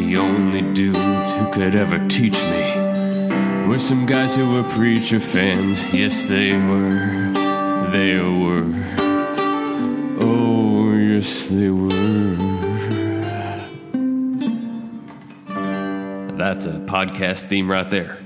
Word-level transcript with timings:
The 0.00 0.16
only 0.16 0.62
dudes 0.62 1.30
who 1.30 1.50
could 1.52 1.74
ever 1.74 1.98
teach 2.08 2.42
me 2.44 3.68
were 3.68 3.78
some 3.78 4.06
guys 4.06 4.34
who 4.34 4.50
were 4.54 4.64
preacher 4.64 5.20
fans. 5.20 5.80
Yes, 5.94 6.24
they 6.24 6.52
were. 6.52 7.32
They 7.92 8.18
were. 8.18 8.72
Oh, 10.20 10.94
yes, 10.94 11.48
they 11.48 11.68
were. 11.68 12.34
That's 16.36 16.64
a 16.64 16.80
podcast 16.88 17.48
theme 17.48 17.70
right 17.70 17.88
there. 17.88 18.18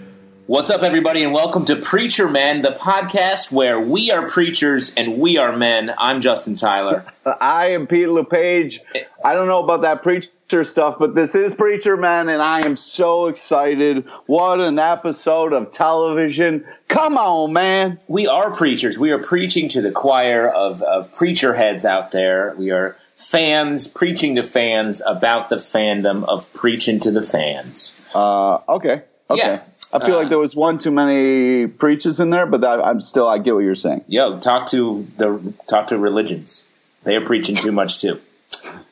What's 0.46 0.68
up, 0.68 0.82
everybody, 0.82 1.22
and 1.22 1.32
welcome 1.32 1.64
to 1.64 1.76
Preacher 1.76 2.28
Men, 2.28 2.60
the 2.60 2.72
podcast 2.72 3.50
where 3.50 3.80
we 3.80 4.10
are 4.10 4.28
preachers 4.28 4.92
and 4.92 5.16
we 5.16 5.38
are 5.38 5.56
men. 5.56 5.90
I'm 5.96 6.20
Justin 6.20 6.54
Tyler. 6.54 7.06
I 7.40 7.68
am 7.68 7.86
Pete 7.86 8.10
LePage. 8.10 8.80
I 9.24 9.32
don't 9.32 9.48
know 9.48 9.64
about 9.64 9.80
that 9.82 10.02
preacher 10.02 10.64
stuff, 10.64 10.98
but 10.98 11.14
this 11.14 11.34
is 11.34 11.54
Preacher 11.54 11.96
Man, 11.96 12.28
and 12.28 12.42
I 12.42 12.60
am 12.66 12.76
so 12.76 13.28
excited. 13.28 14.04
What 14.26 14.60
an 14.60 14.78
episode 14.78 15.54
of 15.54 15.72
television. 15.72 16.66
Come 16.88 17.16
on, 17.16 17.54
man. 17.54 17.98
We 18.06 18.26
are 18.26 18.50
preachers. 18.50 18.98
We 18.98 19.12
are 19.12 19.22
preaching 19.22 19.70
to 19.70 19.80
the 19.80 19.92
choir 19.92 20.46
of, 20.46 20.82
of 20.82 21.10
preacher 21.14 21.54
heads 21.54 21.86
out 21.86 22.10
there. 22.10 22.54
We 22.58 22.70
are 22.70 22.98
fans 23.16 23.88
preaching 23.88 24.34
to 24.34 24.42
fans 24.42 25.00
about 25.06 25.48
the 25.48 25.56
fandom 25.56 26.22
of 26.22 26.52
preaching 26.52 27.00
to 27.00 27.10
the 27.10 27.22
fans. 27.22 27.94
Uh, 28.14 28.58
okay. 28.68 29.04
Okay. 29.30 29.40
Yeah. 29.42 29.62
I 29.94 30.04
feel 30.04 30.16
Uh, 30.16 30.18
like 30.18 30.28
there 30.28 30.38
was 30.38 30.56
one 30.56 30.78
too 30.78 30.90
many 30.90 31.66
preachers 31.68 32.18
in 32.20 32.30
there, 32.30 32.46
but 32.46 32.62
that, 32.62 32.84
I'm 32.84 33.00
still, 33.00 33.28
I 33.28 33.38
get 33.38 33.54
what 33.54 33.60
you're 33.64 33.74
saying. 33.76 34.04
Yo, 34.08 34.38
talk 34.40 34.66
to 34.70 35.06
the 35.16 35.54
talk 35.68 35.86
to 35.88 35.98
religions. 35.98 36.64
They 37.04 37.14
are 37.16 37.20
preaching 37.20 37.54
too 37.54 37.70
much 37.72 37.98
too. 37.98 38.20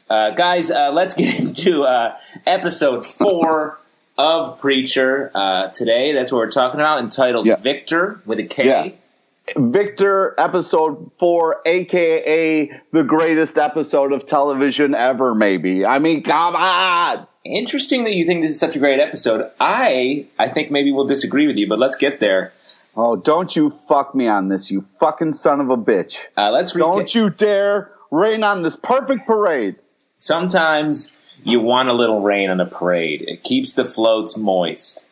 Uh, 0.08 0.30
guys, 0.30 0.70
uh, 0.70 0.90
let's 0.92 1.14
get 1.14 1.40
into 1.40 1.82
uh, 1.84 2.16
episode 2.46 3.04
four 3.04 3.80
of 4.16 4.60
Preacher 4.60 5.30
uh, 5.34 5.68
today. 5.68 6.12
That's 6.12 6.30
what 6.30 6.38
we're 6.38 6.50
talking 6.50 6.78
about, 6.80 7.00
entitled 7.00 7.46
Yeah. 7.46 7.56
Victor 7.56 8.20
with 8.24 8.38
a 8.38 8.44
K. 8.44 8.66
Yeah. 8.66 8.90
Victor, 9.56 10.34
episode 10.38 11.10
four, 11.14 11.60
aka 11.66 12.70
the 12.92 13.02
greatest 13.02 13.58
episode 13.58 14.12
of 14.12 14.24
television 14.24 14.94
ever, 14.94 15.34
maybe. 15.34 15.84
I 15.84 15.98
mean, 15.98 16.22
come 16.22 16.54
on. 16.54 17.26
Interesting 17.44 18.04
that 18.04 18.14
you 18.14 18.24
think 18.24 18.42
this 18.42 18.52
is 18.52 18.60
such 18.60 18.76
a 18.76 18.78
great 18.78 19.00
episode. 19.00 19.50
I 19.58 20.26
I 20.38 20.48
think 20.48 20.70
maybe 20.70 20.92
we'll 20.92 21.06
disagree 21.06 21.46
with 21.46 21.56
you, 21.56 21.68
but 21.68 21.78
let's 21.78 21.96
get 21.96 22.20
there. 22.20 22.52
Oh, 22.96 23.16
don't 23.16 23.56
you 23.56 23.70
fuck 23.70 24.14
me 24.14 24.28
on 24.28 24.48
this, 24.48 24.70
you 24.70 24.82
fucking 24.82 25.32
son 25.32 25.60
of 25.60 25.70
a 25.70 25.76
bitch. 25.76 26.26
Uh, 26.36 26.50
let's 26.50 26.72
Don't 26.72 27.14
you 27.14 27.30
dare 27.30 27.90
rain 28.10 28.44
on 28.44 28.62
this 28.62 28.76
perfect 28.76 29.26
parade. 29.26 29.76
Sometimes 30.18 31.18
you 31.42 31.58
want 31.58 31.88
a 31.88 31.94
little 31.94 32.20
rain 32.20 32.50
on 32.50 32.60
a 32.60 32.66
parade. 32.66 33.24
It 33.26 33.42
keeps 33.42 33.72
the 33.72 33.84
floats 33.84 34.36
moist. 34.36 35.04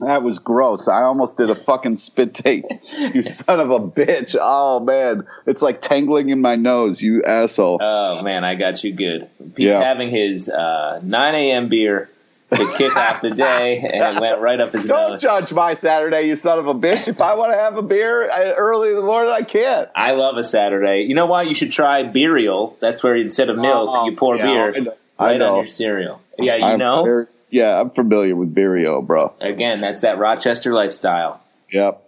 That 0.00 0.22
was 0.22 0.38
gross. 0.38 0.88
I 0.88 1.02
almost 1.02 1.36
did 1.36 1.50
a 1.50 1.54
fucking 1.54 1.96
spit 1.98 2.34
take. 2.34 2.64
You 3.14 3.22
son 3.22 3.60
of 3.60 3.70
a 3.70 3.80
bitch. 3.80 4.36
Oh 4.40 4.80
man. 4.80 5.26
It's 5.46 5.62
like 5.62 5.80
tangling 5.80 6.28
in 6.28 6.40
my 6.40 6.56
nose, 6.56 7.02
you 7.02 7.22
asshole. 7.22 7.78
Oh 7.82 8.22
man, 8.22 8.44
I 8.44 8.54
got 8.54 8.82
you 8.84 8.92
good. 8.92 9.28
Pete's 9.38 9.58
Yeah. 9.74 9.82
having 9.82 10.10
his 10.10 10.48
uh, 10.48 11.00
9 11.02 11.34
a.m. 11.34 11.68
beer 11.68 12.08
to 12.50 12.72
kick 12.76 12.96
off 12.96 13.20
the 13.22 13.30
day, 13.30 13.78
and 13.78 14.16
it 14.16 14.20
went 14.20 14.40
right 14.40 14.60
up 14.60 14.72
his 14.72 14.86
nose. 14.86 14.88
Don't 14.88 15.10
nose. 15.12 15.22
judge 15.22 15.52
my 15.52 15.74
Saturday, 15.74 16.22
you 16.22 16.34
son 16.36 16.58
of 16.58 16.66
a 16.66 16.74
bitch. 16.74 17.06
If 17.08 17.20
I 17.20 17.34
want 17.34 17.52
to 17.52 17.58
have 17.58 17.76
a 17.76 17.82
beer 17.82 18.28
early 18.56 18.90
in 18.90 18.96
the 18.96 19.02
morning, 19.02 19.30
I 19.32 19.42
can't. 19.42 19.88
I 19.94 20.12
love 20.12 20.36
a 20.36 20.42
Saturday. 20.44 21.02
You 21.02 21.14
know 21.14 21.26
what? 21.26 21.46
You 21.48 21.54
should 21.54 21.70
try 21.72 22.02
burial. 22.02 22.76
That's 22.80 23.02
where 23.04 23.14
instead 23.16 23.50
of 23.50 23.56
milk, 23.56 23.88
Oh, 23.90 24.04
you 24.06 24.16
pour 24.16 24.36
yeah, 24.36 24.42
beer 24.46 24.74
I 24.74 24.78
know. 24.80 24.94
I 25.18 25.26
right 25.26 25.40
on 25.42 25.56
your 25.58 25.66
cereal. 25.66 26.20
Yeah, 26.38 26.56
you 26.56 26.64
I'm 26.64 26.78
know. 26.78 27.04
very- 27.04 27.26
yeah, 27.50 27.80
I'm 27.80 27.90
familiar 27.90 28.34
with 28.36 28.54
Birio, 28.54 29.04
bro. 29.06 29.34
Again, 29.40 29.80
that's 29.80 30.00
that 30.02 30.18
Rochester 30.18 30.72
lifestyle. 30.72 31.40
Yep. 31.72 32.02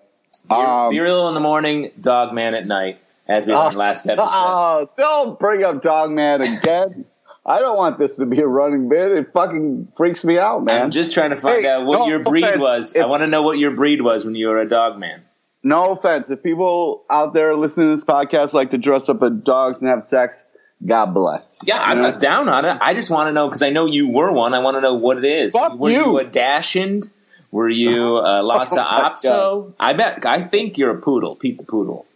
Um, 0.50 0.92
in 0.94 1.34
the 1.34 1.41
morning, 1.41 1.91
dog 2.00 2.34
man 2.34 2.54
at 2.54 2.66
night, 2.66 2.98
as 3.28 3.47
we 3.47 3.54
learned 3.54 3.76
last 3.76 4.06
episode. 4.06 4.26
Oh, 4.28 4.88
don't 4.97 5.38
bring 5.38 5.62
up 5.64 5.82
dog 5.82 6.10
man 6.10 6.42
again. 6.42 7.04
I 7.44 7.58
don't 7.58 7.76
want 7.76 7.98
this 7.98 8.16
to 8.16 8.26
be 8.26 8.41
a 8.41 8.47
running 8.47 8.88
bit. 8.88 9.10
It 9.12 9.32
fucking 9.32 9.88
freaks 9.97 10.25
me 10.25 10.38
out, 10.38 10.62
man. 10.64 10.82
I'm 10.82 10.91
just 10.91 11.12
trying 11.12 11.30
to 11.30 11.36
find 11.36 11.62
Hey, 11.62 11.69
out 11.70 11.86
what 11.86 12.00
no 12.00 12.06
your 12.09 12.20
breed 12.20 12.44
offense. 12.44 12.60
was. 12.60 12.92
If- 12.94 13.03
I 13.03 13.06
want 13.06 13.22
to 13.22 13.26
know 13.26 13.42
what 13.42 13.59
your 13.59 13.72
breed 13.72 14.00
was 14.03 14.24
when 14.24 14.34
you 14.34 14.48
were 14.48 14.59
a 14.60 14.69
dog 14.69 14.98
man. 14.98 15.22
no 15.64 15.92
offense. 15.92 16.30
If 16.30 16.42
people 16.42 17.04
out 17.10 17.34
there 17.34 17.54
listening 17.54 17.86
to 17.88 17.91
this 17.92 18.04
podcast 18.04 18.53
like 18.53 18.70
to 18.70 18.78
dress 18.78 19.09
up 19.09 19.22
as 19.22 19.30
dogs 19.42 19.80
and 19.80 19.88
have 19.91 20.03
sex, 20.03 20.47
God 20.84 21.06
bless. 21.15 21.60
Yeah, 21.65 21.81
I'm 21.81 21.98
You 21.98 22.03
know? 22.03 22.10
not 22.10 22.20
down 22.20 22.48
on 22.48 22.65
it. 22.65 22.76
I 22.81 22.94
just 22.94 23.10
want 23.10 23.28
to 23.28 23.32
know 23.32 23.47
because 23.48 23.62
I 23.62 23.70
know 23.70 23.87
you 23.87 24.09
were 24.09 24.32
one. 24.32 24.53
I 24.54 24.59
want 24.59 24.76
to 24.76 24.81
know 24.81 24.94
what 24.94 25.19
it 25.19 25.25
is. 25.25 25.53
Fuck 25.53 25.78
were 25.78 25.91
you. 25.91 26.19
a 26.19 26.25
Dachshund? 26.25 27.10
Were 27.50 27.69
you 27.69 28.16
uh, 28.16 28.41
a 28.41 28.43
Lhasa 28.47 28.84
Oh 28.84 29.10
Apso? 29.10 29.75
I 29.78 29.92
bet. 29.92 30.25
I 30.26 30.42
think 30.42 30.78
you're 30.78 30.91
a 30.91 31.00
poodle, 31.00 31.37
Pete 31.37 31.59
the 31.59 31.65
Poodle. 31.65 32.06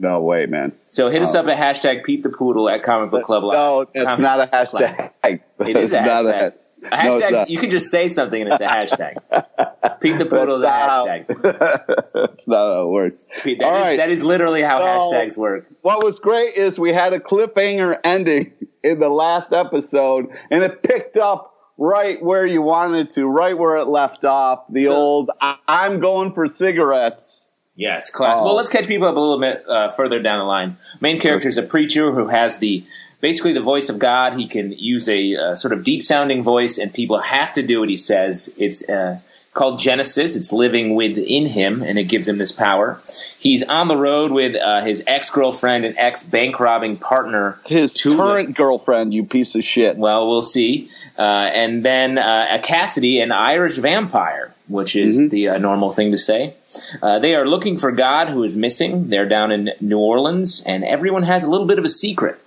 No 0.00 0.20
way, 0.22 0.46
man. 0.46 0.72
So 0.90 1.08
hit 1.10 1.22
us 1.22 1.34
up 1.34 1.44
um, 1.46 1.50
at 1.50 1.56
hashtag 1.56 2.04
Pete 2.04 2.22
the 2.22 2.28
Poodle 2.30 2.68
at 2.68 2.84
Comic 2.84 3.10
Book 3.10 3.24
Club 3.24 3.42
Live. 3.42 3.54
No, 3.54 3.86
that's 4.04 4.20
not 4.20 4.38
a 4.40 4.46
Club 4.46 4.68
Live. 4.74 5.10
hashtag. 5.24 5.40
It 5.68 5.76
is 5.76 5.92
a 5.92 6.02
not 6.02 6.24
a 6.24 6.28
hashtag. 6.28 6.38
hashtag. 6.38 6.64
A 6.84 7.04
No, 7.08 7.16
it's 7.16 7.26
hashtag 7.26 7.32
not. 7.32 7.50
you 7.50 7.58
can 7.58 7.70
just 7.70 7.90
say 7.90 8.06
something 8.06 8.40
and 8.40 8.52
it's 8.52 8.60
a 8.60 8.66
hashtag. 8.66 9.14
Pete 10.00 10.18
the 10.18 10.26
Poodle 10.26 10.58
is 10.58 10.62
a 10.62 10.68
hashtag. 10.68 11.26
That's 12.14 12.46
not 12.46 12.56
how 12.74 12.82
it 12.82 12.90
works. 12.90 13.26
Pete, 13.42 13.58
that, 13.58 13.66
All 13.66 13.76
is, 13.76 13.82
right. 13.82 13.96
that 13.96 14.10
is 14.10 14.22
literally 14.22 14.62
how 14.62 14.78
So- 14.78 14.84
hashtags 15.16 15.36
work. 15.36 15.66
what 15.82 16.04
was 16.04 16.20
great 16.20 16.54
is 16.54 16.78
we 16.78 16.92
had 16.92 17.12
a 17.12 17.18
cliffhanger 17.18 17.98
ending 18.04 18.52
in 18.84 19.00
the 19.00 19.08
last 19.08 19.52
episode, 19.52 20.28
and 20.52 20.62
it 20.62 20.82
picked 20.84 21.18
up 21.18 21.54
right 21.76 22.22
where 22.22 22.46
you 22.46 22.62
wanted 22.62 23.10
to, 23.10 23.26
right 23.26 23.58
where 23.58 23.78
it 23.78 23.86
left 23.88 24.24
off. 24.24 24.62
The 24.70 24.84
So- 24.84 24.94
old 24.94 25.30
I- 25.40 25.56
"I'm 25.66 25.98
going 25.98 26.32
for 26.34 26.46
cigarettes." 26.46 27.50
Yes, 27.78 28.10
class. 28.10 28.38
Oh. 28.40 28.44
Well, 28.44 28.54
let's 28.56 28.70
catch 28.70 28.88
people 28.88 29.06
up 29.06 29.16
a 29.16 29.20
little 29.20 29.38
bit 29.38 29.64
uh, 29.68 29.88
further 29.90 30.18
down 30.20 30.40
the 30.40 30.44
line. 30.44 30.76
Main 31.00 31.20
character 31.20 31.46
is 31.46 31.56
a 31.56 31.62
preacher 31.62 32.10
who 32.10 32.26
has 32.26 32.58
the 32.58 32.84
basically 33.20 33.52
the 33.52 33.60
voice 33.60 33.88
of 33.88 34.00
God. 34.00 34.34
He 34.34 34.48
can 34.48 34.72
use 34.72 35.08
a 35.08 35.36
uh, 35.36 35.56
sort 35.56 35.72
of 35.72 35.84
deep 35.84 36.02
sounding 36.02 36.42
voice, 36.42 36.76
and 36.76 36.92
people 36.92 37.20
have 37.20 37.54
to 37.54 37.62
do 37.62 37.78
what 37.78 37.88
he 37.88 37.96
says. 37.96 38.52
It's 38.56 38.86
uh, 38.88 39.18
called 39.54 39.78
Genesis. 39.78 40.34
It's 40.34 40.52
living 40.52 40.96
within 40.96 41.46
him, 41.46 41.82
and 41.82 42.00
it 42.00 42.04
gives 42.04 42.26
him 42.26 42.38
this 42.38 42.50
power. 42.50 43.00
He's 43.38 43.62
on 43.62 43.86
the 43.86 43.96
road 43.96 44.32
with 44.32 44.56
uh, 44.56 44.80
his 44.80 45.04
ex 45.06 45.30
girlfriend 45.30 45.84
and 45.84 45.96
ex 45.98 46.24
bank 46.24 46.58
robbing 46.58 46.96
partner. 46.96 47.60
His 47.64 47.94
Tulip. 47.94 48.18
current 48.18 48.56
girlfriend, 48.56 49.14
you 49.14 49.24
piece 49.24 49.54
of 49.54 49.62
shit. 49.62 49.96
Well, 49.96 50.28
we'll 50.28 50.42
see. 50.42 50.90
Uh, 51.16 51.22
and 51.22 51.84
then 51.84 52.18
uh, 52.18 52.46
a 52.50 52.58
Cassidy, 52.58 53.20
an 53.20 53.30
Irish 53.30 53.78
vampire, 53.78 54.47
which 54.68 54.94
is 54.96 55.16
Mm-hmm. 55.18 55.28
the 55.28 55.48
uh, 55.48 55.58
normal 55.58 55.90
thing 55.92 56.10
to 56.12 56.18
say. 56.18 56.54
Uh, 57.02 57.18
they 57.18 57.34
are 57.34 57.46
looking 57.46 57.78
for 57.78 57.90
God 57.92 58.28
who 58.28 58.42
is 58.42 58.56
missing. 58.56 59.08
They're 59.08 59.28
down 59.28 59.50
in 59.50 59.70
New 59.80 59.98
Orleans, 59.98 60.62
and 60.66 60.84
everyone 60.84 61.22
has 61.24 61.44
a 61.44 61.50
little 61.50 61.66
bit 61.66 61.78
of 61.78 61.84
a 61.84 61.88
secret. 61.88 62.38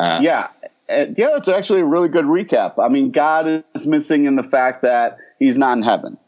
yeah, 0.00 0.48
Uh, 0.88 1.06
yeah, 1.16 1.30
that's 1.32 1.48
actually 1.48 1.80
a 1.80 1.84
really 1.84 2.08
good 2.08 2.24
recap. 2.26 2.74
I 2.78 2.88
mean, 2.88 3.10
God 3.10 3.64
is 3.74 3.86
missing 3.86 4.24
in 4.26 4.36
the 4.36 4.42
fact 4.42 4.82
that 4.82 5.18
he's 5.38 5.56
not 5.58 5.76
in 5.76 5.82
heaven. 5.82 6.18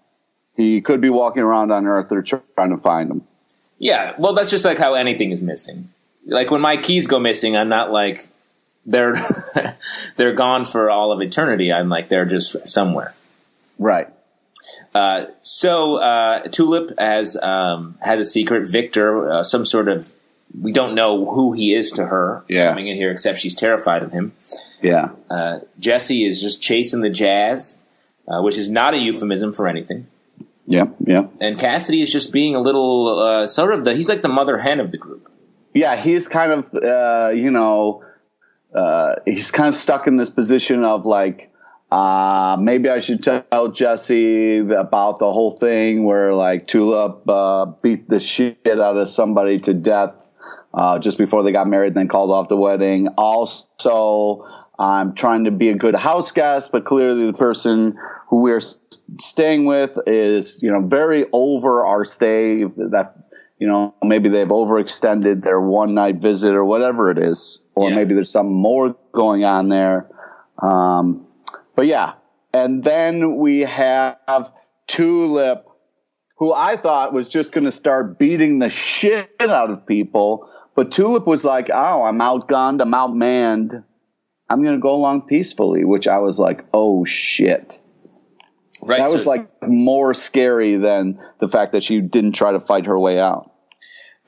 He 0.55 0.81
could 0.81 1.01
be 1.03 1.11
walking 1.11 1.43
around 1.43 1.71
on 1.73 1.87
Earth. 1.87 2.09
They're 2.09 2.23
trying 2.23 2.71
to 2.71 2.79
find 2.79 3.11
him. 3.11 3.27
Yeah, 3.79 4.15
well, 4.19 4.33
that's 4.33 4.49
just 4.51 4.65
like 4.65 4.79
how 4.79 4.95
anything 4.95 5.31
is 5.31 5.43
missing. 5.43 5.91
Like 6.25 6.51
when 6.51 6.63
my 6.63 6.79
keys 6.79 7.07
go 7.07 7.19
missing, 7.21 7.55
I'm 7.57 7.69
not 7.69 7.93
like 7.93 8.29
they're 8.87 9.15
they're 10.17 10.33
gone 10.33 10.65
for 10.65 10.89
all 10.91 11.13
of 11.13 11.21
eternity. 11.21 11.71
I'm 11.73 11.89
like 11.91 12.09
they're 12.09 12.25
just 12.25 12.67
somewhere. 12.67 13.15
Right. 13.79 14.09
Uh, 14.97 15.27
so 15.41 15.97
uh, 15.97 16.41
Tulip 16.49 16.89
has 16.99 17.37
um, 17.53 17.97
has 18.01 18.19
a 18.21 18.25
secret. 18.25 18.69
Victor, 18.69 19.09
uh, 19.31 19.43
some 19.43 19.65
sort 19.67 19.89
of 19.89 20.13
we 20.67 20.73
don't 20.73 20.95
know 20.95 21.13
who 21.35 21.53
he 21.53 21.75
is 21.75 21.91
to 21.93 22.07
her 22.07 22.45
Yeah. 22.49 22.69
coming 22.71 22.89
in 22.89 22.97
here, 22.97 23.11
except 23.11 23.39
she's 23.39 23.55
terrified 23.55 24.03
of 24.03 24.11
him. 24.13 24.33
Yeah. 24.81 25.09
Uh, 25.31 25.59
Jesse 25.79 26.25
is 26.25 26.41
just 26.41 26.63
chasing 26.63 27.01
the 27.03 27.11
jazz, 27.11 27.79
uh, 28.29 28.41
which 28.41 28.57
is 28.57 28.71
not 28.71 28.95
a 28.95 28.99
euphemism 28.99 29.53
for 29.53 29.67
anything. 29.69 30.07
Yeah. 30.67 30.87
Yeah. 31.05 31.29
And 31.41 31.59
Cassidy 31.59 32.01
is 32.01 32.11
just 32.11 32.33
being 32.33 32.55
a 32.57 32.61
little 32.61 33.19
uh, 33.19 33.47
sort 33.47 33.73
of 33.75 33.85
the 33.85 33.95
he's 33.95 34.09
like 34.09 34.23
the 34.23 34.29
mother 34.41 34.57
hen 34.59 34.81
of 34.81 34.91
the 34.93 34.99
group. 34.99 35.29
yeah, 35.75 35.95
he's 35.95 36.27
kind 36.27 36.53
of, 36.53 36.75
uh, 36.75 37.31
you 37.35 37.51
know, 37.51 38.03
uh, 38.75 39.17
he's 39.27 39.51
kind 39.51 39.69
of 39.69 39.75
stuck 39.75 40.07
in 40.07 40.17
this 40.17 40.31
position 40.31 40.85
of 40.85 41.05
like, 41.07 41.39
uh, 41.91 42.57
maybe 42.61 42.89
I 42.89 42.99
should 42.99 43.23
tell 43.23 43.69
Jesse 43.69 44.59
about 44.59 45.19
the 45.19 45.33
whole 45.33 45.53
thing 45.53 46.05
where 46.05 46.35
like 46.35 46.67
Tulip 46.67 47.29
uh, 47.29 47.67
beat 47.83 48.09
the 48.09 48.19
shit 48.21 48.59
out 48.67 48.97
of 48.97 49.09
somebody 49.09 49.61
to 49.61 49.75
death 49.75 50.15
uh, 50.75 50.99
just 50.99 51.17
before 51.17 51.43
they 51.43 51.53
got 51.53 51.69
married, 51.69 51.89
and 51.89 51.97
then 51.97 52.09
called 52.09 52.31
off 52.33 52.49
the 52.49 52.57
wedding. 52.57 53.09
Also, 53.17 54.45
I'm 54.79 55.15
trying 55.15 55.45
to 55.45 55.51
be 55.51 55.71
a 55.71 55.75
good 55.75 55.95
house 55.95 56.33
guest, 56.33 56.71
but 56.73 56.85
clearly 56.85 57.27
the 57.27 57.33
person 57.33 57.97
who 58.29 58.43
we're 58.43 58.61
staying 59.19 59.65
with 59.65 59.99
is, 60.07 60.63
you 60.63 60.71
know, 60.71 60.81
very 60.87 61.25
over 61.33 61.85
our 61.85 62.05
stay. 62.05 62.65
That 62.65 63.15
you 63.59 63.67
know, 63.67 63.95
maybe 64.03 64.29
they've 64.29 64.47
overextended 64.49 65.43
their 65.43 65.61
one 65.61 65.95
night 65.95 66.17
visit 66.17 66.55
or 66.55 66.65
whatever 66.65 67.11
it 67.11 67.19
is, 67.19 67.63
or 67.75 67.89
Yeah. 67.89 67.95
maybe 67.97 68.13
there's 68.15 68.31
something 68.31 68.55
more 68.55 68.95
going 69.13 69.45
on 69.45 69.71
there. 69.71 70.11
Um, 70.61 71.26
but 71.77 71.87
yeah, 71.87 72.15
and 72.53 72.83
then 72.83 73.37
we 73.37 73.61
have 73.61 74.53
Tulip, 74.89 75.67
who 76.39 76.53
I 76.53 76.77
thought 76.77 77.13
was 77.13 77.29
just 77.29 77.53
going 77.53 77.65
to 77.65 77.73
start 77.73 78.19
beating 78.19 78.59
the 78.59 78.69
shit 78.69 79.31
out 79.39 79.71
of 79.71 79.87
people, 79.87 80.51
but 80.75 80.91
Tulip 80.91 81.27
was 81.27 81.45
like, 81.45 81.71
"Oh, 81.73 82.03
I'm 82.03 82.19
outgunned, 82.19 82.81
I'm 82.81 82.93
outmanned. 82.93 83.85
I'm 84.49 84.63
going 84.63 84.77
to 84.77 84.81
go 84.81 84.95
along 84.95 85.23
peacefully," 85.23 85.85
which 85.85 86.09
I 86.09 86.19
was 86.19 86.39
like, 86.39 86.65
"Oh 86.73 87.05
shit." 87.05 87.81
Right. 88.81 88.99
That 88.99 89.09
so- 89.09 89.15
was 89.15 89.27
like 89.27 89.49
more 89.63 90.15
scary 90.15 90.77
than 90.77 91.21
the 91.39 91.49
fact 91.49 91.73
that 91.73 91.83
she 91.83 92.01
didn't 92.01 92.33
try 92.33 92.53
to 92.53 92.61
fight 92.61 92.87
her 92.87 92.99
way 92.99 93.21
out. 93.21 93.53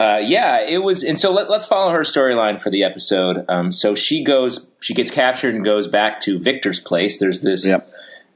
Uh, 0.00 0.20
yeah, 0.22 0.60
it 0.60 0.78
was, 0.78 1.02
and 1.02 1.18
so 1.18 1.32
let, 1.32 1.48
us 1.50 1.66
follow 1.66 1.90
her 1.90 2.02
storyline 2.02 2.60
for 2.60 2.70
the 2.70 2.84
episode. 2.84 3.44
Um, 3.48 3.72
so 3.72 3.96
she 3.96 4.22
goes, 4.22 4.70
she 4.80 4.94
gets 4.94 5.10
captured 5.10 5.56
and 5.56 5.64
goes 5.64 5.88
back 5.88 6.20
to 6.22 6.38
Victor's 6.38 6.78
place. 6.78 7.18
There's 7.18 7.42
this. 7.42 7.66
Yep. 7.66 7.88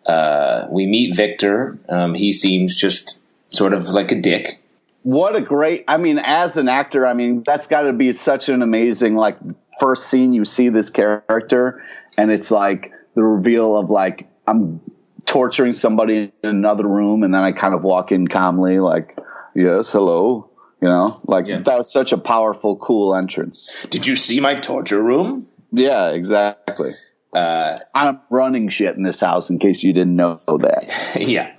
Uh, 0.04 0.66
we 0.70 0.86
meet 0.86 1.14
Victor. 1.14 1.78
Um, 1.88 2.14
he 2.14 2.32
seems 2.32 2.74
just 2.74 3.20
sort 3.48 3.72
of 3.72 3.88
like 3.90 4.10
a 4.10 4.20
dick. 4.20 4.60
What 5.04 5.36
a 5.36 5.40
great! 5.40 5.84
I 5.88 5.96
mean, 5.96 6.18
as 6.18 6.56
an 6.56 6.68
actor, 6.68 7.06
I 7.06 7.12
mean 7.12 7.42
that's 7.44 7.66
got 7.66 7.82
to 7.82 7.92
be 7.92 8.12
such 8.12 8.48
an 8.48 8.62
amazing 8.62 9.16
like 9.16 9.36
first 9.80 10.08
scene 10.08 10.32
you 10.32 10.44
see 10.44 10.68
this 10.68 10.90
character, 10.90 11.84
and 12.16 12.30
it's 12.30 12.50
like 12.50 12.92
the 13.14 13.24
reveal 13.24 13.76
of 13.76 13.90
like 13.90 14.28
I'm 14.46 14.80
torturing 15.26 15.72
somebody 15.72 16.32
in 16.42 16.48
another 16.48 16.86
room, 16.86 17.24
and 17.24 17.34
then 17.34 17.42
I 17.42 17.52
kind 17.52 17.74
of 17.74 17.82
walk 17.82 18.12
in 18.12 18.28
calmly, 18.28 18.78
like 18.78 19.18
yes, 19.54 19.90
hello, 19.90 20.48
you 20.82 20.88
know, 20.88 21.20
like 21.26 21.46
Yeah. 21.46 21.58
that 21.60 21.78
was 21.78 21.90
such 21.92 22.12
a 22.12 22.18
powerful, 22.18 22.76
cool 22.76 23.14
entrance. 23.14 23.70
Did 23.88 24.06
you 24.06 24.16
see 24.16 24.40
my 24.40 24.56
torture 24.56 25.00
room? 25.02 25.46
Yeah, 25.72 26.10
exactly. 26.10 26.94
Uh, 27.32 27.78
I'm 27.94 28.20
running 28.28 28.68
shit 28.68 28.94
in 28.96 29.04
this 29.04 29.20
house, 29.20 29.48
in 29.48 29.58
case 29.58 29.82
you 29.82 29.92
didn't 29.94 30.16
know 30.16 30.34
that. 30.46 31.16
yeah. 31.20 31.52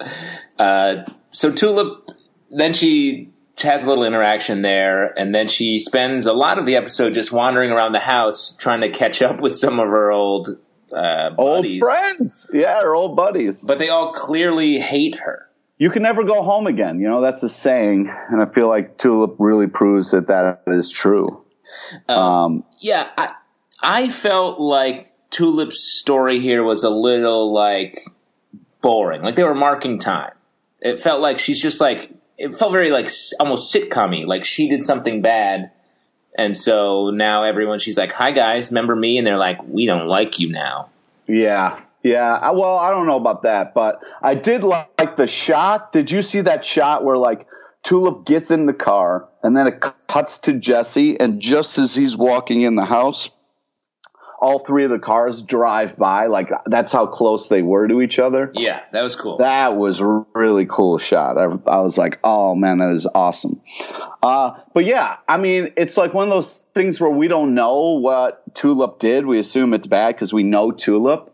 Uh, 0.60 1.04
so 1.32 1.52
Tulip, 1.52 2.10
then 2.52 2.74
she 2.74 3.30
has 3.64 3.84
a 3.84 3.88
little 3.88 4.04
interaction 4.04 4.62
there, 4.62 5.18
and 5.18 5.34
then 5.34 5.48
she 5.48 5.80
spends 5.80 6.26
a 6.28 6.34
lot 6.34 6.60
of 6.60 6.66
the 6.66 6.76
episode 6.76 7.14
just 7.14 7.32
wandering 7.32 7.72
around 7.72 7.94
the 7.94 8.00
house 8.00 8.54
trying 8.56 8.82
to 8.82 8.90
catch 8.90 9.22
up 9.22 9.42
with 9.42 9.56
some 9.56 9.80
of 9.80 9.88
her 9.88 10.12
old 10.12 10.50
uh, 10.96 11.32
Old 11.40 11.68
friends, 11.80 12.52
yeah, 12.54 12.80
her 12.82 12.94
old 12.94 13.16
buddies. 13.16 13.64
But 13.64 13.80
they 13.80 13.90
all 13.90 14.12
clearly 14.12 14.80
hate 14.80 15.16
her. 15.22 15.43
You 15.78 15.90
can 15.90 16.04
never 16.04 16.24
go 16.24 16.44
home 16.44 16.68
again. 16.68 17.00
You 17.00 17.08
know, 17.08 17.22
that's 17.22 17.44
a 17.44 17.50
saying. 17.50 18.10
And 18.30 18.42
I 18.42 18.46
feel 18.46 18.68
like 18.68 18.98
Tulip 18.98 19.36
really 19.40 19.68
proves 19.68 20.12
that 20.12 20.28
that 20.28 20.62
is 20.68 20.90
true. 20.90 21.44
Um, 22.08 22.64
Yeah, 22.80 23.10
I, 23.18 23.34
I 23.82 24.10
felt 24.10 24.60
like 24.60 25.06
Tulip's 25.30 25.82
story 25.82 26.40
here 26.40 26.64
was 26.64 26.84
a 26.84 26.90
little 26.90 27.52
like 27.52 28.00
boring. 28.82 29.22
Like 29.22 29.36
they 29.36 29.44
were 29.44 29.56
marking 29.56 30.00
time. 30.00 30.34
It 30.80 31.00
felt 31.00 31.22
like 31.22 31.40
she's 31.40 31.62
just 31.62 31.82
like 31.82 32.12
it 32.38 32.56
felt 32.56 32.72
very 32.72 32.92
like 32.92 33.10
almost 33.40 33.74
sitcom-y. 33.74 34.24
Like 34.26 34.46
she 34.46 34.70
did 34.70 34.84
something 34.84 35.22
bad, 35.22 35.72
and 36.38 36.56
so 36.56 37.10
now 37.10 37.44
everyone 37.44 37.80
she's 37.80 37.98
like, 37.98 38.12
"Hi 38.14 38.32
guys, 38.32 38.70
remember 38.70 38.96
me?" 38.96 39.18
And 39.18 39.26
they're 39.26 39.38
like, 39.38 39.64
"We 39.64 39.86
don't 39.86 40.08
like 40.08 40.40
you 40.40 40.50
now." 40.50 40.90
yeah. 41.28 41.80
Yeah. 42.04 42.36
I, 42.36 42.52
well, 42.52 42.78
I 42.78 42.92
don't 42.92 43.08
know 43.08 43.18
about 43.18 43.44
that, 43.44 43.74
but 43.74 44.02
I 44.22 44.36
did 44.36 44.64
like 44.64 45.16
the 45.16 45.28
shot. 45.28 45.92
Did 45.92 46.12
you 46.12 46.22
see 46.22 46.42
that 46.42 46.66
shot 46.66 47.04
where 47.04 47.18
like 47.18 47.48
Tulip 47.84 48.26
gets 48.26 48.52
in 48.52 48.66
the 48.66 48.74
car 48.74 49.30
and 49.44 49.58
then 49.58 49.68
it 49.68 49.84
cuts 50.08 50.40
to 50.40 50.54
Jesse 50.54 51.20
and 51.20 51.40
just 51.40 51.78
as 51.78 51.96
he's 51.96 52.16
walking 52.16 52.62
in 52.62 52.76
the 52.76 52.86
house, 52.86 53.30
all 54.44 54.60
three 54.60 54.84
of 54.84 54.90
the 54.90 55.00
cars 55.00 55.42
drive 55.42 55.96
by. 55.98 56.28
Like 56.28 56.52
that's 56.66 56.92
how 56.92 57.08
close 57.08 57.48
they 57.48 57.62
were 57.62 57.88
to 57.88 58.02
each 58.02 58.20
other. 58.20 58.52
Yeah, 58.54 58.82
that 58.92 59.02
was 59.02 59.16
cool. 59.16 59.38
That 59.38 59.78
was 59.78 60.02
a 60.02 60.26
really 60.36 60.66
cool 60.66 60.98
shot. 60.98 61.38
I, 61.38 61.46
I 61.72 61.80
was 61.80 61.98
like, 61.98 62.20
oh 62.26 62.54
man, 62.54 62.80
that 62.80 62.92
is 62.92 63.08
awesome. 63.16 63.62
Uh, 64.22 64.60
but 64.74 64.84
yeah, 64.84 65.18
I 65.30 65.38
mean, 65.38 65.72
it's 65.78 65.96
like 65.96 66.14
one 66.14 66.26
of 66.26 66.30
those 66.30 66.60
things 66.74 67.00
where 67.00 67.10
we 67.10 67.30
don't 67.30 67.56
know 67.56 67.94
what 67.94 68.54
Tulip 68.54 69.00
did. 69.00 69.26
We 69.26 69.40
assume 69.40 69.74
it's 69.74 69.88
bad 69.88 70.16
because 70.16 70.34
we 70.34 70.44
know 70.44 70.72
Tulip, 70.72 71.33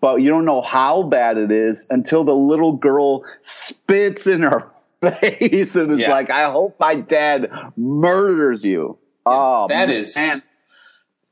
but 0.00 0.16
you 0.22 0.28
don't 0.28 0.44
know 0.44 0.60
how 0.60 1.02
bad 1.04 1.38
it 1.38 1.50
is 1.50 1.86
until 1.90 2.24
the 2.24 2.34
little 2.34 2.72
girl 2.72 3.24
spits 3.40 4.26
in 4.26 4.42
her 4.42 4.70
face 5.02 5.76
and 5.76 5.92
is 5.92 6.00
Yeah. 6.00 6.10
like, 6.10 6.30
I 6.30 6.50
hope 6.50 6.78
my 6.80 6.94
dad 6.96 7.50
murders 7.76 8.64
you. 8.64 8.98
oh, 9.24 9.68
that 9.68 9.90
is 9.90 10.14
man. 10.16 10.40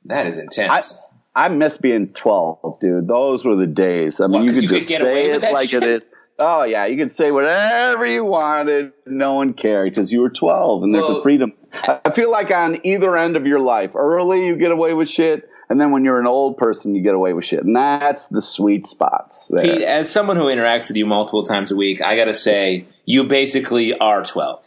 that 0.07 0.27
is 0.27 0.39
intense. 0.39 1.01
I 1.37 1.49
miss 1.49 1.79
being 1.79 2.13
12, 2.13 2.79
dude. 2.81 3.09
Those 3.09 3.45
were 3.45 3.57
the 3.57 3.67
days. 3.67 4.21
I 4.21 4.27
mean, 4.29 4.33
What, 4.33 4.43
you 4.45 4.53
could 4.55 4.63
you 4.63 4.69
could 4.69 4.79
just 4.79 5.01
away 5.01 5.25
say 5.25 5.31
it 5.33 5.53
like 5.53 5.69
shit? 5.71 5.83
it 5.83 5.89
is. 5.89 6.07
Oh, 6.39 6.63
yeah. 6.65 6.87
You 6.87 6.97
could 6.97 7.11
say 7.11 7.31
whatever 7.33 8.07
you 8.07 8.25
wanted. 8.25 8.93
No 9.07 9.35
one 9.35 9.53
cared 9.53 9.91
because 9.91 10.13
you 10.13 10.21
were 10.21 10.31
12 10.31 10.83
and 10.85 10.95
there's 10.95 11.09
Well- 11.09 11.19
a 11.19 11.23
freedom. 11.23 11.53
I 11.83 12.11
feel 12.11 12.31
like 12.31 12.53
on 12.53 12.79
either 12.85 13.17
end 13.17 13.37
of 13.37 13.47
your 13.49 13.59
life, 13.59 13.93
early 13.97 14.47
you 14.47 14.55
get 14.57 14.71
away 14.71 14.95
with 14.95 15.09
shit. 15.09 15.49
And 15.69 15.81
then 15.81 15.91
when 15.91 16.05
you're 16.05 16.21
an 16.21 16.27
old 16.27 16.57
person, 16.59 16.95
you 16.95 17.03
get 17.03 17.15
away 17.15 17.33
with 17.33 17.45
shit. 17.45 17.65
And 17.65 17.75
that's 17.75 18.27
the 18.29 18.41
sweet 18.41 18.87
spots 18.87 19.49
there. 19.49 19.63
Pete, 19.63 19.83
as 19.83 20.11
someone 20.11 20.37
who 20.37 20.45
interacts 20.45 20.89
with 20.89 20.97
you 20.97 21.07
multiple 21.07 21.43
times 21.43 21.71
a 21.71 21.77
week, 21.77 22.03
I 22.03 22.17
got 22.17 22.27
to 22.27 22.35
say 22.35 22.87
you 23.05 23.25
basically 23.25 23.97
are 23.99 24.25
twelve. 24.25 24.63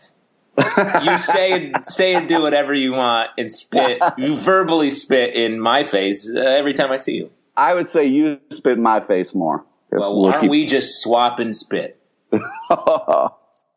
you 1.04 1.18
say 1.20 1.72
say 1.84 2.16
and 2.16 2.28
do 2.28 2.42
whatever 2.42 2.74
you 2.74 2.94
want 2.94 3.30
and 3.38 3.52
spit. 3.52 4.02
You 4.18 4.36
verbally 4.36 4.90
spit 4.90 5.36
in 5.36 5.60
my 5.60 5.84
face 5.84 6.32
uh, 6.36 6.40
every 6.40 6.74
time 6.74 6.92
I 6.92 6.98
see 6.98 7.14
you. 7.16 7.32
I 7.56 7.74
would 7.76 7.88
say 7.90 8.06
you 8.06 8.40
spit 8.50 8.74
in 8.78 8.84
my 8.84 9.00
face 9.00 9.36
more. 9.36 9.64
Well, 9.92 10.16
we'll 10.20 10.32
aren't 10.32 10.42
keep- 10.42 10.50
we 10.52 10.66
just 10.66 11.02
swapping 11.02 11.54
spit? 11.54 12.00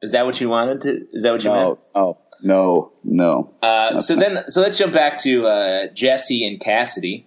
Is 0.03 0.13
that 0.13 0.25
what 0.25 0.41
you 0.41 0.49
wanted 0.49 0.81
to? 0.83 1.07
Is 1.13 1.23
that 1.25 1.33
what 1.33 1.45
you 1.45 1.51
meant? 1.51 1.79
no, 1.95 2.19
no, 2.43 2.93
no. 3.05 3.53
Uh, 3.63 3.99
so 3.99 4.17
then, 4.17 4.45
so 4.49 4.61
let's 4.61 4.79
jump 4.79 4.93
back 4.93 5.19
to 5.21 5.47
uh, 5.47 5.87
Jesse 5.89 6.47
and 6.47 6.61
Cassidy. 6.61 7.27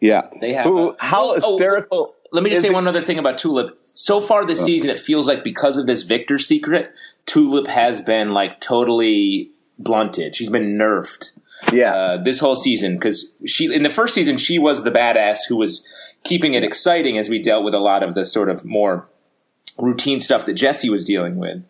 Yeah. 0.00 0.22
They 0.40 0.52
have 0.54 0.66
Who, 0.66 0.90
a- 0.90 0.96
how 0.98 1.30
Oh, 1.30 1.38
oh, 1.42 1.50
hysterical. 1.58 2.14
Let 2.32 2.42
me 2.42 2.50
just 2.50 2.62
say 2.62 2.68
it- 2.68 2.74
one 2.74 2.88
other 2.88 3.00
thing 3.02 3.18
about 3.18 3.38
Tulip. 3.38 3.78
So 3.94 4.20
far 4.22 4.46
this 4.46 4.64
season, 4.64 4.88
it 4.88 4.98
feels 4.98 5.28
like 5.28 5.44
because 5.44 5.76
of 5.76 5.86
this 5.86 6.02
Victor 6.02 6.38
secret, 6.38 6.92
Tulip 7.26 7.66
has 7.66 8.00
been 8.00 8.32
like 8.32 8.58
totally 8.60 9.50
blunted. 9.78 10.34
She's 10.34 10.48
been 10.48 10.78
nerfed 10.78 11.32
Yeah. 11.72 11.94
uh, 11.94 12.16
this 12.22 12.40
whole 12.40 12.56
season 12.56 12.94
because 12.94 13.32
she 13.46 13.72
in 13.72 13.82
the 13.82 13.90
first 13.90 14.14
season 14.14 14.38
she 14.38 14.58
was 14.58 14.82
the 14.82 14.90
badass 14.90 15.40
who 15.48 15.56
was 15.56 15.84
keeping 16.24 16.54
it 16.54 16.64
exciting 16.64 17.18
as 17.18 17.28
we 17.28 17.38
dealt 17.38 17.64
with 17.64 17.74
a 17.74 17.78
lot 17.78 18.02
of 18.02 18.14
the 18.14 18.24
sort 18.24 18.48
of 18.48 18.64
more 18.64 19.08
routine 19.78 20.20
stuff 20.20 20.46
that 20.46 20.54
Jesse 20.54 20.88
was 20.88 21.04
dealing 21.04 21.36
with. 21.36 21.62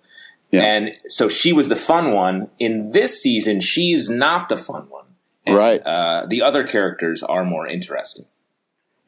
Yeah. 0.53 0.63
And 0.63 0.93
so 1.09 1.29
she 1.29 1.53
was 1.53 1.69
the 1.69 1.77
fun 1.77 2.13
one. 2.13 2.51
In 2.59 2.91
this 2.91 3.21
season, 3.21 3.61
she's 3.61 4.09
not 4.09 4.49
the 4.49 4.57
fun 4.57 4.89
one. 4.89 5.07
And, 5.47 5.57
Right. 5.57 5.81
Uh, 5.85 6.27
the 6.29 6.43
other 6.43 6.65
characters 6.67 7.23
are 7.23 7.45
more 7.45 7.67
interesting. 7.67 8.27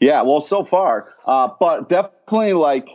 Yeah, 0.00 0.22
well, 0.22 0.40
so 0.40 0.64
far, 0.64 1.06
uh, 1.24 1.48
but 1.60 1.88
definitely 1.88 2.54
like 2.54 2.88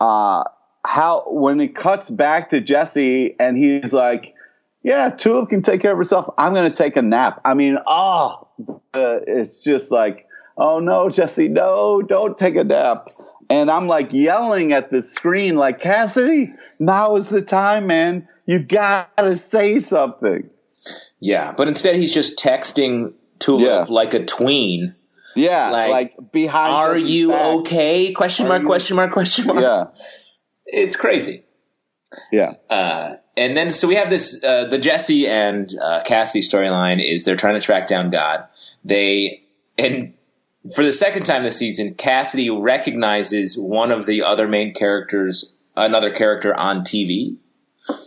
uh, 0.00 0.44
how 0.86 1.24
when 1.26 1.60
it 1.60 1.74
cuts 1.74 2.08
back 2.08 2.50
to 2.50 2.60
Jesse 2.60 3.34
and 3.38 3.58
he's 3.58 3.92
like, 3.92 4.34
"Yeah, 4.82 5.10
Tulip 5.10 5.50
can 5.50 5.62
take 5.62 5.82
care 5.82 5.92
of 5.92 5.98
herself. 5.98 6.32
I'm 6.38 6.54
going 6.54 6.70
to 6.70 6.76
take 6.76 6.96
a 6.96 7.02
nap." 7.02 7.40
I 7.44 7.54
mean, 7.54 7.78
oh, 7.86 8.46
uh, 8.94 9.18
it's 9.26 9.60
just 9.60 9.90
like, 9.90 10.26
"Oh 10.56 10.78
no, 10.78 11.10
Jesse, 11.10 11.48
no, 11.48 12.00
don't 12.00 12.38
take 12.38 12.56
a 12.56 12.64
nap." 12.64 13.08
And 13.50 13.70
I'm 13.70 13.86
like 13.86 14.12
yelling 14.12 14.72
at 14.72 14.90
the 14.90 15.02
screen, 15.02 15.56
like, 15.56 15.80
"Cassidy, 15.80 16.52
now 16.78 17.16
is 17.16 17.28
the 17.30 17.40
time, 17.42 17.86
man. 17.86 18.28
You 18.46 18.58
gotta 18.58 19.36
say 19.36 19.80
something." 19.80 20.50
Yeah, 21.20 21.52
but 21.56 21.66
instead 21.68 21.96
he's 21.96 22.12
just 22.14 22.38
texting 22.38 23.14
Tulip 23.38 23.62
Yeah. 23.62 23.86
like 23.88 24.14
a 24.14 24.24
tween. 24.24 24.94
Yeah, 25.36 25.70
Like, 25.70 25.90
like, 25.90 26.32
behind. 26.32 26.72
Are 26.72 26.96
you 26.98 27.28
back. 27.30 27.40
okay? 27.60 28.12
Question 28.12 28.46
Are 28.46 28.48
mark, 28.48 28.62
you- 28.62 28.66
question 28.68 28.96
mark, 28.96 29.12
question 29.12 29.46
mark. 29.46 29.60
Yeah, 29.60 29.84
It's 30.66 30.96
crazy. 30.96 31.44
yeah. 32.32 32.54
Uh, 32.68 33.16
and 33.36 33.56
then, 33.56 33.72
so 33.72 33.86
we 33.86 33.94
have 33.94 34.10
this 34.10 34.42
uh, 34.42 34.64
the 34.64 34.78
Jesse 34.78 35.26
and 35.28 35.72
uh, 35.80 36.02
Cassidy 36.04 36.42
storyline 36.42 36.98
is 37.04 37.24
they're 37.24 37.36
trying 37.36 37.54
to 37.54 37.60
track 37.60 37.86
down 37.86 38.10
God. 38.10 38.44
They, 38.84 39.42
and 39.76 40.14
for 40.74 40.84
the 40.84 40.92
second 40.92 41.24
time 41.24 41.42
this 41.42 41.56
season, 41.56 41.94
Cassidy 41.94 42.50
recognizes 42.50 43.56
one 43.58 43.90
of 43.90 44.06
the 44.06 44.22
other 44.22 44.48
main 44.48 44.74
characters, 44.74 45.54
another 45.76 46.10
character 46.10 46.54
on 46.54 46.80
TV. 46.80 47.36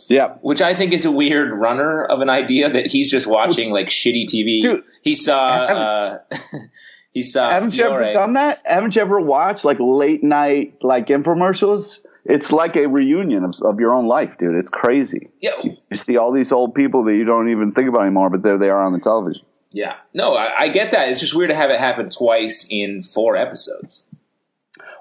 Yeah, 0.07 0.35
Which 0.41 0.61
I 0.61 0.75
think 0.75 0.93
is 0.93 1.05
a 1.05 1.11
weird 1.11 1.51
runner 1.53 2.05
of 2.05 2.21
an 2.21 2.29
idea 2.29 2.69
that 2.69 2.87
he's 2.87 3.09
just 3.09 3.25
watching 3.25 3.71
like 3.71 3.87
shitty 3.87 4.25
TV. 4.25 4.61
Dude, 4.61 4.83
he 5.01 5.15
saw, 5.15 5.47
uh, 5.47 6.17
he 7.13 7.23
saw. 7.23 7.49
Haven't 7.49 7.75
you 7.75 7.85
ever 7.85 8.13
done 8.13 8.33
that? 8.33 8.61
Haven't 8.63 8.95
you 8.95 9.01
ever 9.01 9.19
watched 9.19 9.65
like 9.65 9.77
late 9.79 10.23
night 10.23 10.75
like 10.83 11.07
infomercials 11.07 12.05
it's 12.25 12.51
like 12.51 12.75
a 12.75 12.87
reunion 12.87 13.43
of, 13.43 13.55
of 13.63 13.79
your 13.79 13.93
own 13.93 14.05
life, 14.07 14.37
dude. 14.37 14.53
It's 14.53 14.69
crazy. 14.69 15.29
Yeah, 15.41 15.53
You 15.63 15.97
see 15.97 16.17
all 16.17 16.31
these 16.31 16.51
old 16.51 16.75
people 16.75 17.03
that 17.05 17.15
you 17.15 17.23
don't 17.23 17.49
even 17.49 17.71
think 17.71 17.89
about 17.89 18.01
anymore, 18.01 18.29
but 18.29 18.43
there 18.43 18.57
they 18.57 18.69
are 18.69 18.83
on 18.83 18.93
the 18.93 18.99
television. 18.99 19.43
Yeah. 19.71 19.95
No, 20.13 20.35
I, 20.35 20.61
I 20.63 20.67
get 20.69 20.91
that. 20.91 21.09
It's 21.09 21.19
just 21.19 21.35
weird 21.35 21.49
to 21.49 21.55
have 21.55 21.69
it 21.69 21.79
happen 21.79 22.09
twice 22.09 22.67
in 22.69 23.01
four 23.01 23.35
episodes. 23.35 24.03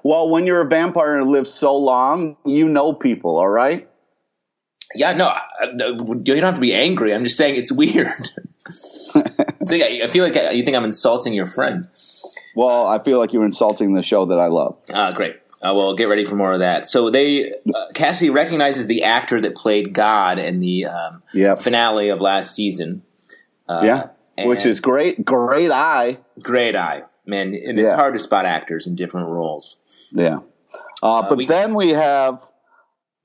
Well, 0.03 0.29
when 0.29 0.47
you're 0.47 0.61
a 0.61 0.67
vampire 0.67 1.17
and 1.17 1.29
live 1.29 1.47
so 1.47 1.75
long, 1.77 2.37
you 2.45 2.67
know 2.67 2.93
people, 2.93 3.37
all 3.37 3.47
right? 3.47 3.87
Yeah, 4.95 5.13
no, 5.13 5.33
you 5.87 6.17
don't 6.23 6.41
have 6.43 6.55
to 6.55 6.61
be 6.61 6.73
angry. 6.73 7.13
I'm 7.13 7.23
just 7.23 7.37
saying 7.37 7.55
it's 7.55 7.71
weird. 7.71 8.07
so, 8.69 9.19
like, 9.69 10.01
I 10.01 10.07
feel 10.07 10.23
like 10.23 10.35
you 10.55 10.63
think 10.63 10.75
I'm 10.75 10.83
insulting 10.85 11.33
your 11.33 11.45
friend. 11.45 11.83
Well, 12.55 12.85
I 12.87 13.01
feel 13.01 13.19
like 13.19 13.31
you're 13.31 13.45
insulting 13.45 13.93
the 13.93 14.03
show 14.03 14.25
that 14.25 14.39
I 14.39 14.47
love. 14.47 14.79
Uh, 14.89 15.11
great. 15.13 15.35
Uh, 15.61 15.73
well, 15.75 15.93
get 15.95 16.05
ready 16.05 16.25
for 16.25 16.35
more 16.35 16.51
of 16.53 16.59
that. 16.59 16.89
So 16.89 17.09
they 17.11 17.45
uh, 17.51 17.85
Cassidy 17.93 18.31
recognizes 18.31 18.87
the 18.87 19.03
actor 19.03 19.39
that 19.39 19.55
played 19.55 19.93
God 19.93 20.39
in 20.39 20.59
the 20.59 20.85
um, 20.87 21.21
Yep. 21.33 21.59
finale 21.59 22.09
of 22.09 22.19
last 22.19 22.55
season. 22.55 23.03
Uh, 23.69 23.81
yeah. 23.85 24.07
Which 24.37 24.65
is 24.65 24.79
great. 24.79 25.23
Great 25.25 25.71
eye. 25.71 26.17
great 26.41 26.75
eye, 26.75 27.03
man. 27.25 27.53
And 27.53 27.79
it's 27.79 27.91
Yeah. 27.91 27.95
hard 27.95 28.13
to 28.13 28.19
spot 28.19 28.45
actors 28.45 28.87
in 28.87 28.95
different 28.95 29.27
roles. 29.29 29.77
Yeah. 30.13 30.39
Uh, 31.03 31.27
but 31.27 31.37
we- 31.37 31.45
then 31.45 31.73
we 31.75 31.89
have 31.89 32.41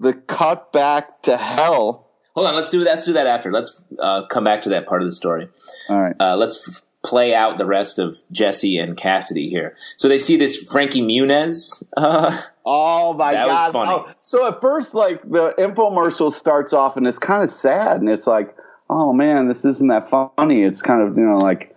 the 0.00 0.12
cut 0.12 0.72
back 0.72 1.22
to 1.22 1.36
hell. 1.36 2.08
Hold 2.34 2.46
on, 2.48 2.54
let's 2.54 2.68
do 2.68 2.80
let's 2.82 3.06
do 3.06 3.14
that 3.14 3.26
after. 3.26 3.50
Let's 3.50 3.82
uh, 3.98 4.26
come 4.26 4.44
back 4.44 4.62
to 4.62 4.68
that 4.70 4.86
part 4.86 5.00
of 5.00 5.08
the 5.08 5.12
story. 5.12 5.48
All 5.88 5.98
right. 6.00 6.14
Uh, 6.20 6.36
let's 6.36 6.68
f- 6.68 6.82
play 7.02 7.34
out 7.34 7.56
the 7.56 7.64
rest 7.64 7.98
of 7.98 8.18
Jesse 8.30 8.76
and 8.76 8.94
Cassidy 8.96 9.48
here. 9.48 9.74
So 9.96 10.08
they 10.08 10.18
see 10.18 10.36
this 10.36 10.58
Frankie 10.70 11.00
Muniz. 11.02 11.82
Uh, 11.96 12.36
Oh 12.68 13.14
my 13.14 13.32
That 13.32 13.46
was 13.46 13.72
funny. 13.72 13.90
Oh, 13.92 14.12
so 14.22 14.44
at 14.48 14.60
first, 14.60 14.92
like 14.92 15.22
the 15.22 15.54
infomercial 15.56 16.32
starts 16.32 16.72
off, 16.72 16.96
and 16.96 17.06
it's 17.06 17.20
kind 17.20 17.44
of 17.44 17.48
sad, 17.48 18.00
and 18.00 18.10
it's 18.10 18.26
like, 18.26 18.56
oh 18.88 19.12
man, 19.12 19.48
this 19.48 19.64
isn't 19.64 19.88
that 19.88 20.08
funny. 20.08 20.62
It's 20.62 20.82
kind 20.82 21.02
of 21.02 21.16
you 21.16 21.24
know 21.24 21.38
like 21.38 21.74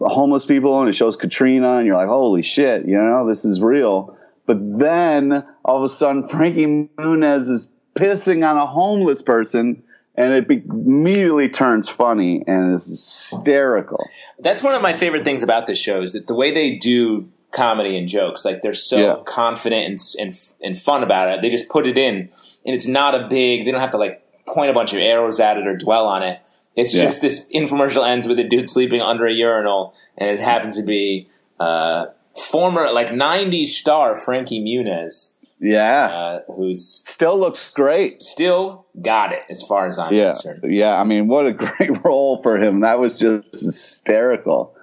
homeless 0.00 0.44
people, 0.46 0.80
and 0.80 0.88
it 0.88 0.92
shows 0.94 1.16
Katrina, 1.16 1.78
and 1.78 1.86
you're 1.86 1.96
like, 1.96 2.08
holy 2.08 2.42
shit, 2.42 2.86
you 2.86 2.96
know, 2.96 3.26
this 3.26 3.44
is 3.44 3.60
real. 3.60 4.16
But 4.46 4.58
then 4.78 5.44
all 5.64 5.76
of 5.78 5.82
a 5.84 5.88
sudden, 5.88 6.26
Frankie 6.28 6.66
Muniz 6.98 7.48
is 7.50 7.72
pissing 7.94 8.48
on 8.48 8.56
a 8.56 8.66
homeless 8.66 9.22
person, 9.22 9.82
and 10.16 10.32
it 10.32 10.48
be- 10.48 10.62
immediately 10.68 11.48
turns 11.48 11.88
funny 11.88 12.42
and 12.46 12.74
is 12.74 12.86
hysterical. 12.86 14.08
that's 14.40 14.62
one 14.62 14.74
of 14.74 14.82
my 14.82 14.92
favorite 14.94 15.24
things 15.24 15.42
about 15.42 15.66
this 15.66 15.78
show 15.78 16.02
is 16.02 16.12
that 16.14 16.26
the 16.26 16.34
way 16.34 16.52
they 16.52 16.76
do 16.76 17.28
comedy 17.52 17.96
and 17.96 18.08
jokes, 18.08 18.44
like 18.44 18.62
they're 18.62 18.72
so 18.72 18.96
Yeah. 18.96 19.16
confident 19.24 19.84
and, 19.84 19.98
and 20.20 20.40
and 20.62 20.78
fun 20.78 21.02
about 21.02 21.28
it. 21.28 21.42
They 21.42 21.50
just 21.50 21.68
put 21.68 21.86
it 21.86 21.98
in, 21.98 22.30
and 22.64 22.74
it's 22.74 22.86
not 22.86 23.14
a 23.14 23.26
big. 23.28 23.64
They 23.64 23.70
don't 23.72 23.80
have 23.80 23.90
to 23.90 23.98
like 23.98 24.22
point 24.52 24.70
a 24.70 24.72
bunch 24.72 24.92
of 24.92 24.98
arrows 24.98 25.40
at 25.40 25.56
it 25.56 25.66
or 25.66 25.76
dwell 25.76 26.06
on 26.06 26.22
it. 26.22 26.40
It's 26.76 26.94
Yeah. 26.94 27.04
just 27.04 27.20
this 27.22 27.46
infomercial 27.54 28.06
ends 28.08 28.26
with 28.28 28.38
a 28.38 28.44
dude 28.44 28.68
sleeping 28.68 29.00
under 29.00 29.26
a 29.26 29.32
urinal, 29.32 29.94
and 30.16 30.30
it 30.30 30.40
happens 30.40 30.76
to 30.76 30.82
be 30.82 31.28
uh, 31.58 32.06
former 32.50 32.90
like 32.92 33.08
'90s 33.08 33.66
star 33.66 34.14
Frankie 34.14 34.60
Muniz, 34.62 35.32
Yeah, 35.58 36.06
uh, 36.06 36.52
who's 36.54 37.02
still 37.04 37.38
looks 37.38 37.70
great. 37.70 38.22
still 38.22 38.86
got 39.02 39.32
it 39.32 39.42
as 39.50 39.62
far 39.62 39.86
as 39.86 39.98
I'm 39.98 40.14
yeah, 40.14 40.32
concerned. 40.32 40.60
yeah. 40.64 40.98
I 40.98 41.04
mean, 41.04 41.26
what 41.28 41.46
a 41.46 41.52
great 41.64 42.02
role 42.04 42.40
for 42.42 42.56
him. 42.56 42.80
That 42.80 42.98
was 43.00 43.18
just 43.18 43.64
hysterical. 43.64 44.74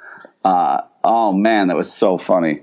Uh, 0.45 0.81
oh 1.03 1.31
man, 1.33 1.67
that 1.69 1.77
was 1.77 1.91
so 1.91 2.17
funny. 2.17 2.61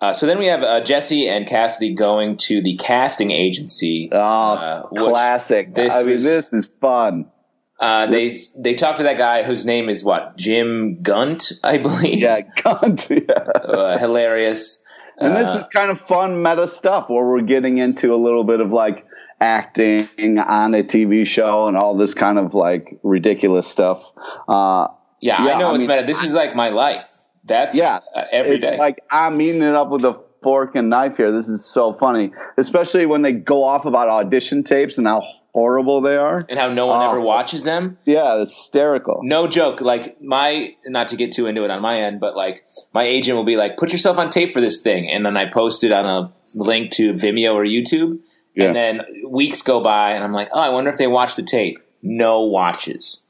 Uh, 0.00 0.12
so 0.12 0.26
then 0.26 0.38
we 0.38 0.46
have 0.46 0.62
uh, 0.62 0.80
Jesse 0.82 1.26
and 1.26 1.46
Cassidy 1.46 1.94
going 1.94 2.36
to 2.38 2.60
the 2.62 2.76
casting 2.76 3.30
agency. 3.30 4.10
Oh, 4.12 4.18
uh, 4.18 4.82
classic. 4.88 5.74
this 5.74 5.94
I 5.94 6.02
mean, 6.02 6.14
was- 6.14 6.22
this 6.22 6.52
is 6.52 6.66
fun. 6.80 7.30
Uh, 7.78 8.06
they 8.06 8.30
they 8.58 8.74
talk 8.74 8.96
to 8.96 9.02
that 9.02 9.18
guy 9.18 9.42
whose 9.42 9.66
name 9.66 9.90
is 9.90 10.02
what 10.02 10.34
Jim 10.38 11.02
Gunt, 11.02 11.52
I 11.62 11.76
believe. 11.78 12.20
Yeah, 12.20 12.40
cunt. 12.40 13.10
Yeah. 13.28 13.34
uh, 13.34 13.98
hilarious. 13.98 14.82
And 15.18 15.36
this 15.36 15.50
is 15.54 15.68
kind 15.68 15.90
of 15.90 16.00
fun 16.00 16.42
meta 16.42 16.68
stuff 16.68 17.08
where 17.10 17.24
we're 17.26 17.40
getting 17.42 17.76
into 17.78 18.14
a 18.14 18.16
little 18.16 18.44
bit 18.44 18.60
of 18.60 18.72
like 18.72 19.06
acting 19.40 20.38
on 20.38 20.74
a 20.74 20.82
TV 20.82 21.26
show 21.26 21.68
and 21.68 21.76
all 21.76 21.94
this 21.96 22.14
kind 22.14 22.38
of 22.38 22.54
like 22.54 22.98
ridiculous 23.02 23.66
stuff. 23.66 24.02
Uh, 24.48 24.88
yeah, 25.20 25.44
yeah, 25.44 25.54
I 25.54 25.58
know 25.58 25.68
I 25.68 25.74
it's 25.74 25.78
mean, 25.80 25.88
meta. 25.88 26.06
This 26.06 26.22
is 26.22 26.32
like 26.34 26.54
my 26.54 26.68
life. 26.70 27.10
That's 27.46 27.76
yeah, 27.76 28.00
uh, 28.14 28.24
every 28.32 28.56
it's 28.56 28.66
day. 28.70 28.76
like 28.78 29.00
I'm 29.10 29.40
eating 29.40 29.62
it 29.62 29.74
up 29.74 29.88
with 29.90 30.04
a 30.04 30.20
fork 30.42 30.74
and 30.74 30.90
knife 30.90 31.16
here. 31.16 31.32
This 31.32 31.48
is 31.48 31.64
so 31.64 31.92
funny, 31.92 32.32
especially 32.56 33.06
when 33.06 33.22
they 33.22 33.32
go 33.32 33.64
off 33.64 33.84
about 33.84 34.08
audition 34.08 34.62
tapes 34.64 34.98
and 34.98 35.06
how 35.06 35.22
horrible 35.52 36.00
they 36.02 36.16
are. 36.16 36.44
and 36.50 36.58
how 36.58 36.68
no 36.72 36.86
one 36.86 37.00
Oh. 37.00 37.08
ever 37.10 37.20
watches 37.20 37.64
them. 37.64 37.96
Yeah, 38.04 38.38
hysterical. 38.40 39.20
No 39.22 39.46
joke. 39.48 39.80
Like 39.80 40.20
my, 40.22 40.74
not 40.86 41.08
to 41.08 41.16
get 41.16 41.32
too 41.32 41.46
into 41.46 41.64
it 41.64 41.70
on 41.70 41.80
my 41.80 41.98
end, 42.00 42.20
but 42.20 42.36
like 42.36 42.64
my 42.92 43.04
agent 43.04 43.36
will 43.36 43.44
be 43.44 43.56
like, 43.56 43.76
"Put 43.78 43.90
yourself 43.92 44.18
on 44.18 44.28
tape 44.30 44.52
for 44.52 44.60
this 44.60 44.82
thing," 44.82 45.10
and 45.10 45.24
then 45.24 45.36
I 45.36 45.46
post 45.46 45.82
it 45.84 45.92
on 45.92 46.04
a 46.04 46.32
link 46.54 46.90
to 46.92 47.12
Vimeo 47.14 47.54
or 47.54 47.64
YouTube, 47.64 48.18
Yeah. 48.54 48.66
and 48.66 48.76
then 48.76 49.00
weeks 49.30 49.62
go 49.62 49.80
by, 49.80 50.10
and 50.12 50.22
I'm 50.24 50.32
like, 50.32 50.48
"Oh, 50.52 50.60
I 50.60 50.68
wonder 50.70 50.90
if 50.90 50.98
they 50.98 51.06
watch 51.06 51.36
the 51.36 51.42
tape." 51.42 51.78
No 52.02 52.42
watches. 52.42 53.22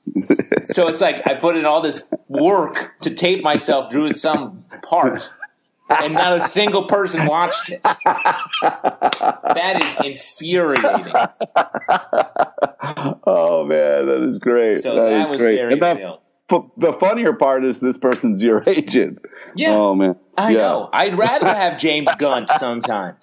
So 0.65 0.89
it's 0.89 1.01
like 1.01 1.27
I 1.27 1.35
put 1.35 1.57
in 1.57 1.65
all 1.65 1.81
this 1.81 2.09
work 2.29 2.93
to 3.03 3.15
tape 3.15 3.43
myself 3.43 3.93
through 3.93 4.15
some 4.15 4.65
part, 4.83 5.31
and 5.89 6.15
not 6.15 6.37
a 6.37 6.41
single 6.41 6.85
person 6.85 7.27
watched 7.27 7.71
it. 7.71 7.83
That 7.83 9.83
is 9.83 10.07
infuriating. 10.07 11.13
Oh 13.29 13.65
man, 13.65 14.07
that 14.07 14.23
is 14.23 14.39
great. 14.39 14.81
So 14.81 14.95
that 14.97 15.11
that 15.11 15.21
is 15.23 15.31
was 15.31 15.41
great. 15.41 15.57
very 15.57 15.73
and 15.73 15.83
that, 15.83 15.99
real. 15.99 16.21
fu- 16.49 16.71
the 16.77 16.93
funnier 16.93 17.33
part 17.35 17.65
is 17.65 17.81
this 17.81 17.97
person's 17.97 18.43
your 18.43 18.63
agent. 18.67 19.19
Yeah. 19.55 19.75
Oh 19.75 19.95
man. 19.95 20.17
I 20.37 20.51
yeah. 20.51 20.59
know. 20.59 20.91
I'd 20.93 21.17
rather 21.19 21.49
have 21.49 21.79
James 21.79 22.15
Gunt 22.17 22.49
sometimes. 22.59 23.23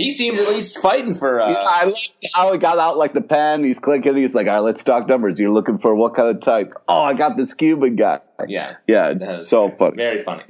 He 0.00 0.10
seems 0.10 0.38
at 0.38 0.48
least 0.48 0.78
fighting 0.80 1.14
for. 1.14 1.40
Uh, 1.40 1.50
Yeah, 1.50 1.56
I 1.58 1.84
liked 1.84 2.26
how 2.34 2.52
he 2.52 2.58
got 2.58 2.78
out 2.78 2.96
like 2.96 3.12
the 3.12 3.20
pen. 3.20 3.62
He's 3.64 3.78
clicking. 3.78 4.16
He's 4.16 4.34
like, 4.34 4.46
"All 4.46 4.54
right, 4.54 4.60
let's 4.60 4.82
talk 4.82 5.06
numbers. 5.06 5.38
You're 5.38 5.50
looking 5.50 5.78
for 5.78 5.94
what 5.94 6.14
kind 6.14 6.28
of 6.28 6.40
type? 6.40 6.72
Oh, 6.88 7.02
I 7.02 7.14
got 7.14 7.36
this 7.36 7.52
Cuban 7.54 7.96
guy. 7.96 8.20
yeah, 8.48 8.76
Yeah, 8.86 9.10
it's 9.10 9.46
so 9.46 9.70
funny. 9.70 9.96
very 9.96 10.22
funny. 10.22 10.44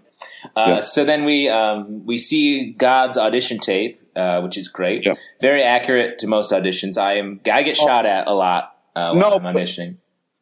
Uh, 0.54 0.64
Yeah. 0.69 0.80
So 0.80 1.04
then 1.04 1.25
we 1.25 1.49
um, 1.49 2.07
we 2.07 2.16
see 2.19 2.73
God's 2.73 3.16
audition 3.16 3.59
tape, 3.59 4.00
uh, 4.14 4.40
which 4.42 4.57
is 4.57 4.69
great. 4.69 5.04
Yeah. 5.04 5.14
Very 5.40 5.62
accurate 5.62 6.19
to 6.21 6.26
most 6.26 6.52
auditions. 6.52 6.97
I 6.97 7.14
am. 7.14 7.40
I 7.50 7.62
get 7.62 7.76
shot 7.76 8.07
at 8.07 8.28
a 8.28 8.33
lot 8.35 8.76
uh, 8.95 9.14
No, 9.14 9.33
I'm 9.33 9.42
auditioning. 9.42 9.97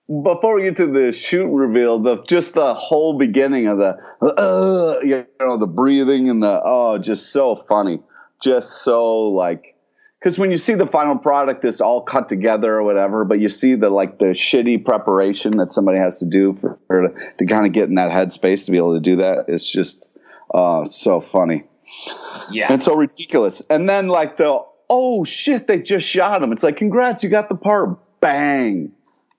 Before 0.09 0.55
we 0.57 0.63
get 0.63 0.77
to 0.77 0.87
the 0.87 1.13
shoot 1.13 1.49
reveal, 1.53 1.99
the 1.99 2.23
just 2.23 2.55
the 2.55 2.73
whole 2.75 3.19
beginning 3.19 3.67
of 3.67 3.77
the, 3.77 3.97
uh, 4.23 5.01
you 5.03 5.27
know, 5.39 5.59
the 5.59 5.67
breathing 5.67 6.31
and 6.31 6.43
the 6.43 6.61
oh, 6.65 6.97
just 6.97 7.31
so 7.31 7.55
funny, 7.55 7.99
just 8.43 8.83
so 8.83 9.29
like. 9.29 9.75
Because 10.19 10.37
when 10.37 10.51
you 10.51 10.59
see 10.59 10.75
the 10.75 10.87
final 10.87 11.17
product, 11.17 11.65
it's 11.65 11.81
all 11.81 12.03
cut 12.03 12.29
together 12.29 12.75
or 12.75 12.83
whatever, 12.83 13.25
but 13.25 13.39
you 13.39 13.49
see 13.49 13.77
the 13.77 13.89
like 13.89 14.19
the 14.19 14.27
shitty 14.27 14.85
preparation 14.85 15.53
that 15.59 15.71
somebody 15.71 15.99
has 15.99 16.19
to 16.19 16.27
do 16.27 16.55
for, 16.55 16.77
for 16.89 17.09
to, 17.09 17.33
to 17.39 17.47
kind 17.47 17.67
of 17.67 17.73
get 17.73 17.89
in 17.89 17.95
that 17.95 18.11
headspace 18.11 18.67
to 18.67 18.73
be 18.73 18.79
able 18.79 18.95
to 18.95 19.01
do 19.01 19.17
that. 19.17 19.45
It's 19.47 19.71
just 19.71 20.09
uh, 20.53 20.85
so 20.87 21.21
funny. 21.21 21.65
Yeah, 22.51 22.67
and 22.73 22.83
so 22.83 22.97
ridiculous. 22.97 23.63
And 23.71 23.89
then 23.89 24.09
like 24.09 24.39
the 24.39 24.61
oh 24.91 25.25
shit, 25.25 25.69
they 25.69 25.81
just 25.81 26.07
shot 26.07 26.43
him. 26.43 26.53
It's 26.53 26.65
like 26.65 26.77
congrats, 26.77 27.23
you 27.23 27.29
got 27.29 27.49
the 27.49 27.55
part. 27.55 27.99
Bang. 28.21 28.93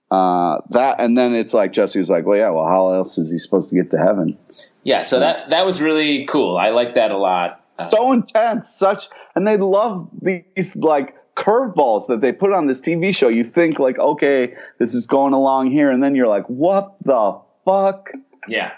Uh, 0.10 0.62
that 0.70 1.02
and 1.02 1.18
then 1.18 1.36
it's 1.36 1.54
like 1.54 1.74
Jesse 1.74 2.00
was 2.00 2.10
like, 2.10 2.26
well, 2.26 2.38
yeah, 2.38 2.50
well, 2.50 2.66
how 2.66 2.94
else 2.94 3.18
is 3.18 3.30
he 3.30 3.38
supposed 3.38 3.70
to 3.70 3.76
get 3.76 3.92
to 3.92 3.98
heaven? 3.98 4.38
yeah. 4.84 5.02
So 5.02 5.20
that 5.20 5.50
that 5.50 5.66
was 5.66 5.82
really 5.82 6.26
cool. 6.26 6.58
I 6.58 6.70
like 6.70 6.96
that 6.96 7.12
a 7.12 7.18
lot. 7.18 7.59
So 7.70 8.12
intense, 8.12 8.70
such, 8.70 9.08
and 9.36 9.48
they 9.48 9.58
love 9.58 10.10
these 10.22 10.76
like 10.76 11.16
curveballs 11.36 12.08
that 12.08 12.20
they 12.22 12.32
put 12.32 12.52
on 12.52 12.68
this 12.68 12.82
TV 12.82 13.16
show. 13.16 13.30
You 13.30 13.44
think 13.44 13.80
like, 13.80 13.98
okay, 14.00 14.56
this 14.80 14.94
is 14.94 15.08
going 15.08 15.34
along 15.34 15.72
here, 15.72 15.90
and 15.90 16.04
then 16.04 16.16
you're 16.16 16.28
like, 16.28 16.46
what 16.48 16.96
the 17.06 17.40
fuck? 17.66 18.10
Yeah. 18.48 18.72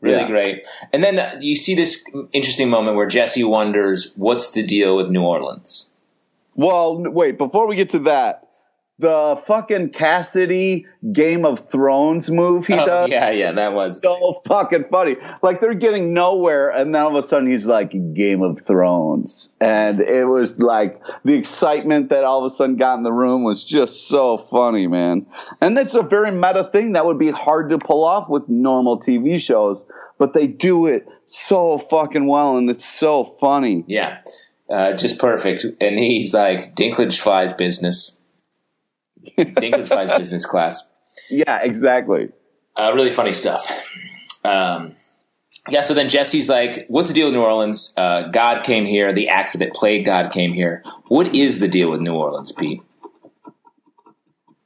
Really 0.00 0.20
Yeah. 0.20 0.26
great. 0.28 0.66
And 0.92 1.04
then 1.04 1.18
uh, 1.18 1.36
you 1.40 1.54
see 1.54 1.74
this 1.74 2.02
interesting 2.32 2.70
moment 2.70 2.96
where 2.96 3.06
Jesse 3.06 3.44
wonders, 3.44 4.12
what's 4.16 4.52
the 4.52 4.62
deal 4.62 4.96
with 4.96 5.10
New 5.10 5.22
Orleans? 5.22 5.90
Well, 6.54 7.02
wait, 7.12 7.36
before 7.36 7.66
we 7.66 7.76
get 7.76 7.90
to 7.90 7.98
that, 8.00 8.48
the 9.00 9.40
fucking 9.46 9.90
Cassidy 9.90 10.86
Game 11.12 11.44
of 11.44 11.68
Thrones 11.68 12.30
move 12.30 12.66
he 12.66 12.74
Oh, 12.74 12.84
does. 12.84 13.10
yeah, 13.10 13.30
yeah, 13.30 13.52
that 13.52 13.72
was. 13.72 14.00
so 14.02 14.42
fucking 14.46 14.84
funny. 14.90 15.16
Like 15.42 15.60
they're 15.60 15.74
getting 15.74 16.12
nowhere, 16.14 16.68
and 16.70 16.94
then 16.94 17.02
all 17.02 17.08
of 17.16 17.24
a 17.24 17.26
sudden 17.26 17.50
he's 17.50 17.66
like 17.66 17.92
Game 18.14 18.42
of 18.42 18.60
Thrones, 18.60 19.56
and 19.60 20.00
it 20.00 20.26
was 20.26 20.58
like 20.58 21.00
the 21.24 21.34
excitement 21.34 22.10
that 22.10 22.24
all 22.24 22.38
of 22.40 22.44
a 22.44 22.50
sudden 22.50 22.76
got 22.76 22.96
in 22.98 23.02
the 23.02 23.12
room 23.12 23.42
was 23.42 23.64
just 23.64 24.08
so 24.08 24.36
funny, 24.38 24.86
man. 24.86 25.26
And 25.60 25.76
that's 25.76 25.94
a 25.94 26.02
very 26.02 26.30
meta 26.30 26.68
thing 26.72 26.92
that 26.92 27.06
would 27.06 27.18
be 27.18 27.30
hard 27.30 27.70
to 27.70 27.78
pull 27.78 28.04
off 28.04 28.28
with 28.28 28.48
normal 28.48 29.00
TV 29.00 29.40
shows, 29.40 29.88
but 30.18 30.34
they 30.34 30.46
do 30.46 30.86
it 30.86 31.06
so 31.26 31.78
fucking 31.78 32.26
well, 32.26 32.56
and 32.58 32.68
it's 32.68 32.84
so 32.84 33.24
funny. 33.24 33.84
Yeah. 33.86 34.18
uh, 34.68 34.92
just 34.92 35.18
perfect. 35.18 35.64
And 35.80 35.98
he's 35.98 36.34
like, 36.34 36.76
Dinklage 36.76 37.18
flies 37.18 37.52
business. 37.52 38.18
Dinklage 39.38 39.88
flies 39.88 40.12
business 40.16 40.46
class. 40.46 40.86
Yeah, 41.30 41.60
exactly. 41.62 42.30
Uh, 42.76 42.92
really 42.94 43.10
funny 43.10 43.32
stuff. 43.32 43.70
Um, 44.44 44.96
yeah, 45.68 45.82
so 45.82 45.94
then 45.94 46.08
Jesse's 46.08 46.48
like, 46.48 46.86
"What's 46.88 47.08
the 47.08 47.14
deal 47.14 47.26
with 47.26 47.34
New 47.34 47.42
Orleans? 47.42 47.92
Uh, 47.96 48.28
God 48.28 48.64
came 48.64 48.86
here. 48.86 49.12
The 49.12 49.28
actor 49.28 49.58
that 49.58 49.74
played 49.74 50.04
God 50.04 50.32
came 50.32 50.52
here. 50.52 50.82
What 51.08 51.34
is 51.34 51.60
the 51.60 51.68
deal 51.68 51.90
with 51.90 52.00
New 52.00 52.14
Orleans, 52.14 52.52
Pete?" 52.52 52.82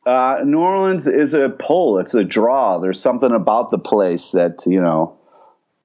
Uh, 0.06 0.42
New 0.44 0.60
Orleans 0.60 1.06
is 1.06 1.34
a 1.34 1.48
pull. 1.48 1.98
It's 1.98 2.14
a 2.14 2.24
draw. 2.24 2.78
There's 2.78 3.00
something 3.00 3.32
about 3.32 3.70
the 3.70 3.78
place 3.78 4.30
that 4.32 4.64
you 4.66 4.80
know. 4.80 5.18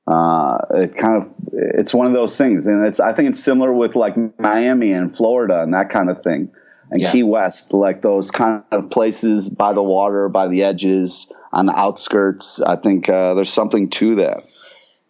Uh, 0.05 0.57
it 0.71 0.95
kind 0.95 1.21
of 1.21 1.29
it's 1.53 1.93
one 1.93 2.07
of 2.07 2.13
those 2.13 2.37
things, 2.37 2.67
and 2.67 2.85
it's 2.85 2.99
I 2.99 3.13
think 3.13 3.29
it's 3.29 3.39
similar 3.39 3.73
with 3.73 3.95
like 3.95 4.15
Miami 4.39 4.91
and 4.91 5.15
Florida 5.15 5.61
and 5.61 5.73
that 5.73 5.89
kind 5.89 6.09
of 6.09 6.23
thing, 6.23 6.51
and 6.91 7.01
Yeah. 7.01 7.11
Key 7.11 7.23
West, 7.23 7.73
like 7.73 8.01
those 8.01 8.31
kind 8.31 8.63
of 8.71 8.89
places 8.89 9.49
by 9.49 9.73
the 9.73 9.83
water, 9.83 10.29
by 10.29 10.47
the 10.47 10.63
edges, 10.63 11.31
on 11.51 11.65
the 11.65 11.77
outskirts. 11.77 12.61
I 12.61 12.75
think 12.75 13.09
uh, 13.09 13.33
there's 13.33 13.51
something 13.53 13.89
to 13.91 14.15
that. 14.15 14.43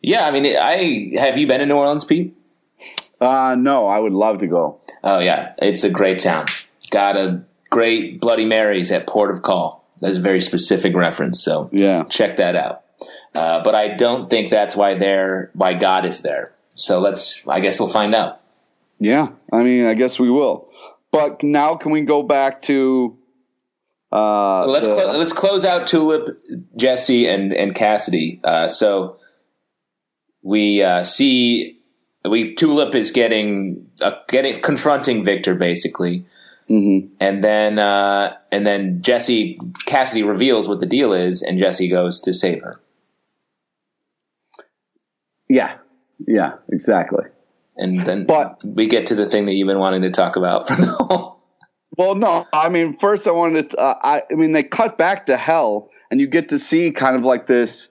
Yeah, 0.01 0.25
I 0.25 0.31
mean, 0.31 0.55
I 0.55 1.13
have 1.19 1.37
you 1.37 1.47
been 1.47 1.61
in 1.61 1.67
New 1.69 1.75
Orleans, 1.75 2.05
Pete? 2.05 2.35
Uh, 3.19 3.55
no, 3.57 3.85
I 3.87 3.99
would 3.99 4.13
love 4.13 4.39
to 4.39 4.47
go. 4.47 4.79
Oh 5.03 5.19
yeah, 5.19 5.53
it's 5.61 5.83
a 5.83 5.89
great 5.89 6.19
town. 6.19 6.45
Got 6.89 7.17
a 7.17 7.43
great 7.69 8.21
Bloody 8.21 8.45
Marys 8.45 8.91
at 8.91 9.07
Port 9.07 9.31
of 9.31 9.41
Call. 9.41 9.85
That's 9.99 10.17
a 10.17 10.21
very 10.21 10.39
specific 10.39 10.95
reference, 10.95 11.43
so 11.43 11.69
Yeah. 11.73 12.05
check 12.05 12.37
that 12.37 12.55
out. 12.55 12.83
Uh, 13.35 13.61
but 13.63 13.75
I 13.75 13.89
don't 13.89 14.29
think 14.29 14.49
that's 14.49 14.75
why 14.75 14.95
there, 14.95 15.51
why 15.53 15.73
God 15.73 16.05
is 16.05 16.21
there. 16.21 16.53
So 16.75 16.99
let's. 16.99 17.45
I 17.47 17.59
guess 17.59 17.77
we'll 17.79 17.89
find 17.89 18.15
out. 18.15 18.39
Yeah, 18.99 19.29
I 19.51 19.63
mean, 19.63 19.85
I 19.85 19.93
guess 19.95 20.17
we 20.19 20.29
will. 20.29 20.68
But 21.11 21.41
now, 21.43 21.75
can 21.75 21.91
we 21.91 22.01
go 22.03 22.23
back 22.23 22.61
to? 22.63 23.17
Uh, 24.11 24.65
Let's 24.65 24.87
the- 24.87 24.95
clo- 24.95 25.17
let's 25.17 25.33
close 25.33 25.63
out 25.65 25.85
Tulip, 25.87 26.27
Jesse, 26.75 27.27
and 27.27 27.53
and 27.53 27.75
Cassidy. 27.75 28.39
Uh, 28.43 28.67
so 28.67 29.17
we 30.41 30.81
uh, 30.81 31.03
see 31.03 31.79
we 32.25 32.53
Tulip 32.55 32.95
is 32.95 33.11
getting 33.11 33.87
uh, 34.01 34.13
getting 34.27 34.61
confronting 34.61 35.23
Victor 35.23 35.53
basically, 35.55 36.25
Mhm. 36.69 37.09
and 37.19 37.43
then 37.43 37.77
uh, 37.79 38.35
and 38.51 38.65
then 38.65 39.01
Jesse 39.01 39.57
Cassidy 39.85 40.23
reveals 40.23 40.67
what 40.67 40.79
the 40.79 40.87
deal 40.87 41.13
is, 41.13 41.41
and 41.43 41.59
Jesse 41.59 41.87
goes 41.87 42.19
to 42.21 42.33
save 42.33 42.61
her. 42.63 42.79
Yeah, 45.47 45.77
yeah, 46.27 46.53
exactly. 46.71 47.25
And 47.79 48.05
then 48.05 48.25
But- 48.25 48.61
we 48.63 48.85
get 48.87 49.07
to 49.07 49.15
the 49.15 49.25
thing 49.25 49.45
that 49.45 49.53
you've 49.53 49.67
been 49.67 49.79
wanting 49.79 50.01
to 50.03 50.11
talk 50.11 50.35
about 50.35 50.67
for 50.67 50.75
the 50.81 50.87
whole. 50.87 51.39
Well, 51.97 52.13
no, 52.15 52.45
I 52.53 52.69
mean, 52.69 52.93
first 52.93 53.27
I 53.27 53.31
wanted 53.31 53.71
to. 53.71 53.77
Uh, 53.77 53.93
I, 54.01 54.21
I 54.31 54.35
mean, 54.35 54.51
they 54.51 54.63
cut 54.63 54.97
back 54.97 55.25
to 55.25 55.35
hell, 55.37 55.89
and 56.11 56.19
you 56.21 56.27
get 56.27 56.49
to 56.49 56.59
see 56.59 56.91
kind 56.91 57.15
of 57.15 57.23
like 57.23 57.47
this, 57.47 57.89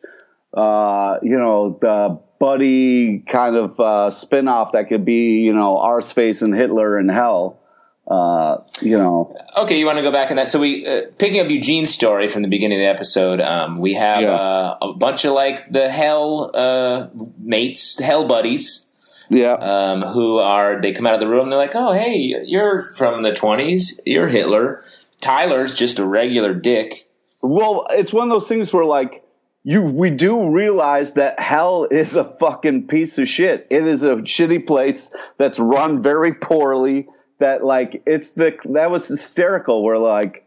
uh, 0.57 1.19
you 1.23 1.37
know, 1.39 1.79
the 1.81 2.21
buddy 2.41 3.19
kind 3.21 3.57
of 3.57 3.79
uh, 3.81 4.11
spin 4.11 4.47
off 4.49 4.73
that 4.73 4.89
could 4.89 5.05
be, 5.05 5.41
you 5.41 5.53
know, 5.53 5.77
Arseface 5.77 6.43
and 6.43 6.55
Hitler 6.55 6.99
in 6.99 7.09
hell. 7.09 7.61
Uh, 8.07 8.63
you 8.81 8.97
know, 8.97 9.37
Okay, 9.59 9.79
you 9.79 9.85
want 9.85 9.99
to 9.99 10.03
go 10.03 10.11
back 10.13 10.31
in 10.31 10.37
that? 10.37 10.49
So 10.49 10.59
we 10.59 10.87
uh, 10.87 11.03
picking 11.19 11.41
up 11.41 11.49
Eugene's 11.51 11.93
story 11.93 12.29
from 12.29 12.41
the 12.41 12.49
beginning 12.49 12.79
of 12.79 12.83
the 12.83 12.89
episode. 12.89 13.41
Um, 13.43 13.79
we 13.81 13.93
have 13.95 14.23
Yeah. 14.23 14.31
uh, 14.33 14.79
a 14.81 14.93
bunch 14.95 15.27
of 15.27 15.35
like 15.35 15.71
the 15.71 15.91
hell 15.91 16.51
uh, 16.55 17.09
mates, 17.39 17.99
hell 17.99 18.27
buddies, 18.27 18.88
yeah, 19.29 19.53
um, 19.53 20.03
who 20.03 20.39
are 20.39 20.81
they 20.81 20.93
come 20.93 21.07
out 21.07 21.15
of 21.15 21.21
the 21.21 21.29
room. 21.29 21.45
and 21.45 21.53
They're 21.53 21.59
like, 21.59 21.75
"Oh, 21.75 21.93
hey, 21.93 22.43
you're 22.45 22.81
from 22.95 23.23
the 23.23 23.33
twenties. 23.35 24.01
You're 24.07 24.29
Hitler. 24.29 24.83
Tyler's 25.21 25.75
just 25.75 25.99
a 25.99 26.07
regular 26.07 26.55
dick." 26.55 27.09
Well, 27.43 27.87
it's 27.91 28.13
one 28.13 28.29
of 28.29 28.31
those 28.31 28.49
things 28.49 28.73
where 28.73 28.85
like 28.85 29.25
you 29.65 29.83
we 29.83 30.11
do 30.11 30.51
realize 30.51 31.15
that 31.15 31.39
hell 31.39 31.87
is 31.91 32.17
a 32.17 32.25
fucking 32.25 32.87
piece 32.87 33.19
of 33.19 33.29
shit. 33.29 33.67
It 33.71 33.87
is 33.87 34.03
a 34.03 34.17
shitty 34.17 34.67
place 34.67 35.15
that's 35.37 35.59
run 35.59 36.03
very 36.03 36.33
poorly. 36.33 37.09
That 37.39 37.65
like 37.65 38.03
it's 38.07 38.31
the 38.31 38.57
that 38.71 38.91
was 38.91 39.07
hysterical. 39.09 39.83
Where 39.85 39.99
like, 39.99 40.47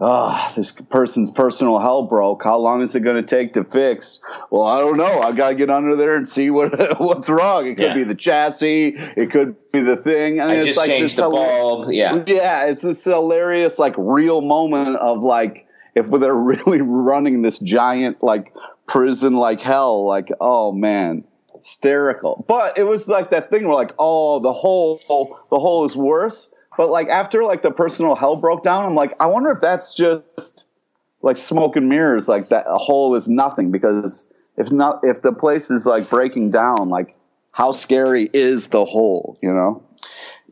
ah, 0.00 0.52
this 0.56 0.72
person's 0.72 1.30
personal 1.30 1.78
hell 1.78 2.02
broke. 2.02 2.44
How 2.44 2.58
long 2.58 2.82
is 2.82 2.94
it 2.94 3.00
going 3.00 3.16
to 3.16 3.22
take 3.22 3.54
to 3.54 3.64
fix? 3.64 4.20
Well, 4.50 4.64
I 4.64 4.78
don't 4.80 4.96
know. 4.96 5.20
I 5.20 5.32
got 5.32 5.50
to 5.50 5.54
get 5.54 5.70
under 5.70 5.96
there 5.96 6.16
and 6.16 6.28
see 6.28 6.50
what 6.50 7.00
what's 7.00 7.28
wrong. 7.28 7.66
It 7.66 7.76
could 7.76 7.84
Yeah. 7.84 7.94
be 7.94 8.04
the 8.04 8.14
chassis. 8.14 8.94
It 9.16 9.30
could 9.30 9.56
be 9.72 9.80
the 9.80 9.96
thing. 9.96 10.40
I, 10.40 10.44
mean, 10.46 10.56
I 10.56 10.58
it's 10.58 10.66
just 10.66 10.78
like 10.78 10.88
changed 10.88 11.12
this 11.12 11.16
the 11.16 11.30
bulb. 11.30 11.92
Yeah, 11.92 12.22
yeah, 12.26 12.66
it's 12.66 12.82
this 12.82 13.04
hilarious, 13.04 13.78
like 13.78 13.94
real 13.96 14.40
moment 14.40 14.96
of 14.96 15.22
like 15.22 15.66
if 15.94 16.10
they're 16.10 16.34
really 16.34 16.82
running 16.82 17.42
this 17.42 17.58
giant 17.58 18.22
like 18.22 18.52
prison 18.86 19.34
like 19.34 19.60
hell, 19.60 20.04
like 20.04 20.28
oh 20.40 20.72
man, 20.72 21.24
hysterical. 21.54 22.44
But 22.46 22.76
it 22.78 22.84
was 22.84 23.08
like 23.08 23.30
that 23.30 23.50
thing 23.50 23.66
where 23.66 23.74
like 23.74 23.92
oh 23.98 24.40
the 24.40 24.52
whole 24.52 25.00
the 25.50 25.58
whole 25.58 25.84
is 25.86 25.96
worse. 25.96 26.52
But 26.76 26.90
like 26.90 27.08
after 27.08 27.42
like 27.44 27.62
the 27.62 27.70
personal 27.70 28.14
hell 28.14 28.36
broke 28.36 28.62
down, 28.62 28.84
I'm 28.84 28.94
like 28.94 29.14
I 29.20 29.26
wonder 29.26 29.50
if 29.50 29.60
that's 29.60 29.94
just 29.94 30.66
like 31.22 31.36
smoke 31.36 31.76
and 31.76 31.88
mirrors. 31.88 32.28
Like 32.28 32.48
that 32.48 32.66
a 32.68 32.78
hole 32.78 33.14
is 33.14 33.28
nothing 33.28 33.70
because 33.70 34.28
if 34.56 34.70
not 34.70 35.00
if 35.02 35.22
the 35.22 35.32
place 35.32 35.70
is 35.70 35.86
like 35.86 36.08
breaking 36.10 36.50
down, 36.50 36.88
like 36.88 37.16
how 37.52 37.72
scary 37.72 38.28
is 38.32 38.68
the 38.68 38.84
hole? 38.84 39.38
You 39.42 39.52
know. 39.52 39.82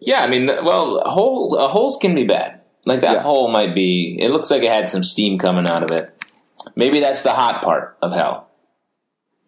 yeah. 0.01 0.23
I 0.23 0.27
mean, 0.29 0.47
well, 0.47 1.01
hole 1.07 1.59
uh, 1.59 1.69
holes 1.69 1.99
can 2.01 2.15
be 2.15 2.25
bad. 2.25 2.61
Like 2.87 3.01
that 3.01 3.17
Yeah. 3.17 3.23
hole 3.23 3.49
might 3.49 3.75
be. 3.75 4.19
It 4.21 4.31
looks 4.31 4.51
like 4.51 4.63
it 4.63 4.71
had 4.73 4.91
some 4.91 5.05
steam 5.05 5.39
coming 5.39 5.69
out 5.69 5.83
of 5.83 5.91
it. 5.91 6.11
Maybe 6.77 7.01
that's 7.01 7.23
the 7.23 7.33
hot 7.33 7.63
part 7.63 7.97
of 8.03 8.13
hell. 8.13 8.49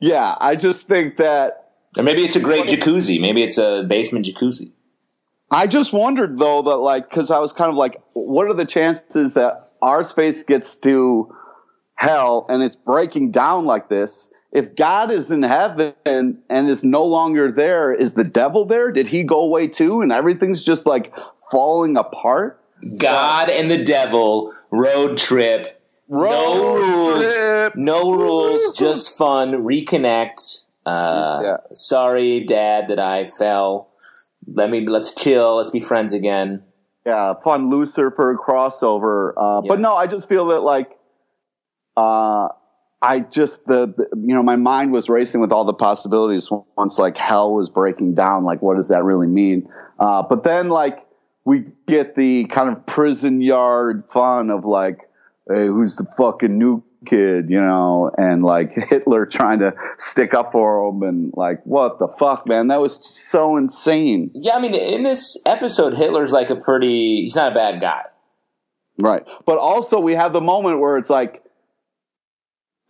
Yeah, 0.01 0.35
I 0.39 0.57
just 0.57 0.87
think 0.87 1.17
that 1.17 1.71
Or 1.97 2.03
maybe 2.03 2.23
it's 2.25 2.37
a 2.37 2.41
great 2.41 2.67
jacuzzi. 2.67 3.19
Maybe 3.21 3.43
it's 3.43 3.57
a 3.59 3.85
basement 3.89 4.27
jacuzzi. 4.27 4.73
I 5.51 5.67
just 5.67 5.93
wondered 5.93 6.39
though 6.39 6.63
that 6.63 6.77
like 6.77 7.09
because 7.09 7.31
I 7.31 7.39
was 7.39 7.53
kind 7.53 7.71
of 7.71 7.77
like, 7.77 8.01
what 8.15 8.49
are 8.49 8.55
the 8.55 8.65
chances 8.65 9.35
that 9.35 9.71
Arseface 9.83 10.47
gets 10.47 10.79
to 10.81 11.35
hell 11.95 12.47
and 12.49 12.63
it's 12.63 12.77
breaking 12.77 13.31
down 13.31 13.65
like 13.65 13.89
this? 13.89 14.31
If 14.53 14.75
God 14.75 15.11
is 15.11 15.31
in 15.31 15.43
heaven 15.43 15.95
and 16.07 16.39
is 16.49 16.83
no 16.83 17.05
longer 17.05 17.53
there, 17.53 17.93
is 17.93 18.15
the 18.15 18.25
devil 18.25 18.65
there? 18.65 18.91
Did 18.91 19.07
he 19.07 19.23
go 19.23 19.41
away 19.41 19.69
too? 19.69 20.01
And 20.01 20.11
everything's 20.11 20.63
just 20.63 20.87
like 20.87 21.15
falling 21.51 21.97
apart. 21.97 22.61
God 22.97 23.51
and 23.51 23.71
the 23.71 23.83
devil 23.83 24.53
road 24.71 25.19
trip. 25.19 25.81
no 26.09 26.77
rules. 26.77 27.35
trip. 27.35 27.77
No 27.77 28.13
rules. 28.13 28.79
Just 28.79 29.17
fun. 29.17 29.65
Reconnect. 29.65 30.65
Uh, 30.85 31.41
Yeah. 31.43 31.57
Sorry, 31.73 32.41
Dad, 32.41 32.89
that 32.89 32.99
I 32.99 33.25
fell. 33.25 33.91
Let 34.47 34.71
me. 34.71 34.87
Let's 34.87 35.15
chill. 35.15 35.57
Let's 35.57 35.71
be 35.71 35.81
friends 35.81 36.13
again. 36.13 36.63
yeah, 37.05 37.35
fun 37.35 37.69
Lucifer 37.71 38.37
crossover. 38.37 39.33
Uh, 39.37 39.61
Yeah. 39.63 39.69
But 39.69 39.81
no, 39.81 39.95
I 39.95 40.07
just 40.07 40.29
feel 40.29 40.47
that 40.47 40.61
like, 40.61 40.91
uh, 41.97 42.49
I 43.03 43.21
just 43.21 43.67
the, 43.67 43.87
the 43.87 44.09
you 44.17 44.35
know 44.35 44.43
my 44.43 44.57
mind 44.57 44.93
was 44.93 45.09
racing 45.09 45.41
with 45.41 45.53
all 45.53 45.65
the 45.65 45.75
possibilities 45.75 46.51
once 46.77 46.99
like 46.99 47.17
hell 47.17 47.53
was 47.53 47.69
breaking 47.69 48.15
down. 48.15 48.45
Like, 48.45 48.63
what 48.63 48.77
does 48.77 48.89
that 48.89 49.05
really 49.05 49.27
mean? 49.27 49.69
Uh, 49.99 50.23
but 50.23 50.45
then 50.45 50.69
like 50.69 51.07
we 51.45 51.67
get 51.87 52.15
the 52.15 52.45
kind 52.47 52.69
of 52.71 52.85
prison 52.87 53.41
yard 53.41 54.07
fun 54.09 54.51
of 54.51 54.65
like, 54.65 55.09
hey, 55.49 55.67
who's 55.67 55.97
the 55.97 56.05
fucking 56.17 56.59
new 56.59 56.83
kid, 57.07 57.51
you 57.51 57.61
know, 57.61 58.11
and 58.19 58.43
like 58.43 58.73
Hitler 58.91 59.27
trying 59.27 59.61
to 59.61 59.75
stick 59.99 60.35
up 60.35 60.53
for 60.53 60.89
him 60.89 61.03
and 61.03 61.33
like, 61.35 61.65
what 61.65 61.99
the 61.99 62.09
fuck, 62.09 62.47
man? 62.47 62.69
That 62.69 62.81
was 62.81 63.03
so 63.05 63.57
insane. 63.57 64.31
Yeah, 64.35 64.57
I 64.57 64.61
mean, 64.61 64.75
in 64.75 65.03
this 65.03 65.41
episode, 65.47 65.97
Hitler's 65.97 66.33
like 66.33 66.51
a 66.51 66.57
pretty. 66.57 67.23
He's 67.23 67.37
not 67.37 67.53
a 67.53 67.55
bad 67.55 67.81
guy. 67.81 68.03
Right. 69.01 69.25
But 69.45 69.59
also 69.59 70.01
we 70.01 70.15
have 70.15 70.33
the 70.33 70.41
moment 70.41 70.81
where 70.81 70.97
it's 70.97 71.11
like 71.11 71.43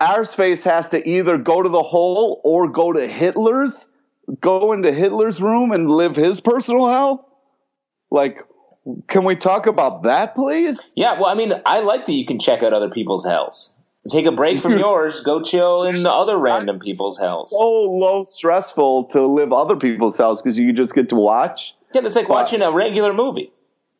Arseface 0.01 0.65
has 0.65 0.91
to 0.91 1.09
either 1.09 1.39
go 1.39 1.63
to 1.63 1.69
the 1.69 1.83
hole 1.83 2.41
or 2.45 2.69
go 2.69 2.93
to 2.93 3.07
Hitler's, 3.07 3.91
go 4.41 4.73
into 4.73 4.93
Hitler's 4.93 5.41
room 5.41 5.73
and 5.73 5.91
live 5.91 6.17
his 6.17 6.41
personal 6.41 6.89
hell. 6.89 7.29
Like, 8.11 8.41
can 9.09 9.25
we 9.25 9.35
talk 9.35 9.67
about 9.67 10.05
that, 10.05 10.35
please? 10.35 10.93
Yeah, 10.95 11.15
well, 11.15 11.27
I 11.27 11.35
mean, 11.35 11.53
I 11.65 11.81
like 11.81 12.05
that 12.05 12.13
you 12.13 12.25
can 12.25 12.39
check 12.39 12.63
out 12.63 12.73
other 12.73 12.91
people's 12.91 13.25
hells. 13.25 13.75
Take 14.11 14.27
a 14.27 14.33
break 14.33 14.59
from 14.59 14.79
yours. 14.79 15.21
Go 15.21 15.43
chill 15.43 15.83
in 15.85 16.03
the 16.03 16.13
other 16.13 16.39
random 16.39 16.79
people's 16.79 17.19
hells. 17.19 17.51
So 17.51 17.59
low 17.59 18.25
stressful 18.25 19.05
to 19.07 19.27
live 19.27 19.53
other 19.53 19.77
people's 19.77 20.17
hells 20.17 20.43
because 20.43 20.59
you 20.59 20.73
just 20.73 20.95
get 20.95 21.09
to 21.11 21.17
watch. 21.17 21.75
Yeah, 21.95 22.03
that's 22.03 22.17
like 22.17 22.29
watching 22.29 22.63
a 22.63 22.71
regular 22.71 23.13
movie. 23.13 23.53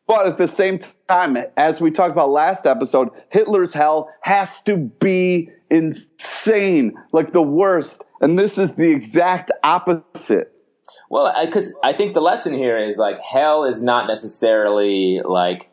But 0.07 0.25
at 0.25 0.37
the 0.37 0.47
same 0.47 0.79
time, 1.07 1.37
as 1.57 1.81
we 1.81 1.91
talked 1.91 2.11
about 2.11 2.29
last 2.29 2.65
episode, 2.65 3.09
Hitler's 3.29 3.73
hell 3.73 4.09
has 4.21 4.61
to 4.63 4.77
be 4.77 5.49
insane, 5.69 6.93
like 7.11 7.33
the 7.33 7.41
worst. 7.41 8.05
And 8.21 8.39
this 8.39 8.57
is 8.57 8.75
the 8.75 8.89
exact 8.91 9.51
opposite. 9.63 10.53
Well, 11.09 11.45
because 11.45 11.77
I, 11.83 11.89
I 11.89 11.93
think 11.93 12.13
the 12.13 12.21
lesson 12.21 12.53
here 12.53 12.77
is 12.77 12.97
like 12.97 13.19
hell 13.19 13.65
is 13.65 13.83
not 13.83 14.07
necessarily 14.07 15.21
like 15.23 15.69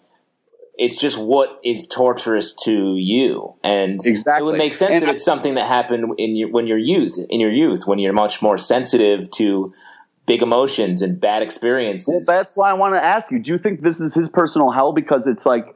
it's 0.77 1.01
just 1.01 1.19
what 1.19 1.61
is 1.65 1.87
torturous 1.87 2.53
to 2.65 2.97
you, 2.97 3.55
and 3.63 4.01
Exactly. 4.05 4.43
it 4.43 4.45
would 4.45 4.59
make 4.59 4.75
sense 4.75 4.93
And 4.93 5.03
that 5.03 5.11
I- 5.11 5.13
it's 5.15 5.25
something 5.25 5.55
that 5.55 5.67
happened 5.69 6.15
in 6.19 6.37
your 6.37 6.51
when 6.51 6.67
you're 6.67 6.79
youth, 6.79 7.17
in 7.31 7.41
your 7.41 7.53
youth, 7.53 7.87
when 7.87 7.99
you're 7.99 8.13
much 8.13 8.43
more 8.43 8.59
sensitive 8.59 9.31
to 9.33 9.69
big 10.27 10.43
emotions 10.43 11.03
and 11.03 11.21
bad 11.21 11.43
experiences. 11.43 12.09
Well, 12.27 12.39
that's 12.39 12.57
why 12.57 12.71
I 12.71 12.75
want 12.75 12.95
to 12.95 13.05
ask 13.05 13.31
you. 13.31 13.39
Do 13.39 13.53
you 13.53 13.59
think 13.59 13.83
this 13.83 14.01
is 14.01 14.15
his 14.15 14.29
personal 14.29 14.71
hell 14.71 14.93
because 14.93 15.27
it's 15.27 15.45
like 15.47 15.67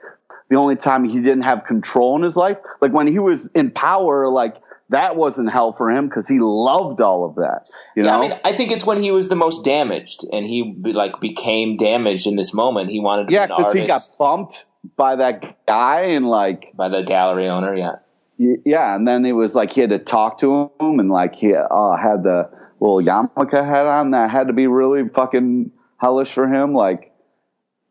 the 0.49 0.57
only 0.57 0.75
time 0.77 1.05
he 1.05 1.21
didn't 1.21 1.43
have 1.43 1.65
control 1.65 2.17
in 2.17 2.23
his 2.23 2.37
life? 2.37 2.57
Like 2.81 2.93
when 2.93 3.07
he 3.07 3.19
was 3.19 3.51
in 3.53 3.71
power, 3.71 4.29
like 4.29 4.57
that 4.91 5.17
wasn't 5.17 5.51
hell 5.53 5.73
for 5.73 5.91
him 5.91 6.09
because 6.09 6.27
he 6.27 6.39
loved 6.41 7.03
all 7.03 7.25
of 7.27 7.35
that. 7.37 7.67
You 7.95 8.05
yeah, 8.05 8.11
know? 8.11 8.17
I 8.17 8.21
mean, 8.29 8.41
I 8.43 8.57
think 8.57 8.73
it's 8.73 8.87
when 8.87 9.03
he 9.03 9.11
was 9.13 9.29
the 9.29 9.37
most 9.37 9.65
damaged, 9.65 10.25
and 10.33 10.47
he 10.47 10.63
be- 10.73 10.93
like 10.93 11.21
became 11.21 11.77
damaged 11.77 12.27
in 12.27 12.37
this 12.37 12.55
moment. 12.55 12.89
He 12.91 12.99
wanted 12.99 13.29
to 13.29 13.35
yeah, 13.35 13.47
be 13.47 13.53
because 13.55 13.73
he 13.75 13.87
got 13.87 14.01
bumped 14.19 14.65
by 14.97 15.17
that 15.17 15.67
guy 15.67 16.03
and 16.03 16.29
like 16.29 16.73
by 16.77 16.89
the 16.89 17.03
gallery 17.03 17.49
owner. 17.49 17.75
Yeah, 17.75 17.97
yeah, 18.39 18.95
and 18.95 19.07
then 19.07 19.25
it 19.25 19.33
was 19.33 19.55
like 19.55 19.73
he 19.73 19.81
had 19.81 19.91
to 19.91 19.99
talk 19.99 20.39
to 20.39 20.71
him 20.81 21.01
and 21.01 21.11
like 21.11 21.35
he 21.35 21.55
uh, 21.55 21.97
had 21.97 22.23
the 22.23 22.49
little 22.81 23.03
yarmulke 23.03 23.53
hat 23.53 23.87
on 23.87 24.13
that 24.13 24.31
had 24.31 24.47
to 24.47 24.53
be 24.53 24.67
really 24.67 25.09
fucking 25.09 25.71
hellish 25.97 26.33
for 26.33 26.47
him. 26.47 26.75
Like 26.75 27.13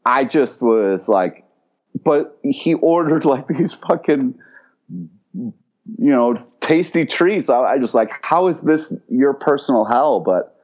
I 0.05 0.23
just 0.23 0.61
was 0.61 1.09
like, 1.09 1.43
but 2.03 2.37
he 2.43 2.75
ordered 2.75 3.25
like 3.25 3.47
these 3.47 3.73
fucking 3.73 4.35
you 5.33 5.53
know 5.97 6.35
tasty 6.61 7.05
treats. 7.05 7.49
I, 7.49 7.59
I 7.59 7.77
just 7.79 7.93
like, 7.93 8.11
how 8.21 8.47
is 8.47 8.61
this 8.61 8.93
your 9.09 9.33
personal 9.33 9.85
hell? 9.85 10.19
But 10.19 10.56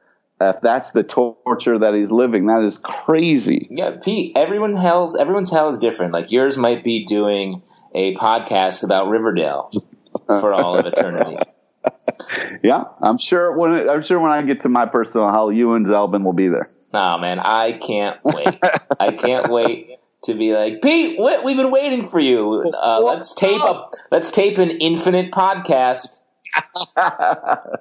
if 0.50 0.60
that's 0.60 0.92
the 0.92 1.02
torture 1.02 1.78
that 1.78 1.94
he's 1.94 2.10
living, 2.10 2.46
that 2.46 2.62
is 2.62 2.78
crazy. 2.78 3.68
yeah. 3.70 3.96
Pete, 4.02 4.32
everyone 4.36 4.74
hell's 4.76 5.16
everyone's 5.16 5.50
hell 5.50 5.70
is 5.70 5.78
different. 5.78 6.12
Like 6.12 6.32
yours 6.32 6.56
might 6.56 6.82
be 6.84 7.04
doing 7.04 7.62
a 7.94 8.14
podcast 8.16 8.82
about 8.82 9.08
Riverdale 9.08 9.70
for 10.26 10.52
all 10.52 10.78
of 10.78 10.86
eternity. 10.86 11.36
Yeah, 12.62 12.84
I'm 13.00 13.18
sure 13.18 13.56
when 13.56 13.74
it, 13.74 13.88
I'm 13.88 14.00
sure 14.00 14.18
when 14.18 14.30
I 14.30 14.40
get 14.42 14.60
to 14.60 14.68
my 14.68 14.86
personal 14.86 15.30
hell, 15.30 15.52
you 15.52 15.74
and 15.74 15.86
Zalben 15.86 16.24
will 16.24 16.32
be 16.32 16.48
there. 16.48 16.70
Oh 16.94 17.18
man, 17.18 17.38
I 17.38 17.72
can't 17.72 18.18
wait. 18.24 18.58
I 18.98 19.10
can't 19.10 19.48
wait 19.48 19.90
to 20.24 20.34
be 20.34 20.54
like 20.54 20.80
Pete. 20.80 21.18
What, 21.18 21.44
we've 21.44 21.56
been 21.56 21.70
waiting 21.70 22.08
for 22.08 22.20
you. 22.20 22.72
Uh, 22.74 23.00
let's 23.00 23.34
tape 23.34 23.62
up. 23.62 23.90
Let's 24.10 24.30
tape 24.30 24.58
an 24.58 24.70
infinite 24.70 25.32
podcast. 25.32 26.20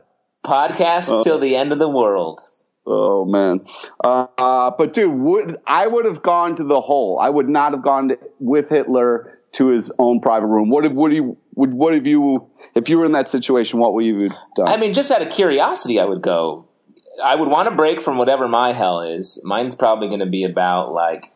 podcast 0.46 1.24
till 1.24 1.40
the 1.40 1.56
end 1.56 1.72
of 1.72 1.80
the 1.80 1.90
world. 1.90 2.42
Oh 2.86 3.24
man, 3.26 3.66
uh, 4.04 4.28
uh, 4.38 4.72
but 4.78 4.94
dude, 4.94 5.18
would 5.20 5.58
I 5.66 5.88
would 5.88 6.06
have 6.06 6.22
gone 6.22 6.58
to 6.58 6.64
the 6.64 6.82
hole? 6.82 7.18
I 7.22 7.30
would 7.30 7.48
not 7.48 7.72
have 7.72 7.82
gone 7.82 8.10
to, 8.10 8.20
with 8.40 8.70
Hitler 8.70 9.40
to 9.54 9.68
his 9.68 9.92
own 10.00 10.20
private 10.20 10.48
room. 10.48 10.70
What 10.70 10.92
would 10.92 11.14
you 11.14 11.38
would 11.56 11.74
what 11.74 11.94
have 11.94 12.06
you 12.06 12.50
if 12.76 12.90
you 12.90 12.98
were 12.98 13.06
in 13.06 13.14
that 13.14 13.30
situation? 13.30 13.80
What 13.80 13.94
would 13.94 14.06
you 14.06 14.20
have 14.24 14.38
done? 14.56 14.68
I 14.68 14.78
mean, 14.78 14.94
just 14.94 15.12
out 15.12 15.22
of 15.22 15.30
curiosity, 15.32 16.00
I 16.00 16.06
would 16.06 16.22
go. 16.22 16.68
I 17.24 17.36
would 17.36 17.48
want 17.48 17.70
to 17.70 17.76
break 17.76 18.02
from 18.02 18.18
whatever 18.18 18.48
my 18.48 18.74
hell 18.74 19.02
is. 19.02 19.40
Mine's 19.44 19.76
probably 19.76 20.08
going 20.08 20.22
to 20.22 20.26
be 20.26 20.44
about 20.44 20.92
like, 20.92 21.32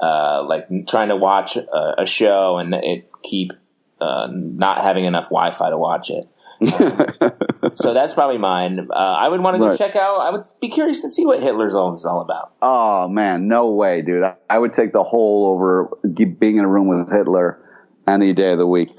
uh, 0.00 0.44
like 0.44 0.68
trying 0.86 1.08
to 1.08 1.16
watch 1.16 1.56
a, 1.56 2.02
a 2.02 2.06
show 2.06 2.58
and 2.58 2.72
it 2.72 3.10
keep 3.24 3.52
uh, 4.00 4.28
not 4.30 4.82
having 4.82 5.04
enough 5.04 5.24
Wi-Fi 5.24 5.70
to 5.70 5.78
watch 5.78 6.10
it. 6.10 6.28
so 7.74 7.92
that's 7.94 8.14
probably 8.14 8.38
mine. 8.38 8.88
Uh, 8.90 8.94
I 8.94 9.28
would 9.28 9.40
want 9.40 9.54
to 9.54 9.58
go 9.58 9.68
Right. 9.68 9.78
check 9.78 9.96
out. 9.96 10.18
I 10.20 10.30
would 10.30 10.44
be 10.60 10.68
curious 10.68 11.02
to 11.02 11.10
see 11.10 11.26
what 11.26 11.42
Hitler's 11.42 11.74
Own 11.74 11.94
is 11.94 12.04
all 12.04 12.20
about. 12.20 12.54
oh 12.62 13.08
man, 13.08 13.48
no 13.48 13.70
way, 13.70 14.02
dude. 14.02 14.22
I, 14.22 14.34
I 14.48 14.58
would 14.58 14.72
take 14.72 14.92
the 14.92 15.02
hole 15.02 15.46
over 15.46 15.90
being 16.38 16.56
in 16.56 16.64
a 16.64 16.68
room 16.68 16.86
with 16.88 17.10
Hitler 17.10 17.58
any 18.06 18.32
day 18.32 18.52
of 18.52 18.58
the 18.58 18.66
week. 18.66 18.90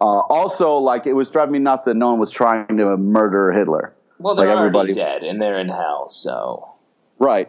Uh, 0.00 0.20
also, 0.28 0.76
like 0.76 1.06
it 1.06 1.14
was 1.14 1.30
driving 1.30 1.52
me 1.52 1.58
nuts 1.58 1.84
that 1.84 1.94
no 1.96 2.10
one 2.10 2.18
was 2.18 2.30
trying 2.30 2.76
to 2.76 2.96
murder 2.96 3.52
Hitler. 3.52 3.94
Well, 4.18 4.34
they're 4.34 4.46
Like 4.46 4.56
already 4.56 4.78
everybody- 4.90 4.94
dead 4.94 5.22
and 5.22 5.40
they're 5.40 5.58
in 5.58 5.68
hell. 5.68 6.08
So 6.08 6.66
Right. 7.18 7.48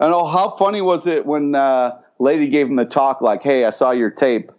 And 0.00 0.12
oh, 0.12 0.26
how 0.26 0.48
funny 0.50 0.80
was 0.82 1.06
it 1.06 1.24
when 1.26 1.54
uh, 1.54 1.98
lady 2.18 2.48
gave 2.48 2.66
him 2.66 2.76
the 2.76 2.84
talk 2.84 3.20
like, 3.20 3.42
"Hey, 3.42 3.64
I 3.64 3.70
saw 3.70 3.92
your 3.92 4.10
tape. 4.10 4.50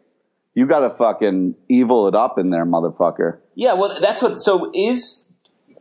You 0.55 0.65
got 0.65 0.79
to 0.79 0.89
fucking 0.89 1.53
evil 1.69 2.07
it 2.07 2.15
up 2.15 2.39
in 2.39 2.49
there, 2.49 2.65
motherfucker." 2.65 3.39
Yeah, 3.57 3.73
well, 3.73 3.99
that's 3.99 4.21
what. 4.21 4.39
So 4.39 4.71
is 4.75 5.25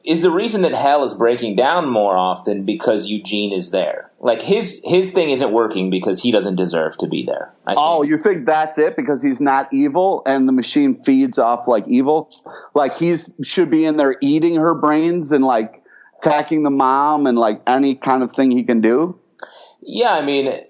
is 0.03 0.23
the 0.23 0.31
reason 0.31 0.63
that 0.63 0.73
hell 0.73 1.05
is 1.05 1.13
breaking 1.13 1.57
down 1.57 1.91
more 1.91 2.17
often 2.17 2.65
because 2.65 3.09
Eugene 3.09 3.53
is 3.53 3.71
there? 3.71 4.11
Like 4.19 4.41
his 4.41 4.81
his 4.87 5.13
thing 5.13 5.29
isn't 5.29 5.53
working 5.53 5.91
because 5.91 6.23
he 6.23 6.31
doesn't 6.31 6.57
deserve 6.57 6.97
to 6.99 7.07
be 7.07 7.23
there. 7.27 7.53
I 7.67 7.73
think. 7.73 7.79
Oh, 7.79 8.03
you 8.03 8.17
think 8.17 8.47
that's 8.47 8.79
it 8.79 8.97
because 8.97 9.23
he's 9.23 9.43
not 9.43 9.69
evil 9.75 10.23
and 10.25 10.49
the 10.49 10.53
machine 10.53 11.03
feeds 11.03 11.39
off 11.39 11.69
like 11.69 11.87
evil? 11.87 12.31
Like 12.73 12.97
he's 12.97 13.35
should 13.45 13.71
be 13.71 13.85
in 13.85 13.99
there 13.99 14.17
eating 14.23 14.55
her 14.57 14.75
brains 14.75 15.33
and 15.33 15.45
like 15.45 15.83
attacking 16.21 16.63
the 16.63 16.71
mom 16.71 17.27
and 17.27 17.37
like 17.37 17.61
any 17.67 17.95
kind 17.95 18.23
of 18.23 18.33
thing 18.33 18.51
he 18.51 18.65
can 18.65 18.81
do. 18.81 19.21
Yeah, 19.83 20.15
I 20.15 20.23
mean, 20.25 20.63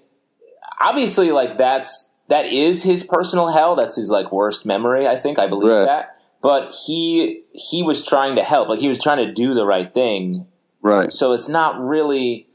obviously, 0.81 1.31
like 1.31 1.57
that's 1.57 2.11
that 2.27 2.47
is 2.47 2.83
his 2.83 3.05
personal 3.05 3.47
hell. 3.47 3.77
That's 3.77 3.95
his 3.95 4.09
like 4.09 4.33
worst 4.33 4.65
memory. 4.65 5.07
I 5.07 5.15
think 5.15 5.39
I 5.39 5.47
believe 5.47 5.71
Right. 5.71 5.85
that. 5.85 6.16
But 6.47 6.73
he 6.85 7.43
he 7.51 7.83
was 7.83 8.05
trying 8.05 8.35
to 8.37 8.43
help. 8.43 8.69
Like 8.69 8.79
he 8.79 8.87
was 8.87 9.03
trying 9.03 9.17
to 9.25 9.33
do 9.33 9.53
the 9.53 9.65
right 9.65 9.93
thing. 9.93 10.47
Right. 10.81 11.11
So 11.11 11.33
it's 11.33 11.49
not 11.49 11.77
really. 11.77 12.47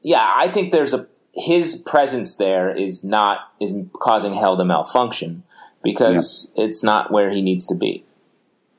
Yeah, 0.00 0.26
I 0.34 0.48
think 0.48 0.72
there's 0.72 0.94
a 0.94 1.06
his 1.34 1.82
presence 1.84 2.36
there 2.36 2.74
is 2.74 3.04
not 3.04 3.40
is 3.60 3.74
causing 3.92 4.32
hell 4.32 4.56
to 4.56 4.64
malfunction 4.64 5.42
because 5.84 6.50
it's 6.56 6.82
not 6.82 7.10
where 7.10 7.30
he 7.30 7.42
needs 7.42 7.66
to 7.66 7.74
be. 7.74 8.04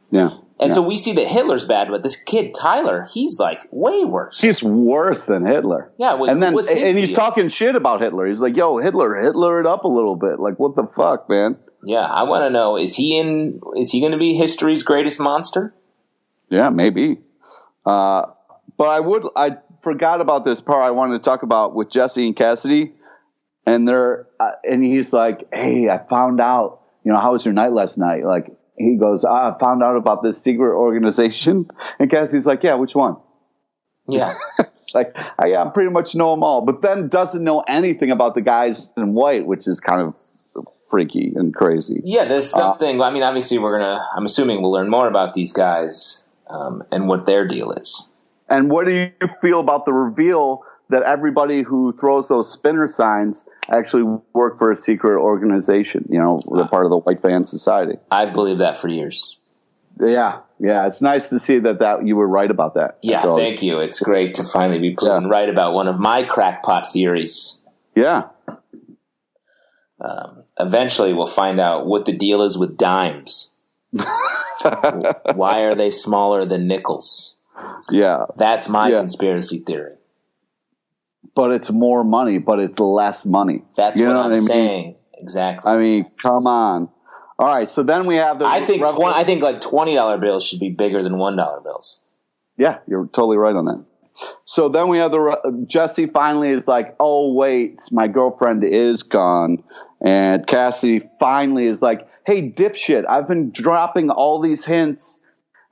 Yeah. 0.09 0.31
And 0.59 0.69
Yeah. 0.71 0.75
so 0.75 0.81
we 0.81 0.97
see 0.97 1.13
that 1.13 1.27
Hitler's 1.27 1.65
bad, 1.65 1.89
but 1.91 2.01
this 2.01 2.15
kid 2.15 2.55
Tyler, 2.55 3.07
he's 3.13 3.39
like 3.39 3.67
way 3.69 4.03
worse. 4.05 4.41
He's 4.41 4.63
worse 4.63 5.27
than 5.27 5.45
Hitler. 5.45 5.91
Yeah, 5.97 6.15
and 6.19 6.41
then 6.41 6.57
his 6.57 6.69
and 6.71 6.97
he's 6.97 7.13
talking 7.13 7.47
shit 7.49 7.75
about 7.75 8.01
Hitler. 8.01 8.25
He's 8.25 8.41
like, 8.41 8.57
"Yo, 8.57 8.77
Hitler, 8.77 9.13
Hitler 9.21 9.59
it 9.61 9.67
up 9.67 9.83
a 9.83 9.87
little 9.87 10.15
bit." 10.15 10.39
Like, 10.39 10.57
what 10.57 10.75
the 10.75 10.87
fuck, 10.87 11.29
man? 11.29 11.57
Yeah, 11.87 12.05
I 12.05 12.23
want 12.23 12.43
to 12.43 12.49
know 12.49 12.75
is 12.75 12.95
he 12.95 13.17
in? 13.17 13.61
Is 13.77 13.91
he 13.91 14.01
going 14.01 14.11
to 14.11 14.17
be 14.17 14.33
history's 14.33 14.83
greatest 14.83 15.21
monster? 15.21 15.73
Yeah, 16.49 16.69
maybe. 16.69 17.19
Uh, 17.85 18.25
but 18.75 18.89
I 18.89 18.99
would. 18.99 19.25
I 19.37 19.59
forgot 19.81 20.19
about 20.19 20.43
this 20.43 20.59
part. 20.59 20.83
I 20.83 20.91
wanted 20.91 21.13
to 21.13 21.19
talk 21.19 21.43
about 21.43 21.73
with 21.73 21.89
Jesse 21.89 22.27
and 22.27 22.35
Cassidy, 22.35 22.91
and 23.65 23.87
they're 23.87 24.27
uh, 24.37 24.51
and 24.69 24.83
he's 24.83 25.13
like, 25.13 25.47
"Hey, 25.53 25.87
I 25.87 25.99
found 25.99 26.41
out. 26.41 26.81
You 27.05 27.13
know, 27.13 27.19
how 27.19 27.31
was 27.31 27.45
your 27.45 27.53
night 27.53 27.71
last 27.71 27.97
night?" 27.97 28.25
Like 28.25 28.51
he 28.77 28.97
goes, 28.97 29.23
ah, 29.23 29.55
"I 29.55 29.57
found 29.57 29.81
out 29.81 29.95
about 29.95 30.23
this 30.23 30.43
secret 30.43 30.75
organization," 30.75 31.71
and 31.99 32.11
Cassidy's 32.11 32.45
like, 32.45 32.63
"Yeah, 32.63 32.73
which 32.73 32.95
one?" 32.95 33.15
Yeah, 34.09 34.33
Like, 34.93 35.17
I, 35.37 35.55
I 35.55 35.69
pretty 35.69 35.89
much 35.89 36.15
know 36.15 36.31
them 36.31 36.43
all, 36.43 36.61
but 36.61 36.81
then 36.81 37.07
doesn't 37.09 37.43
know 37.43 37.61
anything 37.61 38.11
about 38.11 38.35
the 38.35 38.41
guys 38.41 38.89
in 38.97 39.13
white, 39.13 39.45
which 39.45 39.67
is 39.67 39.79
kind 39.79 40.01
of 40.01 40.15
freaky 40.89 41.33
and 41.35 41.53
crazy. 41.53 42.01
yeah. 42.05 42.25
There's 42.25 42.49
something. 42.49 43.01
I 43.01 43.09
mean, 43.11 43.23
obviously, 43.23 43.57
we're 43.59 43.77
gonna. 43.79 44.05
I'm 44.15 44.25
assuming 44.25 44.61
we'll 44.61 44.71
learn 44.71 44.89
more 44.89 45.07
about 45.07 45.33
these 45.33 45.51
guys 45.53 46.25
um, 46.49 46.83
and 46.91 47.07
what 47.07 47.25
their 47.25 47.47
deal 47.47 47.71
is. 47.71 48.11
And 48.49 48.69
what 48.71 48.85
do 48.85 48.93
you 48.93 49.11
feel 49.41 49.59
about 49.59 49.85
the 49.85 49.93
reveal 49.93 50.63
that 50.89 51.03
everybody 51.03 51.63
who 51.63 51.91
throws 51.91 52.29
those 52.29 52.49
spinner 52.49 52.87
signs 52.87 53.49
actually 53.67 54.03
work 54.33 54.57
for 54.57 54.71
a 54.71 54.75
secret 54.75 55.19
organization? 55.19 56.07
You 56.09 56.19
know, 56.19 56.41
they're 56.55 56.67
part 56.67 56.85
of 56.85 56.91
the 56.91 56.97
White 56.99 57.21
Van 57.21 57.43
Society. 57.43 57.97
I 58.09 58.25
believe 58.27 58.59
that 58.59 58.77
for 58.77 58.87
years. 58.87 59.37
Yeah, 59.99 60.41
yeah. 60.59 60.85
It's 60.87 61.01
nice 61.01 61.29
to 61.29 61.39
see 61.39 61.59
that 61.59 61.79
that 61.79 62.05
you 62.07 62.15
were 62.15 62.27
right 62.27 62.49
about 62.49 62.75
that. 62.75 62.99
Yeah, 63.01 63.23
So, 63.23 63.35
thank 63.35 63.61
you. 63.63 63.79
It's 63.79 63.99
great 63.99 64.35
to 64.35 64.43
finally 64.43 64.79
be 64.79 64.91
proven 64.95 65.23
Yeah. 65.23 65.29
right 65.29 65.49
about 65.49 65.73
one 65.73 65.87
of 65.89 65.99
my 65.99 66.23
crackpot 66.23 66.91
theories. 66.93 67.61
Yeah, 67.95 68.27
Um, 69.99 70.43
eventually, 70.59 71.13
we'll 71.13 71.27
find 71.27 71.59
out 71.59 71.85
what 71.85 72.05
the 72.05 72.13
deal 72.13 72.41
is 72.41 72.57
with 72.57 72.77
dimes. 72.77 73.51
Why 75.35 75.61
are 75.63 75.75
they 75.75 75.89
smaller 75.89 76.45
than 76.45 76.67
nickels? 76.67 77.35
yeah. 77.89 78.25
That's 78.35 78.69
my 78.69 78.89
Yeah. 78.89 78.99
conspiracy 78.99 79.59
theory. 79.59 79.95
But 81.35 81.51
it's 81.51 81.71
more 81.71 82.03
money, 82.03 82.37
but 82.37 82.59
it's 82.59 82.79
less 82.79 83.25
money. 83.25 83.63
That's 83.75 83.99
You 83.99 84.07
what 84.07 84.13
know 84.13 84.19
I'm 84.21 84.29
what 84.31 84.35
I 84.35 84.39
mean? 84.39 84.47
saying. 84.47 84.95
Exactly. 85.19 85.71
I 85.71 85.77
mean, 85.77 86.11
come 86.21 86.45
on. 86.47 86.89
All 87.39 87.47
right, 87.47 87.67
so 87.69 87.83
then 87.83 88.05
we 88.07 88.15
have 88.15 88.39
the. 88.39 88.45
I 88.45 88.65
think 88.65 88.81
twen- 88.87 89.13
I 89.13 89.23
think 89.23 89.43
like 89.43 89.61
twenty 89.61 89.93
dollar 89.93 90.17
bills 90.17 90.43
should 90.43 90.59
be 90.59 90.69
bigger 90.69 91.03
than 91.03 91.17
one 91.19 91.35
dollar 91.35 91.61
bills. 91.61 91.99
Yeah, 92.57 92.79
you're 92.87 93.05
totally 93.07 93.37
right 93.37 93.55
on 93.55 93.65
that. 93.65 93.83
So 94.45 94.69
then 94.69 94.87
we 94.87 94.97
have 94.97 95.11
the 95.11 95.63
Jesse 95.67 96.07
finally 96.07 96.49
is 96.49 96.67
like, 96.67 96.95
oh 96.99 97.33
wait, 97.33 97.79
my 97.91 98.07
girlfriend 98.07 98.63
is 98.63 99.03
gone, 99.03 99.63
and 100.01 100.45
Cassie 100.45 101.01
finally 101.19 101.65
is 101.65 101.81
like, 101.81 102.07
hey 102.25 102.49
dipshit, 102.49 103.05
I've 103.07 103.27
been 103.27 103.51
dropping 103.51 104.09
all 104.09 104.39
these 104.39 104.65
hints, 104.65 105.21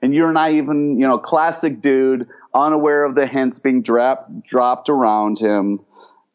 and 0.02 0.14
you're 0.14 0.32
not 0.32 0.52
even 0.52 0.98
you 0.98 1.06
know 1.06 1.18
classic 1.18 1.80
dude 1.80 2.28
unaware 2.56 3.04
of 3.04 3.14
the 3.14 3.26
hints 3.26 3.58
being 3.58 3.82
drap, 3.82 4.26
dropped 4.44 4.88
around 4.88 5.38
him. 5.38 5.80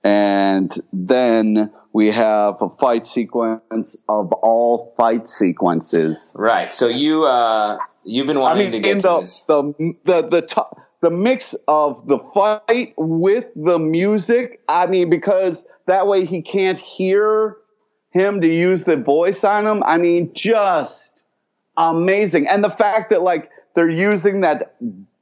And 0.04 0.75
then 0.91 1.71
we 1.93 2.10
have 2.12 2.62
a 2.62 2.69
fight 2.69 3.06
sequence 3.06 4.01
of 4.08 4.32
all 4.34 4.93
fight 4.97 5.27
sequences. 5.27 6.34
Right. 6.36 6.73
So 6.73 6.88
you 6.88 7.25
uh, 7.25 7.77
you've 8.06 8.27
been 8.27 8.38
I 8.38 8.41
wanting 8.41 8.71
mean, 8.71 8.84
to 8.84 8.89
in 8.89 8.95
get 8.95 9.01
to 9.01 9.08
the, 9.08 9.19
this. 9.19 9.43
the 9.43 9.73
the 10.06 10.21
the 10.21 10.65
the 11.01 11.12
mix 11.12 11.56
of 11.67 12.08
the 12.08 12.19
fight 12.19 12.93
with 12.97 13.45
the 13.56 13.77
music. 13.77 14.62
I 14.69 14.88
mean, 14.88 15.10
because 15.10 15.67
that 15.88 16.08
way 16.08 16.25
he 16.25 16.41
can't 16.41 16.77
hear 16.77 17.58
him 18.12 18.41
to 18.41 18.47
use 18.47 18.84
the 18.84 18.97
voice 18.97 19.43
on 19.43 19.65
him. 19.65 19.84
I 19.86 19.97
mean, 19.97 20.32
just 20.34 21.24
amazing. 21.76 22.47
And 22.47 22.63
the 22.63 22.69
fact 22.69 23.10
that 23.10 23.21
like 23.24 23.50
they're 23.76 23.89
using 23.89 24.41
that 24.41 24.76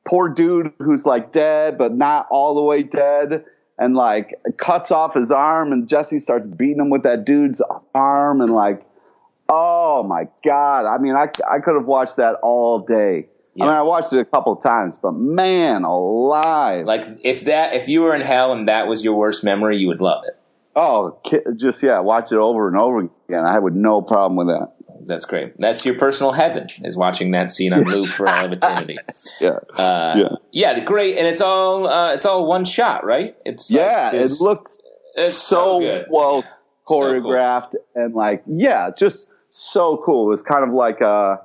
poor 0.06 0.30
dude 0.30 0.74
who's 0.80 1.06
like 1.06 1.32
dead 1.32 1.78
but 1.78 1.94
not 1.94 2.28
all 2.32 2.56
the 2.56 2.64
way 2.64 2.82
dead 2.82 3.46
and 3.78 3.96
like 3.96 4.34
cuts 4.58 4.92
off 4.92 5.14
his 5.14 5.32
arm 5.32 5.72
and 5.72 5.88
Jesse 5.88 6.20
starts 6.20 6.48
beating 6.48 6.80
him 6.80 6.90
with 6.90 7.04
that 7.04 7.26
dude's 7.26 7.62
arm 7.94 8.42
and 8.42 8.54
like 8.54 8.86
oh 9.50 10.04
my 10.04 10.28
god. 10.44 10.86
I 10.86 10.98
mean, 11.00 11.16
I 11.16 11.30
I 11.50 11.60
could 11.60 11.76
have 11.76 11.86
watched 11.86 12.18
that 12.18 12.36
all 12.42 12.80
day. 12.80 13.28
I 13.60 13.66
mean, 13.66 13.74
I 13.74 13.82
watched 13.82 14.14
it 14.14 14.20
a 14.20 14.26
couple 14.26 14.54
of 14.54 14.62
times, 14.62 15.00
but 15.00 15.12
man, 15.12 15.84
alive! 15.84 16.86
Like 16.86 17.06
if 17.24 17.46
that 17.46 17.74
if 17.74 17.90
you 17.90 18.02
were 18.02 18.16
in 18.16 18.22
hell 18.22 18.54
and 18.54 18.70
that 18.70 18.88
was 18.88 19.04
your 19.04 19.16
worst 19.16 19.44
memory, 19.44 19.78
you 19.78 19.88
would 19.88 20.02
love 20.02 20.24
it. 20.26 20.39
Oh, 20.80 21.22
just 21.58 21.84
yeah, 21.84 22.00
watch 22.00 22.32
it 22.32 22.38
over 22.38 22.68
and 22.68 22.78
over 22.78 23.00
again. 23.28 23.46
I 23.46 23.60
would 23.60 23.76
no 23.76 24.02
problem 24.02 24.36
with 24.38 24.48
that. 24.48 24.74
That's 25.06 25.26
great. 25.26 25.54
That's 25.58 25.86
your 25.86 25.96
personal 25.98 26.34
heaven 26.34 26.68
is 26.84 26.98
watching 26.98 27.32
that 27.32 27.52
scene 27.52 27.72
on 27.74 27.84
loop 27.84 28.10
for 28.10 28.28
all 28.30 28.46
of 28.46 28.52
eternity. 28.52 28.98
Yeah, 29.42 29.60
Uh, 29.78 30.14
yeah, 30.18 30.72
Yeah, 30.76 30.80
great, 30.82 31.18
and 31.18 31.26
it's 31.28 31.40
all 31.42 31.88
uh, 31.88 32.14
it's 32.14 32.26
all 32.26 32.46
one 32.46 32.66
shot, 32.66 33.06
right? 33.06 33.36
It's 33.46 33.72
like 33.72 33.80
yeah. 33.80 34.10
It 34.12 34.20
this- 34.20 34.42
looked 34.42 34.72
it's 35.16 35.36
so, 35.36 35.80
good. 35.80 36.06
well 36.10 36.38
Yeah. 36.44 36.50
So 36.50 36.96
cool. 36.96 37.02
choreographed 37.04 37.76
and 37.96 38.14
like 38.16 38.44
yeah, 38.48 38.90
just 38.98 39.30
so 39.52 39.98
cool. 40.06 40.26
It 40.26 40.30
was 40.30 40.42
kind 40.42 40.64
of 40.68 40.72
like 40.72 41.02
uh, 41.02 41.38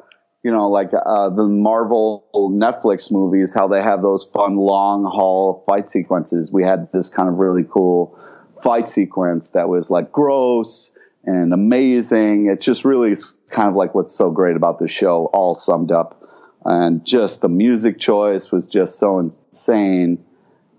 you 0.43 0.51
know, 0.51 0.69
like 0.69 0.91
uh, 0.95 1.29
the 1.31 1.45
Marvel 1.45 2.25
Netflix 2.35 3.11
movies, 3.13 3.55
how 3.55 3.69
they 3.69 3.83
have 3.83 4.03
those 4.03 4.25
fun 4.35 4.57
long 4.57 5.05
haul 5.05 5.63
fight 5.69 5.89
sequences. 5.91 6.53
We 6.53 6.65
had 6.65 6.91
this 6.93 7.09
kind 7.09 7.29
of 7.29 7.37
really 7.37 7.65
cool 7.65 8.19
fight 8.65 8.89
sequence 8.89 9.51
that 9.51 9.69
was 9.69 9.91
like 9.91 10.11
gross 10.11 10.97
and 11.25 11.53
amazing. 11.53 12.47
It 12.47 12.63
just 12.63 12.85
really 12.85 13.13
is 13.13 13.37
kind 13.51 13.69
of 13.69 13.77
like 13.77 13.95
what's 13.95 14.13
so 14.13 14.31
great 14.31 14.57
about 14.57 14.79
the 14.79 14.89
show, 14.89 15.27
all 15.27 15.55
summed 15.55 15.93
up. 15.93 16.23
And 16.65 17.05
just 17.05 17.43
the 17.43 17.51
music 17.51 17.99
choice 17.99 18.51
was 18.51 18.67
just 18.67 18.99
so 18.99 19.19
insane. 19.19 20.25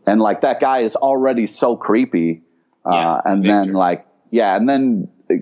And 0.08 0.20
like 0.20 0.42
that 0.42 0.60
guy 0.60 0.80
is 0.80 0.96
already 0.96 1.46
so 1.46 1.78
creepy. 1.78 2.42
Yeah, 2.86 3.14
uh, 3.14 3.22
and 3.24 3.44
Victor. 3.44 3.56
then 3.66 3.74
like, 3.74 4.08
yeah, 4.32 4.56
and 4.56 4.68
then 4.68 5.08
uh, 5.30 5.36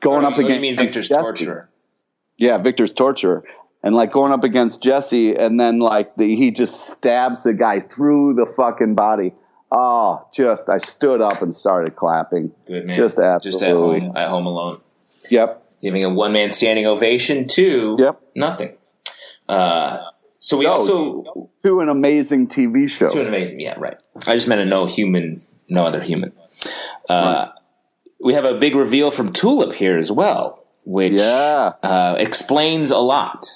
going 0.00 0.22
What 0.22 0.32
up 0.32 0.38
what 0.38 0.40
against 0.40 0.54
you 0.54 0.60
mean 0.60 0.76
Victor's 0.76 1.08
Jesse. 1.08 1.22
torturer? 1.22 1.70
Yeah, 2.36 2.58
Victor's 2.58 2.92
torture. 2.92 3.42
And 3.82 3.94
like 3.94 4.12
going 4.12 4.32
up 4.32 4.44
against 4.44 4.82
Jesse, 4.82 5.34
and 5.34 5.58
then 5.58 5.78
like 5.78 6.14
the, 6.16 6.34
he 6.36 6.50
just 6.50 6.90
stabs 6.90 7.42
the 7.44 7.54
guy 7.54 7.80
through 7.80 8.34
the 8.34 8.44
fucking 8.46 8.94
body. 8.94 9.32
Oh, 9.70 10.26
just 10.32 10.70
I 10.70 10.78
stood 10.78 11.20
up 11.20 11.42
and 11.42 11.54
started 11.54 11.94
clapping. 11.96 12.52
Good 12.66 12.86
man. 12.86 12.96
Just 12.96 13.18
absolutely. 13.18 13.60
Just 13.60 13.62
at 13.64 13.72
home, 13.76 14.16
at 14.16 14.28
home 14.28 14.46
alone, 14.46 14.80
Yep. 15.30 15.62
giving 15.82 16.04
a 16.04 16.10
one 16.10 16.32
man 16.32 16.50
standing 16.50 16.86
ovation 16.86 17.46
to 17.48 17.96
Yep. 17.98 18.20
nothing. 18.34 18.72
Uh, 19.48 19.98
so 20.38 20.56
we 20.56 20.64
No. 20.64 20.72
also 20.72 21.48
To 21.64 21.80
an 21.80 21.88
amazing 21.88 22.46
TV 22.48 22.86
show. 22.86 23.08
to 23.08 23.20
an 23.20 23.26
amazing, 23.28 23.60
yeah, 23.60 23.74
right. 23.78 23.96
I 24.26 24.34
just 24.34 24.48
meant 24.48 24.60
a 24.60 24.64
no 24.64 24.86
human, 24.86 25.40
no 25.68 25.84
other 25.84 26.00
human. 26.00 26.32
Uh, 27.08 27.48
We 28.20 28.34
have 28.34 28.44
a 28.44 28.54
big 28.54 28.74
reveal 28.74 29.12
from 29.12 29.32
Tulip 29.32 29.74
here 29.74 29.96
as 29.96 30.10
well, 30.10 30.64
which 30.84 31.12
Yeah. 31.12 31.74
uh, 31.84 32.16
explains 32.18 32.90
a 32.90 32.98
lot. 32.98 33.46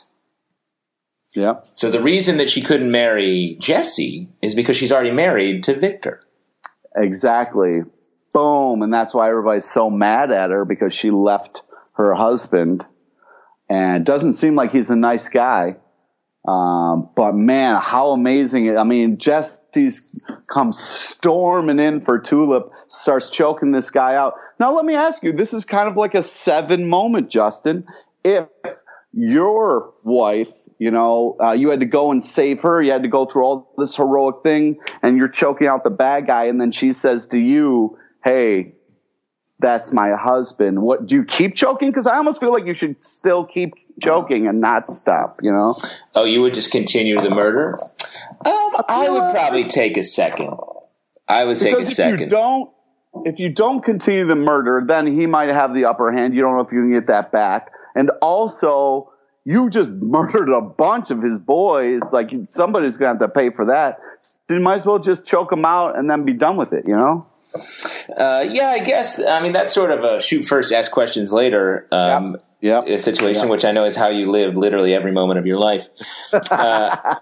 Yep. 1.35 1.67
So 1.75 1.91
the 1.91 2.03
reason 2.03 2.37
that 2.37 2.51
she 2.51 2.61
couldn't 2.63 2.91
marry 2.91 3.57
Jesse 3.61 4.29
is 4.43 4.55
because 4.55 4.77
she's 4.77 4.93
already 4.93 5.13
married 5.13 5.63
to 5.65 5.75
Victor. 5.75 6.21
Exactly. 6.97 7.83
Boom. 8.35 8.83
And 8.83 8.93
that's 8.93 9.15
why 9.15 9.29
everybody's 9.31 9.65
so 9.65 9.91
mad 9.91 10.31
at 10.31 10.51
her 10.51 10.65
because 10.65 10.93
she 10.93 11.11
left 11.11 11.63
her 11.95 12.15
husband. 12.15 12.87
And 13.69 14.03
it 14.03 14.05
doesn't 14.05 14.35
seem 14.35 14.55
like 14.55 14.73
he's 14.73 14.91
a 14.91 14.97
nice 14.97 15.29
guy. 15.29 15.77
Um, 16.47 17.09
but 17.15 17.35
man, 17.35 17.81
how 17.81 18.11
amazing. 18.11 18.67
it- 18.67 18.77
I 18.77 18.85
mean, 18.85 19.17
Jesse's 19.19 20.11
comes 20.49 20.79
storming 20.79 21.79
in 21.79 22.01
for 22.01 22.19
Tulip, 22.19 22.71
starts 22.89 23.31
choking 23.31 23.71
this 23.71 23.91
guy 23.91 24.17
out. 24.17 24.35
Now, 24.59 24.73
let 24.73 24.85
me 24.85 24.95
ask 24.95 25.23
you 25.23 25.33
this 25.33 25.55
is 25.55 25.65
kind 25.65 25.89
of 25.89 25.97
like 25.97 26.15
a 26.15 26.23
seven 26.23 26.89
moment, 26.89 27.31
Justin. 27.31 27.87
If 28.25 28.49
your 29.13 29.93
wife, 30.03 30.51
you 30.83 30.91
know, 30.91 31.37
uh, 31.41 31.53
you 31.53 31.71
had 31.71 31.79
to 31.79 31.87
go 31.87 32.11
and 32.11 32.23
save 32.25 32.61
her, 32.63 32.83
you 32.83 32.91
had 32.91 33.05
to 33.05 33.09
go 33.09 33.25
through 33.25 33.45
all 33.45 33.73
this 33.79 33.95
heroic 33.97 34.43
thing, 34.43 34.81
and 35.01 35.17
you're 35.17 35.29
choking 35.29 35.69
out 35.69 35.85
the 35.85 35.91
bad 35.91 36.27
guy, 36.27 36.47
and 36.47 36.61
then 36.61 36.73
she 36.73 36.93
says 36.93 37.29
to 37.29 37.39
you, 37.39 37.97
Hey, 38.25 38.75
that's 39.61 39.93
my 39.93 40.11
husband. 40.11 40.83
What 40.83 41.07
do 41.07 41.15
you 41.15 41.25
keep 41.25 41.55
choking? 41.55 41.91
Because 41.91 42.09
I 42.09 42.17
almost 42.17 42.41
feel 42.41 42.53
like 42.53 42.67
you 42.67 42.75
should 42.75 43.01
still 43.01 43.45
keep 43.45 43.75
choking 44.01 44.49
and 44.49 44.61
not 44.61 44.91
stop, 44.91 45.39
you 45.41 45.53
know? 45.53 45.77
Oh, 46.17 46.25
you 46.25 46.43
would 46.43 46.53
just 46.53 46.73
continue 46.73 47.21
the 47.21 47.31
murder? 47.31 47.79
Um, 48.45 48.73
I 48.89 49.09
would 49.09 49.33
probably 49.33 49.65
take 49.69 49.97
a 49.97 50.03
second. 50.03 50.53
I 51.29 51.45
would 51.45 51.59
take 51.59 51.75
a 51.75 51.77
Because 51.77 51.97
if 51.97 52.07
you 52.07 52.11
second. 52.19 52.31
don't, 52.31 52.71
if 53.25 53.39
you 53.39 53.51
don't 53.51 53.85
continue 53.85 54.27
the 54.27 54.35
murder, 54.35 54.83
then 54.85 55.07
he 55.07 55.27
might 55.27 55.51
have 55.51 55.75
the 55.75 55.85
upper 55.85 56.11
hand. 56.11 56.35
You 56.35 56.43
don't 56.43 56.57
know 56.57 56.63
if 56.63 56.73
you 56.73 56.81
can 56.81 56.91
get 56.91 57.07
that 57.07 57.31
back. 57.31 57.71
And 57.95 58.11
also, 58.21 59.12
you 59.45 59.71
just 59.71 59.91
murdered 60.01 60.49
a 60.49 60.61
bunch 60.61 61.11
of 61.11 61.23
his 61.23 61.39
boys. 61.39 62.13
Like 62.13 62.31
somebody's 62.49 62.97
gonna 62.97 63.11
have 63.13 63.21
to 63.21 63.29
pay 63.29 63.51
for 63.51 63.67
that. 63.67 63.99
You 64.49 64.61
might 64.61 64.77
as 64.77 64.87
well 64.87 64.99
just 64.99 65.27
choke 65.27 65.51
them 65.51 65.65
out 65.65 65.99
and 65.99 66.11
then 66.11 66.25
be 66.25 66.33
done 66.33 66.57
with 66.57 66.73
it. 66.73 66.87
You 66.87 66.97
know? 66.97 67.27
Uh, 68.17 68.45
yeah, 68.49 68.69
I 68.69 68.79
guess. 68.79 69.21
I 69.23 69.41
mean, 69.43 69.53
that's 69.53 69.73
sort 69.75 69.91
of 69.91 70.03
a 70.05 70.21
shoot 70.23 70.45
first, 70.45 70.73
ask 70.73 70.91
questions 70.91 71.33
later 71.33 71.87
um, 71.93 72.39
Yep. 72.63 72.87
a 72.87 72.99
situation, 72.99 73.45
Yeah. 73.45 73.51
which 73.51 73.65
I 73.67 73.73
know 73.73 73.85
is 73.85 73.95
how 73.97 74.09
you 74.09 74.31
live 74.31 74.57
literally 74.57 74.95
every 74.95 75.13
moment 75.13 75.39
of 75.39 75.47
your 75.47 75.59
life, 75.59 75.89
uh, 76.51 77.17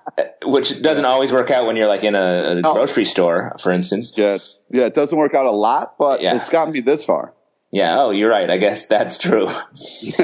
which 0.45 0.83
doesn't 0.83 1.05
always 1.05 1.33
work 1.33 1.51
out 1.51 1.67
when 1.67 1.75
you're 1.77 1.89
like 1.89 2.05
in 2.05 2.15
a, 2.15 2.51
a 2.51 2.55
No. 2.61 2.75
grocery 2.75 3.07
store, 3.07 3.57
for 3.59 3.73
instance. 3.73 4.13
Yeah. 4.17 4.39
Yeah. 4.71 4.85
It 4.85 4.95
doesn't 4.95 5.19
work 5.19 5.35
out 5.35 5.47
a 5.47 5.51
lot, 5.51 5.97
but 5.99 6.21
Yeah. 6.21 6.37
it's 6.37 6.49
gotten 6.51 6.73
me 6.75 6.81
this 6.81 7.05
far. 7.05 7.33
Yeah. 7.73 7.99
Oh, 8.01 8.11
you're 8.11 8.31
right. 8.31 8.49
I 8.51 8.59
guess 8.59 8.87
that's 8.87 9.19
true. 9.19 9.49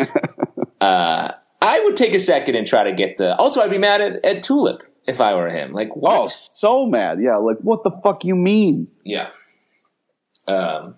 uh, 0.81 1.33
I 1.66 1.81
would 1.81 1.96
take 1.96 2.14
a 2.14 2.18
second 2.20 2.55
and 2.55 2.66
try 2.66 2.85
to 2.85 2.92
get 2.92 3.16
the. 3.16 3.37
Also, 3.37 3.61
I'd 3.61 3.70
be 3.70 3.79
mad 3.79 4.00
at, 4.00 4.24
at 4.24 4.42
Tulip 4.42 4.83
if 5.07 5.20
I 5.20 5.35
were 5.35 5.48
him. 5.48 5.72
Like, 5.72 5.94
what? 5.96 6.16
Oh, 6.18 6.26
so 6.29 6.87
mad. 6.87 7.20
Yeah. 7.20 7.37
Like, 7.37 7.59
what 7.59 7.83
the 7.85 7.90
fuck 8.02 8.24
you 8.24 8.35
mean? 8.37 8.88
Yeah. 9.05 9.29
Um, 10.48 10.96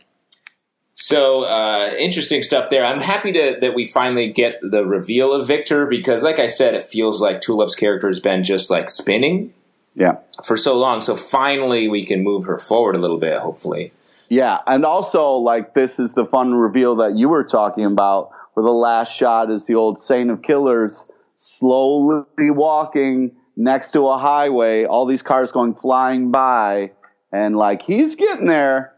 so 0.94 1.44
uh, 1.44 1.94
interesting 1.98 2.42
stuff 2.42 2.70
there. 2.70 2.84
I'm 2.84 3.00
happy 3.00 3.32
to, 3.32 3.56
that 3.60 3.74
we 3.74 3.86
finally 3.86 4.32
get 4.32 4.58
the 4.62 4.84
reveal 4.86 5.32
of 5.32 5.46
Victor 5.46 5.86
because, 5.86 6.22
like 6.22 6.38
I 6.38 6.48
said, 6.48 6.74
it 6.74 6.84
feels 6.84 7.22
like 7.22 7.40
Tulip's 7.40 7.74
character 7.74 8.08
has 8.08 8.20
been 8.20 8.42
just 8.42 8.68
like 8.68 8.90
spinning 8.90 9.54
Yeah. 9.94 10.16
for 10.44 10.56
so 10.56 10.76
long. 10.76 11.00
So 11.00 11.14
finally, 11.16 11.88
we 11.88 12.04
can 12.04 12.22
move 12.24 12.44
her 12.46 12.58
forward 12.58 12.96
a 12.96 12.98
little 12.98 13.18
bit. 13.18 13.38
Hopefully, 13.38 13.92
Yeah, 14.28 14.58
and 14.66 14.84
also 14.84 15.30
like 15.34 15.72
this 15.74 15.98
is 16.00 16.14
the 16.14 16.26
fun 16.26 16.52
reveal 16.54 16.96
that 16.96 17.16
you 17.16 17.28
were 17.28 17.44
talking 17.44 17.84
about, 17.84 18.30
where 18.58 18.64
the 18.64 18.72
last 18.72 19.14
shot 19.14 19.52
is 19.52 19.68
the 19.68 19.76
old 19.76 20.00
Saint 20.00 20.30
of 20.30 20.42
Killers 20.42 21.08
slowly 21.36 22.50
walking 22.50 23.30
next 23.56 23.92
to 23.92 24.08
a 24.08 24.18
highway, 24.18 24.84
all 24.84 25.06
these 25.06 25.22
cars 25.22 25.52
going 25.52 25.76
flying 25.76 26.32
by, 26.32 26.90
and 27.30 27.56
like 27.56 27.82
he's 27.82 28.16
getting 28.16 28.46
there, 28.46 28.92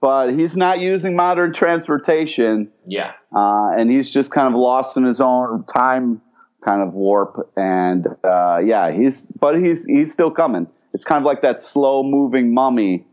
but 0.00 0.30
he's 0.30 0.56
not 0.56 0.78
using 0.78 1.16
modern 1.16 1.52
transportation, 1.52 2.70
yeah, 2.86 3.14
uh, 3.34 3.72
and 3.76 3.90
he's 3.90 4.12
just 4.12 4.30
kind 4.30 4.46
of 4.46 4.54
lost 4.54 4.96
in 4.96 5.02
his 5.02 5.20
own 5.20 5.64
time 5.64 6.22
kind 6.64 6.80
of 6.80 6.94
warp, 6.94 7.50
and 7.56 8.06
uh, 8.22 8.60
yeah, 8.64 8.92
he's 8.92 9.22
but 9.22 9.60
he's 9.60 9.84
he's 9.86 10.12
still 10.12 10.30
coming. 10.30 10.68
It's 10.94 11.04
kind 11.04 11.20
of 11.20 11.26
like 11.26 11.42
that 11.42 11.60
slow 11.60 12.04
moving 12.04 12.54
mummy 12.54 13.04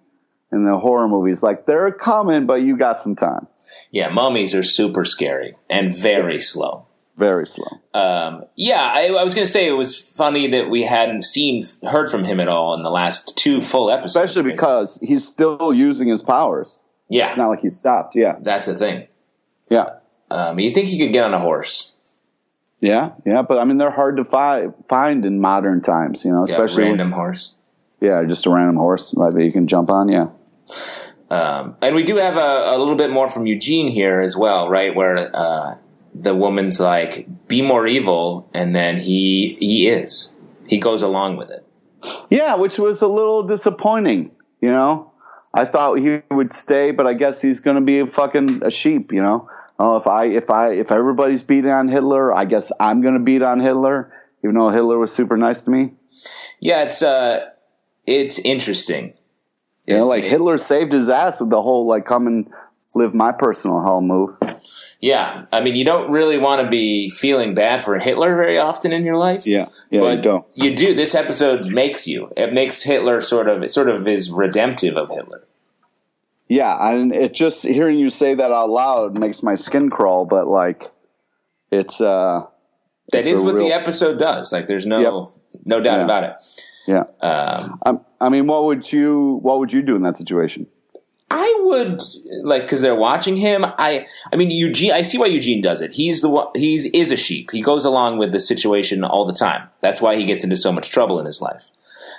in 0.52 0.64
the 0.64 0.78
horror 0.78 1.08
movies. 1.08 1.42
Like 1.42 1.66
they're 1.66 1.92
coming, 1.92 2.46
but 2.46 2.62
you 2.62 2.78
got 2.78 3.00
some 3.00 3.16
time. 3.16 3.48
Yeah. 3.92 4.10
Mummies 4.10 4.54
are 4.56 4.64
super 4.64 5.06
scary 5.06 5.54
and 5.70 5.96
very 5.96 6.40
slow. 6.40 6.86
Very 7.18 7.48
slow. 7.48 7.80
Um, 7.96 8.44
yeah, 8.56 8.82
I, 8.82 9.08
I 9.08 9.24
was 9.24 9.34
going 9.34 9.46
to 9.48 9.52
say 9.52 9.68
it 9.68 9.72
was 9.72 9.98
funny 9.98 10.52
that 10.52 10.70
we 10.70 10.84
hadn't 10.84 11.24
seen 11.26 11.64
heard 11.90 12.12
from 12.12 12.24
him 12.24 12.40
at 12.40 12.48
all 12.48 12.76
in 12.76 12.84
the 12.84 12.92
last 12.92 13.36
two 13.36 13.60
full 13.62 13.90
episodes, 13.90 14.16
Especially 14.32 14.52
because 14.52 15.00
he's 15.02 15.28
still 15.28 15.74
using 15.74 16.08
his 16.08 16.22
powers. 16.22 16.78
yeah, 17.10 17.28
It's 17.30 17.38
not 17.38 17.50
like 17.50 17.62
he 17.62 17.72
stopped. 17.72 18.16
Yeah. 18.16 18.36
that's 18.42 18.68
a 18.68 18.76
thing. 18.76 19.08
Yeah. 19.70 19.86
Um, 20.30 20.60
you 20.60 20.70
think 20.72 20.90
he 20.90 21.00
could 21.00 21.12
get 21.12 21.24
on 21.26 21.34
a 21.34 21.40
horse? 21.40 21.94
Yeah. 22.82 23.14
Yeah. 23.26 23.42
But 23.42 23.58
I 23.58 23.64
mean, 23.64 23.78
they're 23.78 23.90
hard 23.90 24.18
to 24.18 24.24
fi- 24.26 24.68
find 24.88 25.26
in 25.26 25.40
modern 25.42 25.82
times, 25.82 26.24
you 26.24 26.32
know, 26.32 26.44
especially 26.44 26.84
when- 26.84 26.92
random 26.92 27.12
horse. 27.14 27.56
Yeah, 28.00 28.24
just 28.28 28.46
a 28.46 28.52
random 28.52 28.76
horse 28.76 29.16
like 29.16 29.34
that 29.34 29.44
you 29.44 29.52
can 29.52 29.66
jump 29.66 29.90
on. 29.90 30.08
Yeah. 30.10 30.28
Um, 31.30 31.76
and 31.82 31.96
we 31.96 32.04
do 32.04 32.16
have 32.18 32.38
a, 32.38 32.76
a, 32.76 32.78
little 32.78 32.96
bit 32.96 33.10
more 33.10 33.30
from 33.30 33.46
Eugene 33.46 33.90
here 33.90 34.22
as 34.22 34.38
well, 34.38 34.70
right? 34.70 34.96
Where 34.96 35.30
uh, 35.36 35.76
the 36.14 36.34
woman's 36.34 36.80
like, 36.80 37.28
"Be 37.48 37.62
more 37.62 37.86
evil," 37.86 38.50
and 38.54 38.74
then 38.74 38.98
he 38.98 39.58
he 39.60 39.90
is. 39.90 40.32
He 40.68 40.78
goes 40.78 41.02
along 41.02 41.36
with 41.38 41.52
it. 41.52 41.66
Yeah, 42.30 42.56
which 42.56 42.78
was 42.80 43.02
a 43.02 43.08
little 43.08 43.44
disappointing. 43.44 44.32
You 44.62 44.72
know, 44.72 45.12
I 45.54 45.66
thought 45.66 45.96
he 45.96 46.22
would 46.32 46.54
stay, 46.54 46.92
but 46.92 47.06
I 47.08 47.14
guess 47.14 47.42
he's 47.42 47.60
going 47.60 47.76
to 47.76 47.82
be 47.82 48.00
a 48.00 48.08
fucking 48.08 48.64
a 48.64 48.72
sheep. 48.72 49.12
You 49.12 49.22
know, 49.22 49.50
oh, 49.80 49.98
if 49.98 50.08
I 50.08 50.26
if 50.26 50.50
I 50.50 50.72
if 50.72 50.92
everybody's 50.94 51.44
beating 51.44 51.72
on 51.72 51.90
Hitler, 51.90 52.34
I 52.34 52.46
guess 52.46 52.72
I'm 52.80 53.02
going 53.02 53.16
to 53.16 53.24
beat 53.24 53.42
on 53.42 53.60
Hitler, 53.60 54.14
even 54.46 54.56
though 54.56 54.70
Hitler 54.70 54.98
was 54.98 55.14
super 55.14 55.36
nice 55.36 55.64
to 55.64 55.72
me. 55.72 55.92
Yeah, 56.62 56.84
it's 56.84 57.02
uh, 57.02 57.50
it's 58.06 58.40
interesting. 58.40 59.14
You 59.88 59.98
know, 59.98 60.06
like 60.06 60.26
Hitler 60.26 60.58
saved 60.58 60.92
his 60.92 61.08
ass 61.10 61.40
with 61.40 61.50
the 61.50 61.62
whole 61.62 61.88
like 61.88 62.06
come 62.06 62.28
and 62.28 62.54
live 62.94 63.14
my 63.14 63.32
personal 63.32 63.82
hell 63.82 64.02
move. 64.02 64.36
Yeah, 65.00 65.46
I 65.52 65.62
mean, 65.62 65.76
you 65.76 65.86
don't 65.86 66.12
really 66.12 66.38
want 66.38 66.62
to 66.64 66.70
be 66.70 67.10
feeling 67.10 67.54
bad 67.54 67.84
for 67.84 67.98
Hitler 67.98 68.36
very 68.36 68.58
often 68.58 68.92
in 68.92 69.06
your 69.06 69.16
life. 69.16 69.46
Yeah, 69.46 69.68
yeah, 69.90 70.02
but 70.02 70.18
you 70.18 70.22
don't. 70.22 70.46
You 70.56 70.76
do. 70.76 70.96
This 70.96 71.16
episode 71.16 71.68
makes 71.68 72.08
you. 72.08 72.34
It 72.36 72.52
makes 72.52 72.84
Hitler 72.84 73.22
sort 73.22 73.48
of. 73.48 73.64
It 73.64 73.72
sort 73.72 73.90
of 73.90 74.08
is 74.08 74.32
redemptive 74.32 74.98
of 74.98 75.10
Hitler. 75.10 75.44
Yeah, 76.50 76.76
and 76.90 77.14
it 77.14 77.34
just 77.34 77.64
hearing 77.64 78.00
you 78.00 78.10
say 78.10 78.34
that 78.34 78.52
out 78.52 78.70
loud 78.70 79.18
makes 79.18 79.44
my 79.44 79.56
skin 79.56 79.90
crawl. 79.90 80.26
But 80.26 80.48
like, 80.48 80.84
it's 81.72 82.02
uh, 82.02 82.46
that 83.12 83.20
it's 83.20 83.28
is 83.28 83.42
what 83.42 83.56
real... 83.56 83.66
the 83.66 83.74
episode 83.74 84.18
does. 84.18 84.52
Like, 84.52 84.66
there's 84.66 84.86
no 84.86 85.00
yep. 85.00 85.64
no 85.66 85.80
doubt 85.80 85.98
yeah. 85.98 86.04
about 86.04 86.24
it. 86.24 86.36
Yeah. 86.88 87.04
Um, 87.22 87.80
I 88.20 88.30
mean, 88.30 88.48
what 88.48 88.64
would 88.64 88.92
you 88.92 89.40
what 89.44 89.60
would 89.60 89.72
you 89.72 89.82
do 89.82 89.96
in 89.96 90.04
that 90.04 90.18
situation? 90.18 90.68
I 91.30 91.60
would 91.66 92.02
like 92.44 92.62
because 92.64 92.80
they're 92.80 92.96
watching 92.96 93.36
him. 93.36 93.66
I 93.66 94.08
I 94.32 94.38
mean 94.38 94.50
Eugene. 94.50 94.94
I 94.94 95.02
see 95.02 95.18
why 95.18 95.26
Eugene 95.26 95.62
does 95.62 95.82
it. 95.82 95.94
He's 95.94 96.22
the 96.22 96.30
one. 96.30 96.48
He's 96.56 96.86
is 96.86 97.12
a 97.12 97.18
sheep. 97.18 97.52
He 97.52 97.62
goes 97.62 97.84
along 97.84 98.18
with 98.18 98.32
the 98.32 98.40
situation 98.40 99.04
all 99.04 99.26
the 99.26 99.34
time. 99.34 99.70
That's 99.82 100.02
why 100.02 100.16
he 100.16 100.26
gets 100.26 100.44
into 100.44 100.56
so 100.56 100.72
much 100.72 100.90
trouble 100.90 101.20
in 101.20 101.26
his 101.26 101.42
life. 101.42 101.70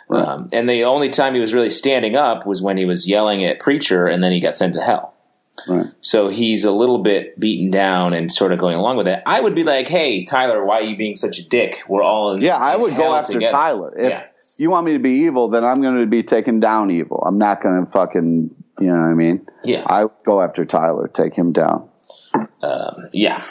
Right. 0.09 0.23
Um, 0.23 0.49
and 0.53 0.69
the 0.69 0.85
only 0.85 1.09
time 1.09 1.35
he 1.35 1.41
was 1.41 1.55
really 1.55 1.71
standing 1.71 2.17
up 2.17 2.47
was 2.47 2.61
when 2.61 2.77
he 2.77 2.85
was 2.85 3.09
yelling 3.09 3.45
at 3.45 3.61
preacher, 3.61 4.07
and 4.07 4.23
then 4.23 4.33
he 4.33 4.41
got 4.41 4.57
sent 4.57 4.75
to 4.75 4.81
hell. 4.83 5.18
Right. 5.66 5.87
So 6.01 6.29
he's 6.29 6.64
a 6.64 6.73
little 6.73 7.03
bit 7.03 7.38
beaten 7.38 7.71
down 7.71 8.12
and 8.12 8.31
sort 8.31 8.53
of 8.53 8.59
going 8.59 8.77
along 8.77 8.97
with 8.97 9.09
it. 9.09 9.23
I 9.27 9.40
would 9.40 9.55
be 9.55 9.64
like, 9.64 9.88
"Hey, 9.88 10.25
Tyler, 10.25 10.64
why 10.64 10.81
are 10.81 10.83
you 10.83 10.97
being 10.97 11.16
such 11.16 11.38
a 11.38 11.49
dick? 11.49 11.83
We're 11.88 12.03
all 12.03 12.33
in, 12.33 12.42
yeah." 12.42 12.57
I 12.57 12.77
would 12.77 12.97
go 12.97 13.14
after 13.14 13.35
together. 13.35 13.53
Tyler. 13.53 13.99
If 13.99 14.11
yeah. 14.11 14.25
you 14.57 14.71
want 14.71 14.87
me 14.87 14.92
to 14.92 14.99
be 14.99 15.25
evil, 15.25 15.49
then 15.49 15.64
I'm 15.64 15.81
going 15.81 15.99
to 15.99 16.07
be 16.07 16.23
taking 16.23 16.61
down 16.61 16.90
evil. 16.90 17.23
I'm 17.27 17.38
not 17.38 17.62
going 17.62 17.85
to 17.85 17.90
fucking 17.90 18.55
you 18.81 18.87
know 18.87 18.92
what 18.92 19.11
I 19.11 19.14
mean? 19.14 19.47
Yeah. 19.64 19.83
I 19.87 20.05
would 20.05 20.25
go 20.25 20.40
after 20.40 20.64
Tyler, 20.64 21.09
take 21.09 21.35
him 21.35 21.53
down. 21.53 21.88
Um, 22.62 23.09
yeah. 23.12 23.44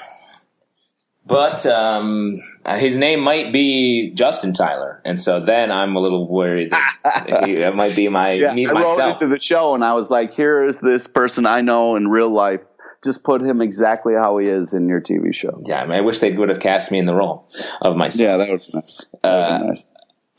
But 1.28 1.66
um, 1.66 2.40
his 2.66 2.98
name 2.98 3.20
might 3.20 3.52
be 3.52 4.12
Justin 4.14 4.54
Tyler, 4.54 5.02
and 5.04 5.22
so 5.22 5.40
then 5.40 5.72
I'm 5.72 5.96
a 5.96 6.00
little 6.00 6.32
worried 6.32 6.72
that 6.72 7.44
he, 7.46 7.56
that 7.56 7.76
might 7.76 7.96
be 7.96 8.08
my 8.08 8.32
yeah, 8.34 8.54
me 8.54 8.68
I 8.68 8.72
myself. 8.72 8.98
wrote 8.98 9.14
into 9.14 9.28
the 9.28 9.40
show, 9.40 9.76
and 9.76 9.84
I 9.84 9.94
was 9.94 10.10
like, 10.10 10.34
"Here 10.34 10.64
is 10.64 10.80
this 10.80 11.06
person 11.06 11.46
I 11.46 11.62
know 11.62 11.96
in 11.96 12.08
real 12.08 12.30
life. 12.30 12.62
Just 13.04 13.24
put 13.24 13.42
him 13.42 13.62
exactly 13.62 14.14
how 14.14 14.38
he 14.38 14.48
is 14.48 14.74
in 14.74 14.88
your 14.88 15.02
TV 15.02 15.34
show." 15.34 15.62
Yeah, 15.66 15.82
I, 15.82 15.84
mean, 15.84 15.94
I 15.94 16.02
wish 16.02 16.20
they 16.20 16.32
would 16.32 16.50
have 16.50 16.62
cast 16.62 16.92
me 16.92 16.98
in 16.98 17.06
the 17.06 17.16
role 17.16 17.48
of 17.82 17.98
myself. 17.98 18.22
Yeah, 18.22 18.38
that 18.38 18.50
would 18.50 18.62
be 18.62 18.72
nice. 18.74 19.06
Uh, 19.24 19.60
nice. 19.64 19.86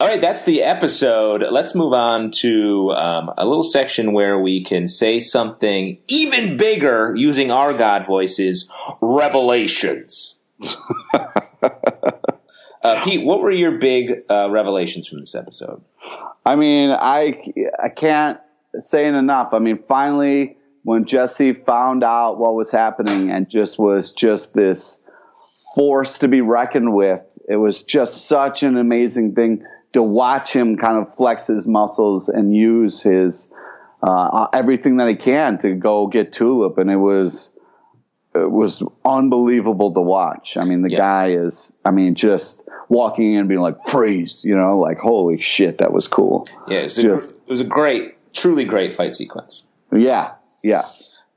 All 0.01 0.07
right, 0.07 0.21
that's 0.21 0.45
the 0.45 0.63
episode. 0.63 1.43
Let's 1.51 1.75
move 1.75 1.93
on 1.93 2.31
to 2.43 2.93
um, 2.93 3.33
a 3.37 3.45
little 3.45 3.65
section 3.65 4.13
where 4.13 4.39
we 4.39 4.63
can 4.63 4.87
say 4.87 5.19
something 5.19 5.99
even 6.07 6.57
bigger 6.57 7.15
using 7.17 7.51
our 7.51 7.73
God 7.73 8.07
voices 8.07 8.73
revelations. 9.01 10.38
uh, 12.83 13.03
Pete, 13.05 13.25
what 13.25 13.41
were 13.41 13.51
your 13.51 13.73
big 13.73 14.23
uh, 14.31 14.49
revelations 14.51 15.09
from 15.09 15.21
this 15.21 15.35
episode? 15.35 15.83
I 16.45 16.57
mean, 16.57 16.91
I, 16.91 17.41
I 17.83 17.89
can't 17.89 18.41
say 18.81 19.07
it 19.07 19.15
enough. 19.15 19.53
I 19.53 19.59
mean, 19.59 19.79
finally, 19.87 20.57
when 20.83 21.05
Jesse 21.05 21.53
found 21.53 22.03
out 22.03 22.39
what 22.39 22.55
was 22.55 22.71
happening 22.71 23.31
and 23.31 23.49
just 23.49 23.79
was 23.79 24.13
just 24.13 24.55
this 24.55 25.03
force 25.75 26.21
to 26.21 26.29
be 26.29 26.41
reckoned 26.41 26.95
with, 26.95 27.23
it 27.49 27.57
was 27.57 27.83
just 27.83 28.27
such 28.27 28.63
an 28.63 28.77
amazing 28.77 29.35
thing 29.35 29.65
to 29.93 30.03
watch 30.03 30.53
him 30.53 30.77
kind 30.77 30.99
of 30.99 31.15
flex 31.15 31.47
his 31.47 31.67
muscles 31.67 32.29
and 32.29 32.55
use 32.55 33.03
his 33.03 33.53
uh, 34.03 34.47
everything 34.53 34.99
that 34.99 35.09
he 35.09 35.17
can 35.17 35.59
to 35.59 35.75
go 35.75 36.07
get 36.07 36.33
Tulip, 36.33 36.79
and 36.79 36.91
it 36.91 36.97
was 36.97 37.51
it 38.35 38.51
was 38.51 38.83
unbelievable 39.05 39.93
to 39.95 40.01
watch. 40.01 40.57
I 40.57 40.65
mean, 40.65 40.83
the 40.83 40.91
yeah. 40.91 40.99
guy 40.99 41.27
is, 41.29 41.75
I 41.85 41.91
mean, 41.91 42.15
just 42.15 42.69
walking 42.89 43.33
in 43.33 43.41
and 43.41 43.49
being 43.49 43.61
like, 43.61 43.77
freeze, 43.87 44.45
you 44.45 44.57
know, 44.57 44.79
like, 44.79 44.99
holy 44.99 45.41
shit, 45.41 45.79
that 45.79 45.93
was 45.93 46.09
cool. 46.09 46.47
Yeah, 46.69 46.79
it 46.79 46.85
was, 46.85 46.97
just, 46.97 47.33
a, 47.33 47.35
it 47.35 47.51
was 47.51 47.61
a 47.61 47.65
great, 47.65 48.17
truly 48.35 48.65
great 48.65 48.95
fight 48.95 49.15
sequence. 49.15 49.67
Yeah, 49.93 50.33
yeah. 50.63 50.87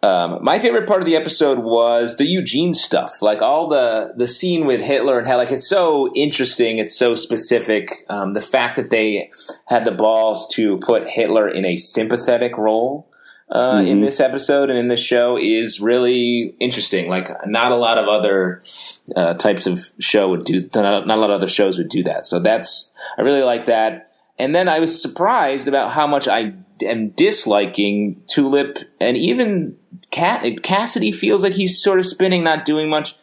Um, 0.03 0.43
my 0.43 0.57
favorite 0.57 0.87
part 0.87 0.99
of 0.99 1.05
the 1.05 1.15
episode 1.15 1.59
was 1.59 2.17
the 2.17 2.25
Eugene 2.25 2.73
stuff, 2.73 3.21
like 3.21 3.43
all 3.43 3.67
the 3.67 4.13
the 4.17 4.27
scene 4.27 4.65
with 4.65 4.81
Hitler 4.81 5.19
and 5.19 5.27
how 5.27 5.37
like 5.37 5.51
it's 5.51 5.69
so 5.69 6.11
interesting, 6.15 6.79
it's 6.79 6.97
so 6.97 7.13
specific. 7.13 8.03
Um, 8.09 8.33
the 8.33 8.41
fact 8.41 8.77
that 8.77 8.89
they 8.89 9.29
had 9.67 9.85
the 9.85 9.91
balls 9.91 10.51
to 10.55 10.79
put 10.79 11.07
Hitler 11.07 11.47
in 11.47 11.65
a 11.65 11.77
sympathetic 11.77 12.57
role 12.57 13.10
uh, 13.51 13.73
mm-hmm. 13.73 13.87
in 13.87 14.01
this 14.01 14.19
episode 14.19 14.69
and 14.69 14.79
in 14.79 14.87
this 14.87 15.03
show 15.03 15.37
is 15.37 15.81
really 15.81 16.55
interesting. 16.59 17.09
Like 17.09 17.29
not 17.45 17.71
a 17.71 17.75
lot 17.75 17.97
of 17.97 18.07
other 18.07 18.61
uh, 19.15 19.33
types 19.33 19.67
of 19.67 19.91
show 19.99 20.29
would 20.29 20.43
do. 20.43 20.61
Not, 20.73 21.05
not 21.05 21.17
a 21.17 21.21
lot 21.21 21.31
of 21.31 21.35
other 21.35 21.49
shows 21.49 21.77
would 21.77 21.89
do 21.89 22.03
that. 22.03 22.25
So 22.25 22.39
that's 22.39 22.91
I 23.17 23.21
really 23.21 23.43
like 23.43 23.65
that. 23.65 24.13
And 24.39 24.55
then 24.55 24.67
I 24.67 24.79
was 24.79 25.01
surprised 25.01 25.67
about 25.67 25.91
how 25.91 26.07
much 26.07 26.27
I 26.27 26.53
am 26.81 27.09
disliking 27.09 28.23
Tulip 28.27 28.79
and 28.99 29.17
even 29.17 29.77
Cassidy 30.11 31.11
feels 31.11 31.43
like 31.43 31.53
he's 31.53 31.81
sort 31.81 31.99
of 31.99 32.05
spinning, 32.05 32.43
not 32.43 32.65
doing 32.65 32.89
much. 32.89 33.15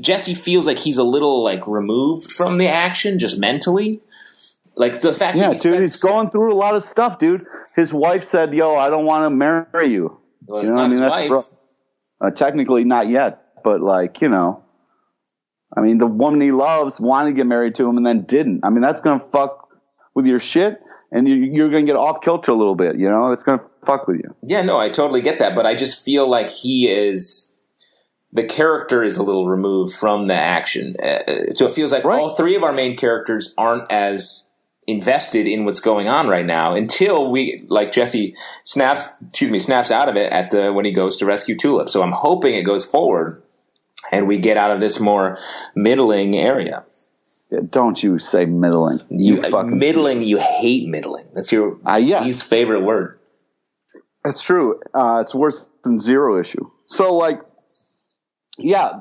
Jesse 0.00 0.34
feels 0.34 0.66
like 0.66 0.78
he's 0.78 0.98
a 0.98 1.04
little 1.04 1.42
like 1.42 1.66
removed 1.66 2.30
from 2.30 2.58
the 2.58 2.68
action, 2.68 3.18
just 3.18 3.38
mentally. 3.38 4.00
Like 4.76 5.00
the 5.00 5.12
fact, 5.12 5.36
yeah, 5.36 5.52
dude, 5.54 5.80
he's 5.80 5.96
going 5.96 6.30
through 6.30 6.52
a 6.52 6.54
lot 6.54 6.74
of 6.74 6.82
stuff, 6.82 7.18
dude. 7.18 7.46
His 7.74 7.92
wife 7.92 8.24
said, 8.24 8.54
"Yo, 8.54 8.74
I 8.74 8.90
don't 8.90 9.04
want 9.04 9.24
to 9.24 9.30
marry 9.30 9.88
you." 9.88 10.18
Well, 10.46 10.64
you 10.64 10.72
know, 10.72 10.78
I 10.78 10.88
mean, 10.88 11.00
that's 11.00 11.50
uh, 12.20 12.30
technically 12.30 12.84
not 12.84 13.08
yet, 13.08 13.62
but 13.62 13.80
like 13.80 14.20
you 14.20 14.28
know, 14.28 14.64
I 15.76 15.80
mean, 15.80 15.98
the 15.98 16.06
woman 16.06 16.40
he 16.40 16.52
loves 16.52 17.00
wanted 17.00 17.30
to 17.30 17.36
get 17.36 17.46
married 17.46 17.74
to 17.76 17.88
him 17.88 17.96
and 17.96 18.06
then 18.06 18.22
didn't. 18.22 18.64
I 18.64 18.70
mean, 18.70 18.82
that's 18.82 19.00
gonna 19.00 19.20
fuck 19.20 19.68
with 20.14 20.26
your 20.26 20.40
shit 20.40 20.80
and 21.12 21.28
you, 21.28 21.64
are 21.64 21.68
going 21.68 21.84
to 21.84 21.92
get 21.92 21.96
off 21.96 22.20
kilter 22.20 22.52
a 22.52 22.54
little 22.54 22.74
bit. 22.74 22.98
You 22.98 23.08
know, 23.08 23.32
it's 23.32 23.42
going 23.42 23.58
to 23.58 23.64
fuck 23.84 24.06
with 24.06 24.18
you. 24.18 24.34
Yeah, 24.42 24.62
no, 24.62 24.78
I 24.78 24.88
totally 24.88 25.20
get 25.20 25.38
that, 25.38 25.54
but 25.54 25.66
I 25.66 25.74
just 25.74 26.04
feel 26.04 26.28
like 26.28 26.48
he 26.48 26.88
is 26.88 27.52
the 28.32 28.44
character 28.44 29.02
is 29.02 29.16
a 29.16 29.22
little 29.22 29.48
removed 29.48 29.94
from 29.94 30.28
the 30.28 30.34
action, 30.34 30.94
uh, 31.02 31.06
uh, 31.06 31.52
so 31.54 31.66
it 31.66 31.72
feels 31.72 31.90
like 31.90 32.04
right. 32.04 32.20
all 32.20 32.36
three 32.36 32.54
of 32.54 32.62
our 32.62 32.72
main 32.72 32.96
characters 32.96 33.52
aren't 33.58 33.90
as 33.90 34.48
invested 34.90 35.46
in 35.46 35.64
what's 35.64 35.80
going 35.80 36.08
on 36.08 36.28
right 36.28 36.46
now 36.46 36.74
until 36.74 37.30
we 37.30 37.64
like 37.68 37.92
Jesse 37.92 38.34
snaps 38.64 39.08
excuse 39.28 39.50
me 39.50 39.58
snaps 39.58 39.90
out 39.90 40.08
of 40.08 40.16
it 40.16 40.32
at 40.32 40.50
the 40.50 40.72
when 40.72 40.84
he 40.84 40.92
goes 40.92 41.16
to 41.18 41.26
rescue 41.26 41.56
Tulip. 41.56 41.88
So 41.88 42.02
I'm 42.02 42.12
hoping 42.12 42.54
it 42.54 42.62
goes 42.62 42.84
forward 42.84 43.42
and 44.12 44.26
we 44.26 44.38
get 44.38 44.56
out 44.56 44.70
of 44.70 44.80
this 44.80 45.00
more 45.00 45.38
middling 45.74 46.36
area. 46.36 46.84
Don't 47.68 48.00
you 48.00 48.18
say 48.18 48.44
middling? 48.44 49.00
You, 49.08 49.36
you 49.36 49.42
fucking 49.42 49.76
middling. 49.76 50.22
You 50.22 50.38
hate 50.38 50.88
middling. 50.88 51.26
That's 51.34 51.50
your 51.50 51.78
uh, 51.84 51.96
yes. 51.96 52.24
his 52.24 52.42
favorite 52.42 52.82
word. 52.82 53.18
It's 54.24 54.44
true. 54.44 54.80
Uh, 54.94 55.18
it's 55.22 55.34
worse 55.34 55.70
than 55.82 55.98
zero 55.98 56.38
issue. 56.38 56.70
So 56.86 57.14
like, 57.14 57.40
yeah, 58.62 59.00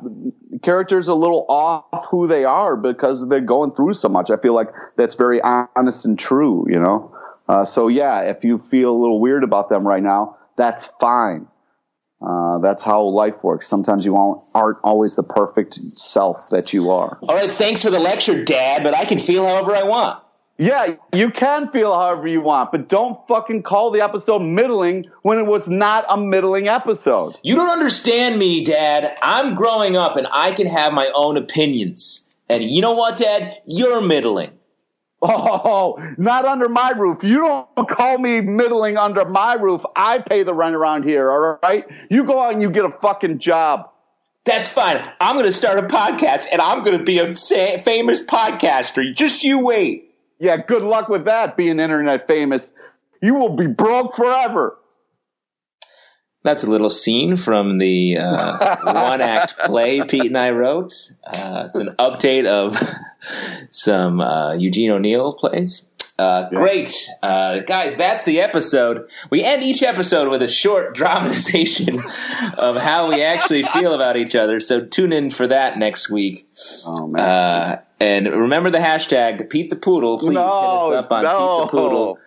characters 0.63 1.07
a 1.07 1.13
little 1.13 1.45
off 1.49 2.07
who 2.09 2.27
they 2.27 2.45
are 2.45 2.75
because 2.75 3.27
they're 3.29 3.41
going 3.41 3.71
through 3.71 3.93
so 3.93 4.09
much. 4.09 4.29
I 4.29 4.37
feel 4.37 4.53
like 4.53 4.69
that's 4.97 5.15
very 5.15 5.41
honest 5.41 6.05
and 6.05 6.17
true. 6.17 6.65
You 6.69 6.79
know. 6.79 7.15
Uh, 7.47 7.65
so 7.65 7.87
yeah, 7.87 8.21
if 8.21 8.43
you 8.43 8.57
feel 8.57 8.91
a 8.91 8.99
little 8.99 9.19
weird 9.19 9.43
about 9.43 9.69
them 9.69 9.87
right 9.87 10.03
now, 10.03 10.37
that's 10.55 10.85
fine. 10.99 11.47
Uh, 12.21 12.59
that's 12.59 12.83
how 12.83 13.01
life 13.01 13.43
works. 13.43 13.67
Sometimes 13.67 14.05
you 14.05 14.15
aren't 14.53 14.77
always 14.83 15.15
the 15.15 15.23
perfect 15.23 15.79
self 15.95 16.49
that 16.49 16.73
you 16.73 16.91
are. 16.91 17.17
All 17.21 17.35
right, 17.35 17.51
thanks 17.51 17.81
for 17.81 17.89
the 17.89 17.99
lecture, 17.99 18.43
Dad, 18.43 18.83
but 18.83 18.93
I 18.93 19.05
can 19.05 19.19
feel 19.19 19.47
however 19.47 19.73
I 19.73 19.83
want. 19.83 20.21
Yeah, 20.59 20.95
you 21.13 21.31
can 21.31 21.71
feel 21.71 21.93
however 21.93 22.27
you 22.27 22.41
want, 22.41 22.73
but 22.73 22.89
don't 22.89 23.25
fucking 23.29 23.63
call 23.63 23.91
the 23.91 24.01
episode 24.01 24.39
middling 24.39 25.05
when 25.21 25.37
it 25.37 25.45
was 25.45 25.69
not 25.69 26.05
a 26.09 26.17
middling 26.17 26.67
episode. 26.67 27.37
You 27.43 27.55
don't 27.55 27.69
understand 27.69 28.37
me, 28.37 28.65
Dad. 28.65 29.17
I'm 29.23 29.55
growing 29.55 29.95
up 29.95 30.17
and 30.17 30.27
I 30.29 30.51
can 30.51 30.67
have 30.67 30.91
my 30.91 31.09
own 31.15 31.37
opinions. 31.37 32.27
And 32.49 32.61
you 32.61 32.81
know 32.81 32.91
what, 32.91 33.15
Dad? 33.15 33.61
You're 33.65 34.01
middling. 34.01 34.51
Oh, 35.21 35.97
not 36.17 36.43
under 36.43 36.67
my 36.67 36.91
roof. 36.91 37.23
You 37.23 37.39
don't 37.39 37.87
call 37.87 38.17
me 38.17 38.41
middling 38.41 38.97
under 38.97 39.23
my 39.23 39.53
roof. 39.53 39.85
I 39.95 40.19
pay 40.19 40.43
the 40.43 40.53
rent 40.53 40.75
around 40.75 41.05
here, 41.05 41.31
all 41.31 41.57
right? 41.63 41.85
You 42.09 42.25
go 42.25 42.37
out 42.37 42.51
and 42.51 42.61
you 42.61 42.69
get 42.69 42.83
a 42.83 42.91
fucking 42.91 43.39
job. 43.39 43.89
That's 44.43 44.69
fine. 44.69 45.09
I'm 45.21 45.35
going 45.35 45.45
to 45.45 45.53
start 45.53 45.79
a 45.79 45.83
podcast 45.83 46.47
and 46.51 46.61
I'm 46.61 46.83
going 46.83 46.97
to 46.97 47.03
be 47.05 47.19
a 47.19 47.33
famous 47.33 48.25
podcaster. 48.25 49.13
Just 49.13 49.43
you 49.45 49.63
wait. 49.63 50.08
Yeah, 50.39 50.57
good 50.57 50.81
luck 50.81 51.09
with 51.09 51.25
that, 51.25 51.57
being 51.57 51.79
internet 51.79 52.27
famous. 52.27 52.75
You 53.21 53.35
will 53.35 53.55
be 53.55 53.67
broke 53.67 54.15
forever. 54.15 54.77
That's 56.43 56.63
a 56.63 56.69
little 56.69 56.89
scene 56.89 57.35
from 57.35 57.79
the 57.79 58.17
uh, 58.17 58.77
one 58.93 59.19
act 59.19 59.57
play 59.59 60.01
Pete 60.03 60.25
and 60.25 60.37
I 60.37 60.51
wrote. 60.51 60.93
Uh, 61.27 61.65
it's 61.67 61.75
an 61.75 61.89
update 61.99 62.45
of 62.45 62.81
some 63.69 64.21
uh, 64.21 64.53
Eugene 64.53 64.91
O'Neill 64.91 65.33
plays. 65.33 65.88
Uh, 66.19 66.49
great. 66.49 66.93
Uh, 67.23 67.59
guys, 67.59 67.95
that's 67.95 68.25
the 68.25 68.41
episode. 68.41 69.07
We 69.29 69.43
end 69.43 69.63
each 69.63 69.81
episode 69.81 70.27
with 70.29 70.41
a 70.41 70.47
short 70.49 70.93
dramatization 70.99 71.99
of 72.57 72.75
how 72.77 73.09
we 73.09 73.23
actually 73.23 73.63
feel 73.63 73.93
about 73.93 74.17
each 74.17 74.35
other. 74.35 74.59
So 74.59 74.85
tune 74.85 75.13
in 75.13 75.29
for 75.29 75.47
that 75.47 75.77
next 75.77 76.09
week. 76.09 76.47
Oh, 76.85 77.07
man. 77.07 77.21
Uh, 77.21 77.81
and 78.01 78.27
remember 78.27 78.69
the 78.69 78.79
hashtag 78.79 79.49
Pete 79.49 79.69
the 79.69 79.75
Poodle. 79.77 80.19
Please 80.19 80.33
No, 80.33 80.41
hit 80.43 80.97
us 80.97 81.03
up 81.05 81.11
on 81.11 81.23
no. 81.23 81.61
Pete 81.61 81.71
the 81.71 81.77
Poodle. 81.77 82.19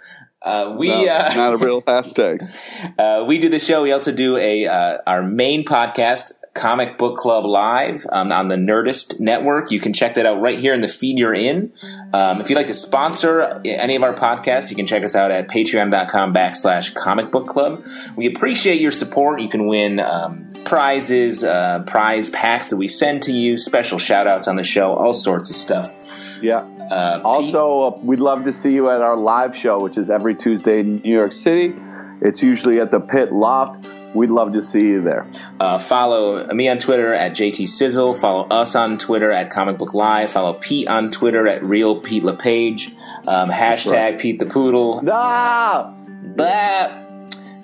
Uh, 0.42 0.74
we 0.78 0.88
No, 0.88 1.06
uh, 1.06 1.32
not 1.36 1.54
a 1.54 1.56
real 1.58 1.82
hashtag. 1.86 2.50
uh, 2.98 3.24
we 3.26 3.38
do 3.38 3.48
the 3.48 3.58
show. 3.60 3.82
We 3.82 3.92
also 3.92 4.10
do 4.12 4.36
a 4.38 4.66
uh, 4.66 4.98
our 5.06 5.22
main 5.22 5.64
podcast, 5.64 6.32
Comic 6.54 6.98
Book 6.98 7.16
Club 7.16 7.46
Live, 7.46 8.06
um, 8.12 8.30
on 8.30 8.48
the 8.48 8.56
Nerdist 8.56 9.18
Network. 9.18 9.70
You 9.70 9.80
can 9.80 9.92
check 9.92 10.14
that 10.14 10.26
out 10.26 10.40
right 10.42 10.58
here 10.58 10.74
in 10.74 10.82
the 10.82 10.88
feed 10.88 11.18
you're 11.18 11.32
in. 11.34 11.72
Um, 12.12 12.40
if 12.40 12.50
you'd 12.50 12.56
like 12.56 12.66
to 12.66 12.74
sponsor 12.74 13.60
any 13.64 13.96
of 13.96 14.02
our 14.02 14.12
podcasts, 14.12 14.68
you 14.68 14.76
can 14.76 14.86
check 14.86 15.02
us 15.02 15.16
out 15.16 15.30
at 15.30 15.48
patreon.com 15.48 16.34
backslash 16.34 16.94
comic 16.94 17.30
book 17.30 17.46
club. 17.48 17.84
We 18.16 18.26
appreciate 18.26 18.80
your 18.80 18.90
support. 18.90 19.40
You 19.40 19.48
can 19.48 19.66
win 19.66 19.98
um, 20.00 20.50
prizes, 20.64 21.42
uh, 21.42 21.84
prize 21.86 22.28
packs 22.30 22.68
that 22.70 22.76
we 22.76 22.86
send 22.88 23.22
to 23.22 23.32
you, 23.32 23.56
special 23.56 23.98
shout 23.98 24.26
outs 24.26 24.46
on 24.46 24.56
the 24.56 24.64
show, 24.64 24.92
all 24.94 25.14
sorts 25.14 25.48
of 25.48 25.56
stuff. 25.56 25.90
Yeah. 26.42 26.66
Uh, 26.90 27.20
Also, 27.24 27.82
uh, 27.82 27.98
we'd 28.02 28.20
love 28.20 28.44
to 28.44 28.52
see 28.52 28.74
you 28.74 28.90
at 28.90 29.00
our 29.00 29.16
live 29.16 29.56
show, 29.56 29.80
which 29.80 29.96
is 29.96 30.10
every 30.10 30.34
Tuesday 30.34 30.80
in 30.80 30.96
New 30.98 31.14
York 31.16 31.32
City. 31.32 31.74
It's 32.22 32.42
usually 32.42 32.80
at 32.80 32.90
the 32.90 33.00
Pit 33.00 33.32
Loft. 33.32 33.84
We'd 34.14 34.30
love 34.30 34.52
to 34.52 34.62
see 34.62 34.86
you 34.88 35.02
there. 35.02 35.26
Uh, 35.58 35.78
follow 35.78 36.46
me 36.48 36.68
on 36.68 36.78
Twitter 36.78 37.12
at 37.14 37.32
JT 37.32 37.66
Sizzle. 37.68 38.14
Follow 38.14 38.46
us 38.48 38.74
on 38.74 38.98
Twitter 38.98 39.32
at 39.32 39.50
Comic 39.50 39.78
Book 39.78 39.94
Live. 39.94 40.30
Follow 40.30 40.52
Pete 40.54 40.86
on 40.86 41.10
Twitter 41.10 41.48
at 41.48 41.64
Real 41.64 42.00
Pete 42.00 42.22
LePage. 42.22 42.94
Um, 43.26 43.50
hashtag 43.50 44.20
Pete 44.20 44.38
the 44.38 44.46
Poodle. 44.46 45.02
Ah! 45.10 45.94
Blah. 45.96 46.46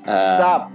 Uh, 0.06 0.36
Stop. 0.36 0.72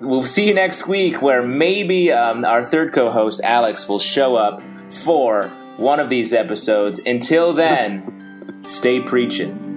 we'll 0.00 0.22
see 0.22 0.46
you 0.46 0.54
next 0.54 0.86
week 0.86 1.22
where 1.22 1.42
maybe 1.42 2.12
um, 2.12 2.44
our 2.44 2.62
third 2.62 2.92
co-host 2.92 3.40
Alex 3.42 3.88
will 3.88 3.98
show 3.98 4.36
up 4.36 4.62
for 4.90 5.44
one 5.78 5.98
of 5.98 6.10
these 6.10 6.34
episodes. 6.34 7.00
Until 7.06 7.54
then, 7.54 8.62
stay 8.64 9.00
preaching. 9.00 9.67